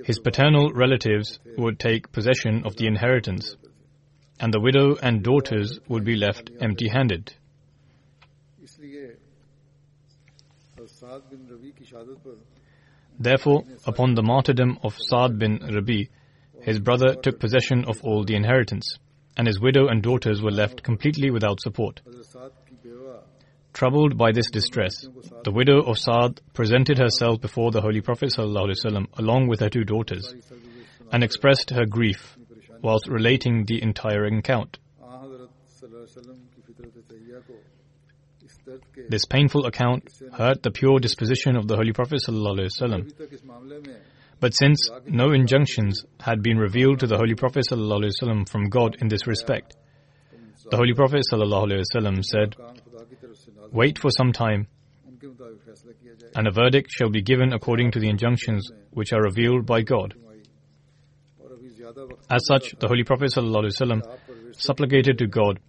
his 0.05 0.19
paternal 0.19 0.71
relatives 0.73 1.39
would 1.57 1.79
take 1.79 2.11
possession 2.11 2.63
of 2.65 2.75
the 2.75 2.87
inheritance, 2.87 3.55
and 4.39 4.53
the 4.53 4.59
widow 4.59 4.95
and 5.01 5.23
daughters 5.23 5.79
would 5.87 6.03
be 6.03 6.15
left 6.15 6.49
empty 6.59 6.89
handed. 6.89 7.33
Therefore, 13.19 13.63
upon 13.85 14.15
the 14.15 14.23
martyrdom 14.23 14.79
of 14.83 14.97
Saad 14.97 15.37
bin 15.37 15.59
Rabi, 15.59 16.09
his 16.63 16.79
brother 16.79 17.15
took 17.15 17.39
possession 17.39 17.85
of 17.85 18.03
all 18.03 18.23
the 18.23 18.35
inheritance 18.35 18.97
and 19.37 19.47
his 19.47 19.59
widow 19.59 19.87
and 19.87 20.01
daughters 20.03 20.41
were 20.41 20.51
left 20.51 20.83
completely 20.83 21.31
without 21.31 21.59
support. 21.61 22.01
Troubled 23.73 24.17
by 24.17 24.31
this 24.31 24.51
distress, 24.51 25.07
the 25.43 25.51
widow 25.51 25.81
of 25.81 25.97
Saad 25.97 26.41
presented 26.53 26.97
herself 26.97 27.39
before 27.39 27.71
the 27.71 27.81
Holy 27.81 28.01
Prophet 28.01 28.33
ﷺ 28.37 29.07
along 29.17 29.47
with 29.47 29.61
her 29.61 29.69
two 29.69 29.85
daughters 29.85 30.33
and 31.11 31.23
expressed 31.23 31.69
her 31.69 31.85
grief 31.85 32.37
whilst 32.81 33.07
relating 33.07 33.65
the 33.65 33.81
entire 33.81 34.25
account. 34.25 34.77
This 39.09 39.25
painful 39.25 39.65
account 39.65 40.09
hurt 40.33 40.63
the 40.63 40.71
pure 40.71 40.99
disposition 40.99 41.55
of 41.55 41.67
the 41.67 41.75
Holy 41.75 41.93
Prophet 41.93 42.21
ﷺ. 42.27 44.01
But 44.41 44.55
since 44.55 44.89
no 45.05 45.33
injunctions 45.33 46.03
had 46.19 46.41
been 46.41 46.57
revealed 46.57 46.99
to 47.01 47.07
the 47.07 47.15
Holy 47.15 47.35
Prophet 47.35 47.63
ﷺ 47.71 48.49
from 48.49 48.69
God 48.69 48.97
in 48.99 49.07
this 49.07 49.27
respect, 49.27 49.77
the 50.69 50.77
Holy 50.77 50.95
Prophet 50.95 51.21
ﷺ 51.31 52.23
said, 52.25 52.55
Wait 53.71 53.99
for 53.99 54.09
some 54.09 54.33
time, 54.33 54.67
and 56.35 56.47
a 56.47 56.51
verdict 56.51 56.89
shall 56.89 57.11
be 57.11 57.21
given 57.21 57.53
according 57.53 57.91
to 57.91 57.99
the 57.99 58.09
injunctions 58.09 58.71
which 58.89 59.13
are 59.13 59.21
revealed 59.21 59.67
by 59.67 59.83
God. 59.83 60.15
As 62.27 62.43
such, 62.47 62.73
the 62.79 62.87
Holy 62.87 63.03
Prophet 63.03 63.31
ﷺ 63.35 64.01
supplicated 64.55 65.19
to 65.19 65.27
God, 65.27 65.59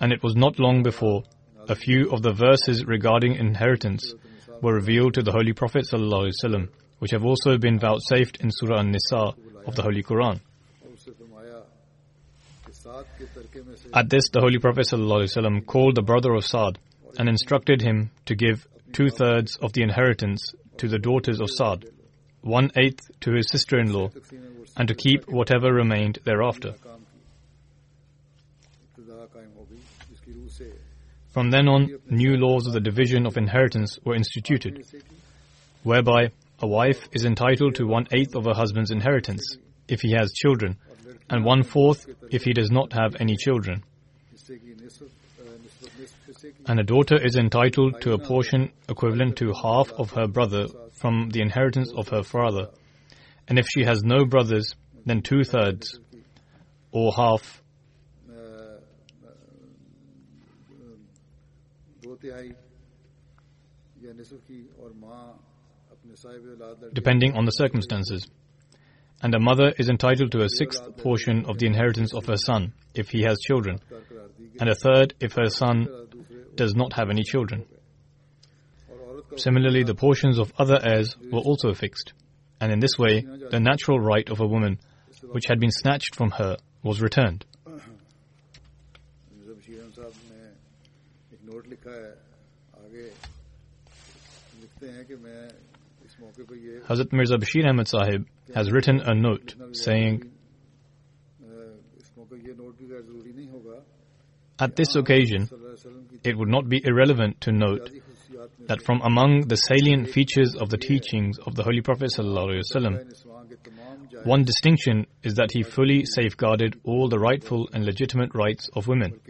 and 0.00 0.12
it 0.12 0.22
was 0.22 0.36
not 0.36 0.60
long 0.60 0.84
before 0.84 1.24
a 1.68 1.74
few 1.74 2.12
of 2.12 2.22
the 2.22 2.32
verses 2.32 2.84
regarding 2.86 3.34
inheritance 3.34 4.14
were 4.60 4.74
revealed 4.74 5.14
to 5.14 5.22
the 5.22 5.32
Holy 5.32 5.52
Prophet 5.52 5.84
ﷺ 5.92 6.68
which 7.02 7.10
have 7.10 7.24
also 7.24 7.58
been 7.58 7.80
vouchsafed 7.80 8.36
in 8.36 8.50
Surah 8.52 8.78
An-Nisa 8.78 9.34
of 9.66 9.74
the 9.74 9.82
Holy 9.82 10.04
Quran. 10.04 10.38
At 13.92 14.08
this, 14.08 14.28
the 14.32 14.38
Holy 14.38 14.60
Prophet 14.60 14.86
called 15.66 15.96
the 15.96 16.02
brother 16.02 16.32
of 16.32 16.44
Saad 16.44 16.78
and 17.18 17.28
instructed 17.28 17.82
him 17.82 18.12
to 18.26 18.36
give 18.36 18.68
two 18.92 19.08
thirds 19.08 19.56
of 19.56 19.72
the 19.72 19.82
inheritance 19.82 20.54
to 20.76 20.86
the 20.86 21.00
daughters 21.00 21.40
of 21.40 21.50
Saad, 21.50 21.86
one 22.40 22.70
eighth 22.76 23.10
to 23.22 23.32
his 23.32 23.50
sister 23.50 23.80
in 23.80 23.92
law, 23.92 24.08
and 24.76 24.86
to 24.86 24.94
keep 24.94 25.28
whatever 25.28 25.72
remained 25.72 26.20
thereafter. 26.22 26.74
From 31.32 31.50
then 31.50 31.66
on, 31.66 31.98
new 32.08 32.36
laws 32.36 32.68
of 32.68 32.74
the 32.74 32.80
division 32.80 33.26
of 33.26 33.36
inheritance 33.36 33.98
were 34.04 34.14
instituted, 34.14 34.86
whereby 35.82 36.30
a 36.62 36.66
wife 36.66 37.08
is 37.10 37.24
entitled 37.24 37.74
to 37.74 37.86
one 37.86 38.06
eighth 38.12 38.36
of 38.36 38.44
her 38.44 38.54
husband's 38.54 38.92
inheritance 38.92 39.56
if 39.88 40.00
he 40.00 40.12
has 40.12 40.32
children, 40.32 40.78
and 41.28 41.44
one 41.44 41.64
fourth 41.64 42.06
if 42.30 42.44
he 42.44 42.52
does 42.52 42.70
not 42.70 42.92
have 42.92 43.16
any 43.18 43.36
children. 43.36 43.82
And 46.66 46.78
a 46.78 46.84
daughter 46.84 47.16
is 47.20 47.34
entitled 47.34 48.00
to 48.02 48.12
a 48.12 48.18
portion 48.18 48.70
equivalent 48.88 49.36
to 49.38 49.52
half 49.60 49.90
of 49.90 50.12
her 50.12 50.28
brother 50.28 50.68
from 50.92 51.30
the 51.30 51.42
inheritance 51.42 51.92
of 51.96 52.08
her 52.10 52.22
father. 52.22 52.68
And 53.48 53.58
if 53.58 53.66
she 53.66 53.82
has 53.82 54.04
no 54.04 54.24
brothers, 54.24 54.76
then 55.04 55.22
two 55.22 55.42
thirds 55.42 55.98
or 56.92 57.12
half 57.16 57.60
depending 66.92 67.36
on 67.36 67.44
the 67.44 67.52
circumstances. 67.52 68.26
And 69.22 69.34
a 69.34 69.40
mother 69.40 69.72
is 69.78 69.88
entitled 69.88 70.32
to 70.32 70.42
a 70.42 70.48
sixth 70.48 70.96
portion 70.96 71.46
of 71.46 71.58
the 71.58 71.66
inheritance 71.66 72.12
of 72.12 72.26
her 72.26 72.36
son 72.36 72.72
if 72.94 73.10
he 73.10 73.22
has 73.22 73.38
children, 73.40 73.78
and 74.58 74.68
a 74.68 74.74
third 74.74 75.14
if 75.20 75.34
her 75.34 75.48
son 75.48 75.88
does 76.54 76.74
not 76.74 76.92
have 76.94 77.08
any 77.08 77.22
children. 77.22 77.64
Similarly, 79.36 79.84
the 79.84 79.94
portions 79.94 80.38
of 80.38 80.52
other 80.58 80.78
heirs 80.82 81.16
were 81.30 81.40
also 81.40 81.72
fixed, 81.72 82.12
and 82.60 82.72
in 82.72 82.80
this 82.80 82.98
way, 82.98 83.20
the 83.22 83.60
natural 83.60 83.98
right 83.98 84.28
of 84.28 84.40
a 84.40 84.46
woman, 84.46 84.78
which 85.30 85.46
had 85.48 85.60
been 85.60 85.70
snatched 85.70 86.14
from 86.14 86.32
her, 86.32 86.56
was 86.82 87.00
returned. 87.00 87.46
Hazrat 96.88 97.12
Mirza 97.12 97.36
Bashir 97.36 97.68
Ahmad 97.68 97.88
Sahib 97.88 98.26
has 98.54 98.70
written 98.70 99.00
a 99.00 99.14
note 99.14 99.54
saying, 99.72 100.30
At 104.58 104.76
this 104.76 104.94
occasion, 104.94 105.48
it 106.22 106.36
would 106.36 106.48
not 106.48 106.68
be 106.68 106.80
irrelevant 106.84 107.40
to 107.42 107.52
note 107.52 107.90
that 108.66 108.82
from 108.82 109.00
among 109.02 109.48
the 109.48 109.56
salient 109.56 110.10
features 110.10 110.54
of 110.54 110.68
the 110.68 110.76
teachings 110.76 111.38
of 111.38 111.54
the 111.54 111.62
Holy 111.62 111.80
Prophet 111.80 112.12
one 114.24 114.44
distinction 114.44 115.06
is 115.22 115.34
that 115.34 115.50
he 115.52 115.62
fully 115.62 116.04
safeguarded 116.04 116.80
all 116.84 117.08
the 117.08 117.18
rightful 117.18 117.68
and 117.72 117.84
legitimate 117.84 118.34
rights 118.34 118.68
of 118.74 118.86
women. 118.86 119.20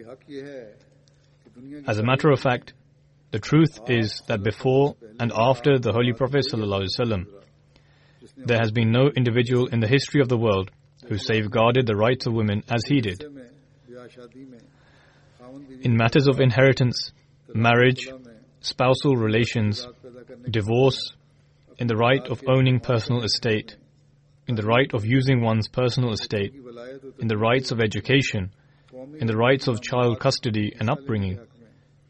As 1.86 1.99
a 1.99 2.03
matter 2.03 2.30
of 2.30 2.40
fact, 2.40 2.74
the 3.33 3.39
truth 3.39 3.80
is 3.89 4.20
that 4.26 4.43
before 4.43 4.95
and 5.18 5.33
after 5.35 5.78
the 5.78 5.91
Holy 5.91 6.12
Prophet 6.12 6.45
ﷺ, 6.53 7.26
there 8.37 8.59
has 8.59 8.70
been 8.70 8.93
no 8.93 9.09
individual 9.09 9.68
in 9.68 9.80
the 9.80 9.89
history 9.89 10.20
of 10.20 10.28
the 10.28 10.37
world 10.37 10.70
who 11.09 11.16
safeguarded 11.16 11.87
the 11.87 11.97
rights 11.97 12.26
of 12.26 12.35
women 12.35 12.62
as 12.68 12.85
he 12.87 13.01
did. 13.01 13.24
In 15.80 15.97
matters 15.97 16.28
of 16.28 16.41
inheritance, 16.41 17.12
marriage, 17.55 18.07
spousal 18.61 19.16
relations, 19.16 19.87
divorce, 20.51 21.14
in 21.78 21.87
the 21.87 21.97
right 21.97 22.24
of 22.26 22.43
owning 22.47 22.80
personal 22.80 23.24
estate, 23.24 23.76
in 24.47 24.57
the 24.57 24.66
right 24.66 24.93
of 24.93 25.07
using 25.07 25.41
one's 25.41 25.68
personal 25.68 26.12
estate, 26.12 26.53
in 27.18 27.28
the 27.28 27.39
rights 27.39 27.70
of 27.70 27.80
education, 27.80 28.53
in 29.18 29.26
the 29.26 29.37
rights 29.37 29.68
of 29.68 29.80
child 29.80 30.20
custody 30.20 30.74
and 30.78 30.91
upbringing, 30.91 31.41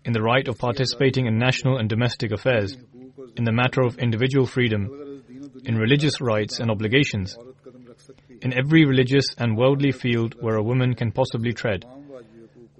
in 0.05 0.12
the 0.12 0.22
right 0.22 0.46
of 0.48 0.59
participating 0.59 1.26
in 1.26 1.38
national 1.38 1.78
and 1.78 1.88
domestic 1.88 2.32
affairs, 2.32 2.76
in 3.36 3.44
the 3.44 3.53
matter 3.53 3.82
of 3.82 3.98
individual 3.98 4.46
freedom, 4.46 5.22
in 5.64 5.76
religious 5.76 6.20
rights 6.20 6.59
and 6.59 6.70
obligations, 6.70 7.36
in 8.40 8.53
every 8.53 8.84
religious 8.84 9.26
and 9.38 9.57
worldly 9.57 9.92
field 9.92 10.34
where 10.40 10.57
a 10.57 10.62
woman 10.62 10.94
can 10.94 11.12
possibly 11.12 11.53
tread. 11.53 11.84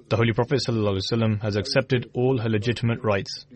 The 0.09 0.17
Holy 0.17 0.33
Prophet 0.33 0.61
ﷺ 0.67 1.43
has 1.43 1.57
accepted 1.57 2.11
all 2.13 2.39
her 2.39 2.49
legitimate 2.49 3.03
rights 3.03 3.47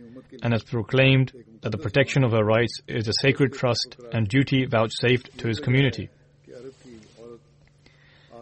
and 0.43 0.53
has 0.53 0.63
proclaimed 0.63 1.33
that 1.63 1.71
the 1.71 1.79
protection 1.79 2.25
of 2.25 2.33
her 2.33 2.45
rights 2.45 2.81
is 2.87 3.09
a 3.09 3.13
sacred 3.21 3.53
trust 3.53 3.97
and 4.13 4.29
duty 4.29 4.65
vouchsafed 4.65 5.37
to 5.39 5.49
his 5.49 5.61
community. 5.61 6.09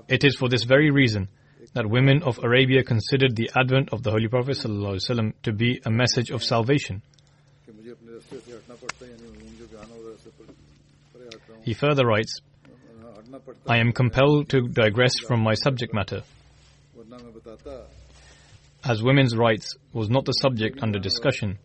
It 0.07 0.23
is 0.23 0.37
for 0.37 0.49
this 0.49 0.65
very 0.65 0.91
reason 0.91 1.29
that 1.75 1.91
women 1.91 2.23
of 2.23 2.39
Arabia 2.43 2.83
considered 2.83 3.37
the 3.37 3.51
advent 3.57 3.93
of 3.93 4.03
the 4.03 4.11
Holy 4.11 4.29
Prophet 4.29 4.57
ﷺ 4.57 5.35
to 5.43 5.53
be 5.53 5.81
a 5.85 5.91
message 5.91 6.31
of 6.31 6.43
salvation. 6.43 7.03
He 11.65 11.75
further 11.75 12.07
writes, 12.07 12.41
I 13.67 13.79
am 13.79 13.93
compelled 13.93 14.51
to 14.51 14.69
digress 14.69 15.19
from 15.19 15.41
my 15.41 15.55
subject 15.55 15.93
matter, 15.93 16.23
as 18.85 19.03
women's 19.03 19.37
rights 19.37 19.77
was 19.93 20.09
not 20.09 20.25
the 20.25 20.33
subject 20.33 20.83
under 20.83 20.99
discussion. 21.01 21.59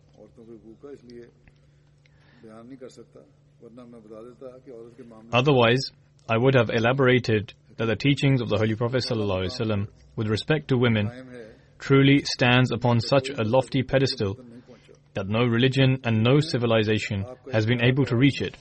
Otherwise, 5.32 5.90
I 6.28 6.36
would 6.36 6.54
have 6.54 6.70
elaborated 6.70 7.54
that 7.80 7.86
the 7.86 7.96
teachings 7.96 8.42
of 8.42 8.50
the 8.50 8.58
Holy 8.58 8.74
Prophet 8.74 9.02
ﷺ 9.02 9.88
with 10.14 10.28
respect 10.28 10.68
to 10.68 10.76
women 10.76 11.10
truly 11.78 12.22
stands 12.24 12.70
upon 12.70 13.00
such 13.00 13.30
a 13.30 13.42
lofty 13.42 13.82
pedestal 13.82 14.38
that 15.14 15.26
no 15.26 15.46
religion 15.46 15.98
and 16.04 16.22
no 16.22 16.40
civilization 16.40 17.24
has 17.50 17.64
been 17.64 17.82
able 17.82 18.04
to 18.04 18.14
reach 18.16 18.42
it. 18.42 18.54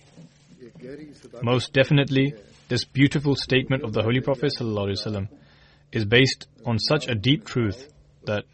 Most 1.42 1.74
definitely, 1.74 2.34
this 2.70 2.86
beautiful 2.86 3.36
statement 3.36 3.84
of 3.84 3.92
the 3.92 4.04
Holy 4.04 4.22
Prophet 4.22 4.54
ﷺ 4.58 5.28
is 5.92 6.06
based 6.06 6.48
on 6.66 6.80
such 6.80 7.10
a 7.10 7.14
deep 7.14 7.44
truth 7.44 7.92
that 8.24 8.46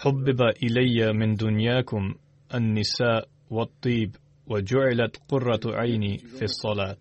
حُبِّبَ 0.00 0.40
إِلَيَّ 0.60 1.12
مِن 1.14 1.36
دُنْيَاكُمْ 1.36 2.14
النِّسَاء 2.52 3.26
وَالطِّيبُ 3.48 4.16
وجعلت 4.46 5.16
قرة 5.28 5.60
عيني 5.66 6.18
في 6.18 6.42
الصلاة 6.42 6.96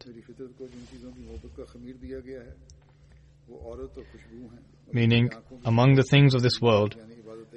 meaning 4.93 5.31
among 5.65 5.95
the 5.95 6.03
things 6.03 6.35
of 6.35 6.43
this 6.43 6.61
world, 6.61 6.95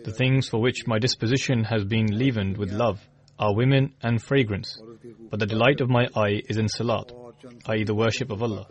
the 0.04 0.12
things 0.12 0.48
for 0.48 0.58
which 0.58 0.86
my 0.86 0.98
disposition 0.98 1.64
has 1.64 1.84
been 1.84 2.06
leavened 2.06 2.56
with 2.56 2.72
love 2.72 2.98
are 3.38 3.54
women 3.54 3.92
and 4.02 4.22
fragrance, 4.22 4.80
but 5.30 5.38
the 5.38 5.46
delight 5.46 5.80
of 5.80 5.90
my 5.90 6.06
eye 6.16 6.42
is 6.48 6.56
in 6.56 6.68
salat, 6.68 7.12
i.e. 7.66 7.84
the 7.84 7.94
worship 7.94 8.30
of 8.30 8.42
Allah. 8.42 8.66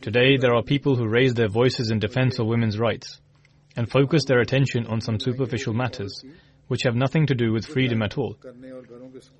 Today 0.00 0.36
there 0.36 0.54
are 0.54 0.62
people 0.62 0.96
who 0.96 1.06
raise 1.08 1.34
their 1.34 1.48
voices 1.48 1.90
in 1.90 2.00
defense 2.00 2.38
of 2.38 2.46
women's 2.46 2.78
rights 2.78 3.20
and 3.76 3.88
focus 3.88 4.24
their 4.24 4.40
attention 4.40 4.86
on 4.86 5.00
some 5.00 5.20
superficial 5.20 5.72
matters 5.72 6.24
which 6.70 6.84
have 6.84 6.94
nothing 6.94 7.26
to 7.26 7.34
do 7.34 7.52
with 7.52 7.66
freedom 7.66 8.00
at 8.00 8.16
all. 8.16 8.36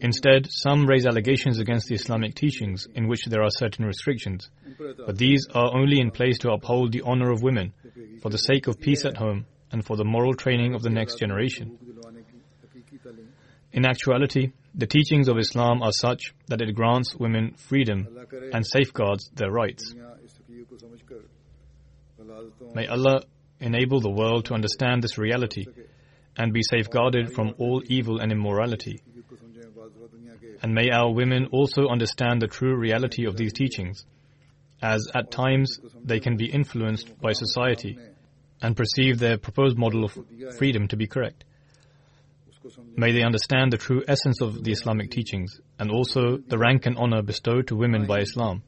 Instead, 0.01 0.49
some 0.51 0.85
raise 0.85 1.07
allegations 1.07 1.61
against 1.61 1.87
the 1.87 1.95
Islamic 1.95 2.35
teachings 2.35 2.89
in 2.93 3.07
which 3.07 3.25
there 3.27 3.45
are 3.45 3.51
certain 3.51 3.85
restrictions, 3.85 4.51
but 5.07 5.17
these 5.17 5.47
are 5.55 5.73
only 5.73 6.01
in 6.01 6.11
place 6.11 6.39
to 6.39 6.51
uphold 6.51 6.91
the 6.91 7.03
honor 7.03 7.31
of 7.31 7.41
women 7.41 7.73
for 8.21 8.31
the 8.31 8.37
sake 8.37 8.67
of 8.67 8.81
peace 8.81 9.05
at 9.05 9.17
home 9.17 9.47
and 9.71 9.87
for 9.87 9.97
the 9.97 10.05
moral 10.05 10.35
training 10.35 10.75
of 10.75 10.83
the 10.83 10.91
next 10.91 11.21
generation. 11.21 11.79
In 13.73 13.87
actuality, 13.87 14.51
the 14.75 14.89
teachings 14.89 15.29
of 15.29 15.39
Islam 15.39 15.85
are 15.85 15.93
such 15.93 16.35
that 16.49 16.61
it 16.61 16.75
grants 16.75 17.15
women 17.15 17.55
freedom 17.55 18.09
and 18.53 18.67
safeguards 18.67 19.31
their 19.37 19.53
rights. 19.53 19.95
May 22.75 22.89
Allah 22.89 23.23
enable 23.61 24.01
the 24.01 24.11
world 24.11 24.47
to 24.47 24.55
understand 24.55 25.05
this 25.05 25.17
reality 25.17 25.67
and 26.41 26.55
be 26.55 26.63
safeguarded 26.63 27.35
from 27.35 27.53
all 27.59 27.83
evil 27.87 28.19
and 28.19 28.33
immorality. 28.33 29.03
And 30.63 30.75
may 30.75 30.91
our 30.91 31.13
women 31.13 31.49
also 31.53 31.89
understand 31.89 32.41
the 32.41 32.47
true 32.47 32.75
reality 32.75 33.27
of 33.27 33.37
these 33.37 33.53
teachings, 33.53 34.07
as 34.81 35.07
at 35.15 35.31
times 35.31 35.79
they 36.03 36.19
can 36.19 36.39
be 36.39 36.47
influenced 36.51 37.21
by 37.21 37.33
society 37.33 37.99
and 38.63 38.75
perceive 38.75 39.19
their 39.19 39.37
proposed 39.37 39.77
model 39.77 40.03
of 40.03 40.17
freedom 40.57 40.89
to 40.89 40.97
be 40.97 41.07
correct. 41.07 41.45
May 42.97 43.13
they 43.13 43.23
understand 43.23 43.71
the 43.71 43.77
true 43.79 44.03
essence 44.09 44.41
of 44.41 44.65
the 44.65 44.73
Islamic 44.73 45.11
teachings 45.11 45.61
and 45.79 45.91
also 45.91 46.39
the 46.39 46.57
rank 46.57 46.87
and 46.87 46.97
honor 46.97 47.21
bestowed 47.21 47.67
to 47.69 47.77
women 47.77 48.07
by 48.07 48.21
Islam, 48.21 48.63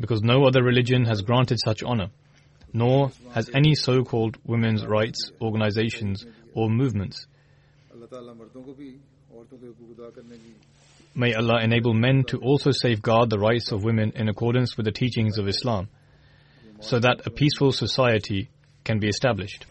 because 0.00 0.22
no 0.22 0.46
other 0.46 0.62
religion 0.62 1.04
has 1.04 1.20
granted 1.20 1.58
such 1.62 1.82
honor 1.82 2.08
nor 2.72 3.10
has 3.32 3.50
any 3.54 3.74
so 3.74 4.02
called 4.02 4.36
women's 4.44 4.84
rights 4.84 5.30
organizations 5.40 6.24
or 6.54 6.68
movements. 6.68 7.26
May 11.14 11.34
Allah 11.34 11.62
enable 11.62 11.94
men 11.94 12.24
to 12.24 12.38
also 12.38 12.70
safeguard 12.72 13.30
the 13.30 13.38
rights 13.38 13.72
of 13.72 13.84
women 13.84 14.12
in 14.14 14.28
accordance 14.28 14.76
with 14.76 14.84
the 14.84 14.92
teachings 14.92 15.38
of 15.38 15.48
Islam, 15.48 15.88
so 16.80 16.98
that 16.98 17.26
a 17.26 17.30
peaceful 17.30 17.72
society 17.72 18.50
can 18.84 18.98
be 18.98 19.08
established. 19.08 19.64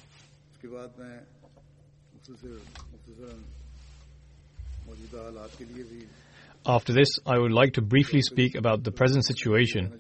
After 6.66 6.94
this, 6.94 7.20
I 7.26 7.38
would 7.38 7.52
like 7.52 7.74
to 7.74 7.82
briefly 7.82 8.22
speak 8.22 8.56
about 8.56 8.84
the 8.84 8.92
present 8.92 9.24
situation 9.24 10.00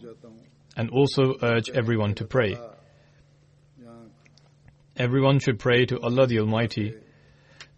and 0.75 0.89
also 0.89 1.35
urge 1.43 1.69
everyone 1.69 2.15
to 2.15 2.25
pray 2.25 2.57
everyone 4.97 5.39
should 5.39 5.59
pray 5.59 5.85
to 5.85 5.99
Allah 5.99 6.27
the 6.27 6.39
Almighty 6.39 6.93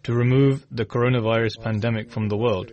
to 0.04 0.14
remove 0.14 0.66
the 0.70 0.84
coronavirus 0.84 1.62
pandemic 1.62 2.10
from 2.10 2.28
the 2.28 2.36
world, 2.36 2.70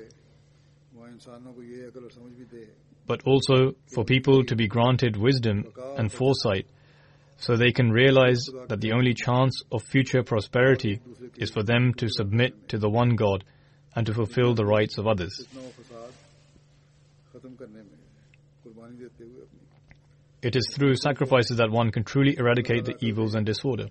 but 3.08 3.22
also 3.26 3.76
for 3.94 4.04
people 4.04 4.44
to 4.46 4.56
be 4.56 4.68
granted 4.68 5.18
wisdom 5.18 5.66
and 5.98 6.12
foresight 6.12 6.68
so 7.38 7.56
they 7.56 7.72
can 7.72 7.92
realize 7.92 8.46
that 8.68 8.82
the 8.82 8.94
only 8.94 9.14
chance 9.14 9.62
of 9.72 9.84
future 9.84 10.24
prosperity 10.24 11.02
is 11.38 11.50
for 11.50 11.64
them 11.64 11.94
to 11.96 12.08
submit 12.10 12.70
to 12.70 12.78
the 12.78 12.90
one 12.90 13.16
God 13.16 13.44
and 13.96 14.06
to 14.06 14.14
fulfill 14.14 14.54
the 14.54 14.66
rights 14.66 14.98
of 14.98 15.08
others. 15.08 15.46
It 20.42 20.56
is 20.56 20.70
through 20.74 20.96
sacrifices 20.96 21.58
that 21.58 21.72
one 21.72 21.92
can 21.92 22.04
truly 22.04 22.38
eradicate 22.38 22.86
the 22.86 22.96
evils 23.00 23.36
and 23.36 23.46
disorder. 23.46 23.88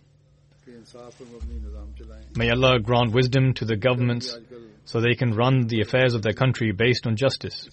May 2.37 2.51
Allah 2.51 2.79
grant 2.81 3.13
wisdom 3.13 3.55
to 3.55 3.65
the 3.65 3.77
governments 3.77 4.37
so 4.85 5.01
they 5.01 5.15
can 5.15 5.35
run 5.35 5.67
the 5.67 5.81
affairs 5.81 6.15
of 6.15 6.23
their 6.23 6.33
country 6.33 6.73
based 6.73 7.07
on 7.07 7.17
justice. 7.17 7.69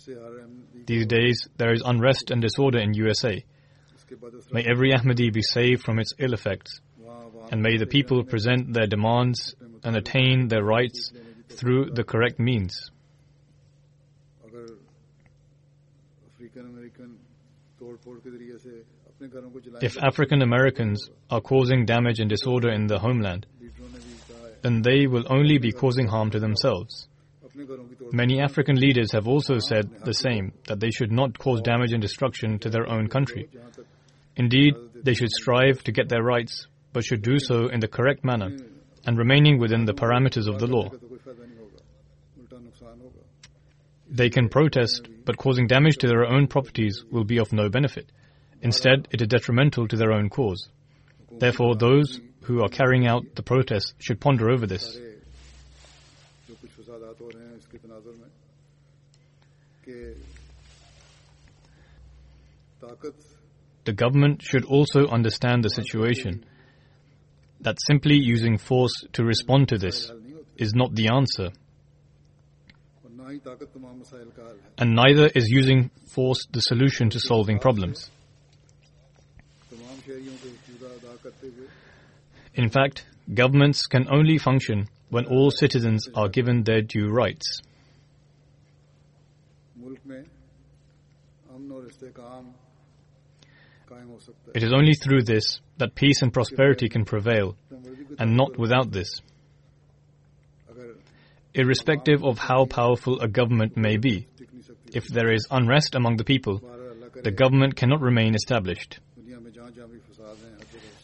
These 0.86 1.06
days, 1.06 1.48
there 1.58 1.74
is 1.74 1.82
unrest 1.86 2.32
and 2.32 2.42
disorder 2.42 2.80
in 2.80 2.94
USA. 2.94 3.44
May 4.52 4.64
every 4.64 4.92
Ahmadi 4.92 5.32
be 5.32 5.42
saved 5.42 5.84
from 5.84 6.00
its 6.00 6.14
ill 6.20 6.34
effects. 6.34 6.82
And 7.52 7.62
may 7.62 7.78
the 7.78 7.86
people 7.86 8.24
present 8.24 8.74
their 8.74 8.88
demands 8.88 9.56
and 9.84 9.96
attain 9.96 10.48
their 10.48 10.64
rights 10.64 11.12
through 11.50 11.92
the 11.92 12.04
correct 12.04 12.40
means. 12.40 12.92
If 19.82 19.97
African 20.01 20.41
Americans 20.41 21.09
are 21.30 21.41
causing 21.41 21.86
damage 21.86 22.19
and 22.19 22.30
disorder 22.30 22.69
in 22.69 22.88
the 22.88 22.99
homeland, 22.99 23.45
then 24.61 24.82
they 24.82 25.07
will 25.07 25.26
only 25.30 25.57
be 25.57 25.72
causing 25.72 26.07
harm 26.07 26.32
to 26.32 26.39
themselves. 26.39 27.07
Many 28.11 28.39
African 28.39 28.78
leaders 28.78 29.11
have 29.11 29.28
also 29.28 29.59
said 29.59 30.03
the 30.05 30.13
same, 30.13 30.53
that 30.67 30.80
they 30.80 30.91
should 30.91 31.11
not 31.11 31.38
cause 31.38 31.61
damage 31.61 31.91
and 31.91 32.01
destruction 32.01 32.59
to 32.59 32.69
their 32.69 32.89
own 32.89 33.07
country. 33.07 33.49
Indeed, 34.36 34.76
they 34.95 35.13
should 35.13 35.32
strive 35.32 35.84
to 35.84 35.91
get 35.91 36.09
their 36.09 36.24
rights, 36.24 36.67
but 36.93 37.03
should 37.03 37.22
do 37.22 37.39
so 37.39 37.67
in 37.67 37.80
the 37.80 37.88
correct 37.88 38.24
manner 38.24 38.57
and 39.05 39.17
remaining 39.17 39.59
within 39.59 39.86
the 39.86 39.93
parameters 39.93 40.47
of 40.47 40.59
the 40.59 40.67
law. 40.67 40.89
They 44.09 44.30
can 44.30 44.49
protest, 44.49 45.07
but 45.26 45.38
causing 45.38 45.67
damage 45.67 45.97
to 45.97 46.07
their 46.07 46.26
own 46.26 46.47
properties 46.47 47.03
will 47.09 47.24
be 47.24 47.39
of 47.39 47.53
no 47.53 47.69
benefit. 47.69 48.11
Instead, 48.62 49.07
it 49.12 49.22
is 49.22 49.28
detrimental 49.28 49.88
to 49.88 49.95
their 49.95 50.12
own 50.12 50.30
cause. 50.30 50.70
Therefore, 51.32 51.76
those 51.76 52.20
who 52.43 52.62
are 52.62 52.70
carrying 52.70 53.07
out 53.07 53.24
the 53.36 53.43
protests 53.43 53.93
should 53.99 54.20
ponder 54.20 54.49
over 54.49 54.68
this. 54.68 54.97
The 63.84 63.93
government 63.93 64.43
should 64.43 64.66
also 64.66 65.07
understand 65.07 65.64
the 65.64 65.70
situation 65.70 66.45
that 67.62 67.78
simply 67.88 68.16
using 68.16 68.57
force 68.57 68.93
to 69.14 69.24
respond 69.24 69.70
to 69.70 69.78
this 69.78 70.12
is 70.57 70.74
not 70.74 70.93
the 70.93 71.09
answer. 71.09 71.49
And 74.78 74.95
neither 74.95 75.28
is 75.28 75.47
using 75.49 75.89
force 76.14 76.45
the 76.51 76.59
solution 76.59 77.09
to 77.12 77.20
solving 77.20 77.59
problems. 77.59 78.09
In 82.54 82.70
fact, 82.70 83.06
governments 83.34 83.86
can 83.88 84.08
only 84.12 84.38
function 84.38 84.88
when 85.10 85.26
all 85.26 85.52
citizens 85.52 86.08
are 86.16 86.30
given 86.30 86.64
their 86.64 86.82
due 86.82 87.10
rights. 87.10 87.62
It 94.54 94.64
is 94.64 94.74
only 94.74 94.93
through 94.93 95.24
this 95.24 95.60
that 95.78 95.95
peace 95.95 96.22
and 96.22 96.34
prosperity 96.34 96.89
can 96.89 97.06
prevail, 97.06 97.56
and 98.20 98.36
not 98.36 98.58
without 98.58 98.91
this. 98.91 99.22
Irrespective 101.54 102.24
of 102.24 102.38
how 102.38 102.66
powerful 102.66 103.20
a 103.20 103.28
government 103.28 103.76
may 103.76 103.97
be, 103.97 104.28
if 104.93 105.08
there 105.08 105.34
is 105.34 105.47
unrest 105.52 105.95
among 105.95 106.18
the 106.18 106.24
people, 106.24 106.62
the 107.24 107.32
government 107.32 107.76
cannot 107.76 108.02
remain 108.02 108.36
established. 108.36 108.99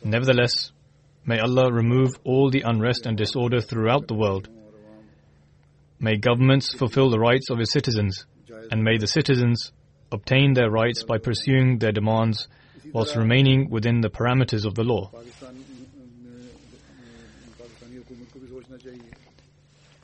Nevertheless, 0.04 0.72
May 1.30 1.40
Allah 1.40 1.74
remove 1.74 2.18
all 2.24 2.50
the 2.50 2.62
unrest 2.62 3.06
and 3.06 3.18
disorder 3.18 3.60
throughout 3.60 4.08
the 4.08 4.14
world. 4.14 4.48
May 6.00 6.16
governments 6.16 6.74
fulfill 6.74 7.10
the 7.10 7.20
rights 7.20 7.50
of 7.50 7.60
its 7.60 7.74
citizens, 7.74 8.26
and 8.72 8.82
may 8.82 8.98
the 8.98 9.08
citizens 9.08 9.74
obtain 10.10 10.54
their 10.54 10.70
rights 10.70 11.04
by 11.04 11.18
pursuing 11.18 11.80
their 11.80 11.92
demands 11.92 12.48
whilst 12.94 13.18
remaining 13.18 13.70
within 13.70 14.00
the 14.00 14.10
parameters 14.10 14.64
of 14.64 14.76
the 14.76 14.86
law. 14.86 15.12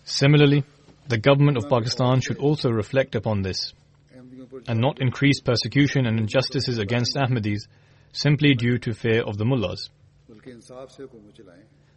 Similarly, 0.04 0.66
the 1.08 1.18
government 1.18 1.56
of 1.56 1.70
Pakistan 1.70 2.20
should 2.20 2.38
also 2.38 2.70
reflect 2.70 3.16
upon 3.16 3.44
this 3.44 3.74
and 4.68 4.80
not 4.82 5.02
increase 5.02 5.40
persecution 5.40 6.06
and 6.06 6.20
injustices 6.20 6.80
against 6.80 7.16
Ahmadis 7.16 7.62
simply 8.12 8.56
due 8.56 8.78
to 8.80 8.94
fear 8.94 9.22
of 9.24 9.38
the 9.38 9.46
mullahs. 9.46 9.90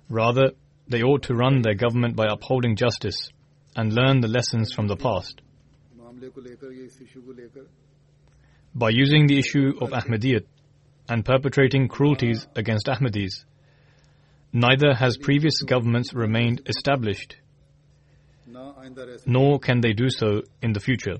Rather, 0.08 0.50
they 0.88 1.02
ought 1.02 1.22
to 1.24 1.34
run 1.34 1.62
their 1.62 1.74
government 1.74 2.16
by 2.16 2.26
upholding 2.26 2.76
justice 2.76 3.30
and 3.74 3.92
learn 3.92 4.20
the 4.20 4.28
lessons 4.28 4.72
from 4.72 4.86
the 4.86 4.96
past. 4.96 5.40
By 8.74 8.90
using 8.90 9.26
the 9.26 9.38
issue 9.38 9.74
of 9.80 9.90
Ahmadiyyat 9.90 10.44
and 11.08 11.24
perpetrating 11.24 11.88
cruelties 11.88 12.46
against 12.56 12.88
Ahmadis, 12.88 13.44
neither 14.52 14.94
has 14.94 15.16
previous 15.16 15.62
governments 15.62 16.14
remained 16.14 16.62
established, 16.66 17.36
nor 19.26 19.58
can 19.58 19.80
they 19.80 19.92
do 19.92 20.08
so 20.10 20.42
in 20.62 20.72
the 20.72 20.80
future. 20.80 21.18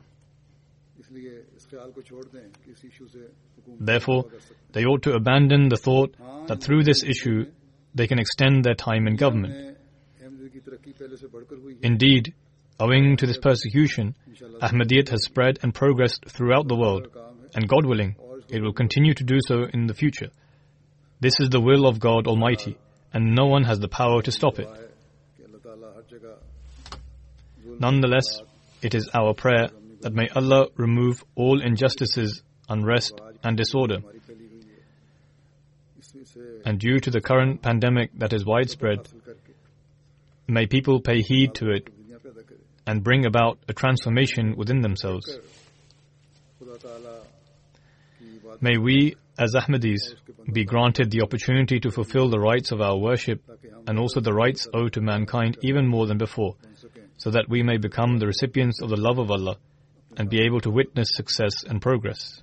Therefore, 3.80 4.24
they 4.72 4.84
ought 4.84 5.02
to 5.02 5.12
abandon 5.12 5.68
the 5.68 5.76
thought 5.76 6.14
that 6.48 6.62
through 6.62 6.84
this 6.84 7.02
issue 7.02 7.46
they 7.94 8.06
can 8.06 8.18
extend 8.18 8.64
their 8.64 8.74
time 8.74 9.06
in 9.06 9.16
government. 9.16 9.78
Indeed, 11.82 12.34
owing 12.78 13.16
to 13.16 13.26
this 13.26 13.38
persecution, 13.38 14.14
Ahmadiyyat 14.60 15.08
has 15.08 15.24
spread 15.24 15.58
and 15.62 15.74
progressed 15.74 16.26
throughout 16.28 16.68
the 16.68 16.76
world, 16.76 17.08
and 17.54 17.68
God 17.68 17.86
willing, 17.86 18.16
it 18.48 18.62
will 18.62 18.72
continue 18.72 19.14
to 19.14 19.24
do 19.24 19.38
so 19.40 19.64
in 19.72 19.86
the 19.86 19.94
future. 19.94 20.28
This 21.20 21.40
is 21.40 21.48
the 21.48 21.60
will 21.60 21.86
of 21.86 21.98
God 21.98 22.26
Almighty, 22.26 22.76
and 23.12 23.34
no 23.34 23.46
one 23.46 23.64
has 23.64 23.80
the 23.80 23.88
power 23.88 24.20
to 24.22 24.30
stop 24.30 24.58
it. 24.58 24.68
Nonetheless, 27.78 28.42
it 28.82 28.94
is 28.94 29.08
our 29.14 29.32
prayer 29.34 29.68
that 30.02 30.12
may 30.12 30.28
Allah 30.28 30.66
remove 30.76 31.24
all 31.34 31.62
injustices, 31.62 32.42
unrest, 32.68 33.18
and 33.42 33.56
disorder 33.56 34.00
and 36.66 36.80
due 36.80 36.98
to 36.98 37.10
the 37.10 37.20
current 37.20 37.62
pandemic 37.62 38.10
that 38.18 38.32
is 38.32 38.44
widespread, 38.44 39.08
may 40.48 40.66
people 40.66 41.00
pay 41.00 41.22
heed 41.22 41.54
to 41.54 41.70
it 41.70 41.88
and 42.86 43.04
bring 43.04 43.24
about 43.24 43.58
a 43.68 43.72
transformation 43.72 44.56
within 44.56 44.80
themselves. 44.80 45.38
May 48.60 48.78
we, 48.78 49.14
as 49.38 49.54
Ahmadis, 49.54 50.14
be 50.52 50.64
granted 50.64 51.10
the 51.12 51.22
opportunity 51.22 51.78
to 51.80 51.90
fulfill 51.92 52.30
the 52.30 52.40
rights 52.40 52.72
of 52.72 52.80
our 52.80 52.96
worship 52.96 53.42
and 53.86 53.96
also 53.98 54.20
the 54.20 54.32
rights 54.32 54.66
owed 54.74 54.94
to 54.94 55.00
mankind 55.00 55.58
even 55.62 55.86
more 55.86 56.06
than 56.06 56.18
before, 56.18 56.56
so 57.16 57.30
that 57.30 57.48
we 57.48 57.62
may 57.62 57.76
become 57.76 58.18
the 58.18 58.26
recipients 58.26 58.82
of 58.82 58.90
the 58.90 58.96
love 58.96 59.18
of 59.18 59.30
Allah 59.30 59.56
and 60.16 60.28
be 60.28 60.42
able 60.42 60.60
to 60.62 60.70
witness 60.70 61.10
success 61.12 61.62
and 61.64 61.80
progress. 61.80 62.42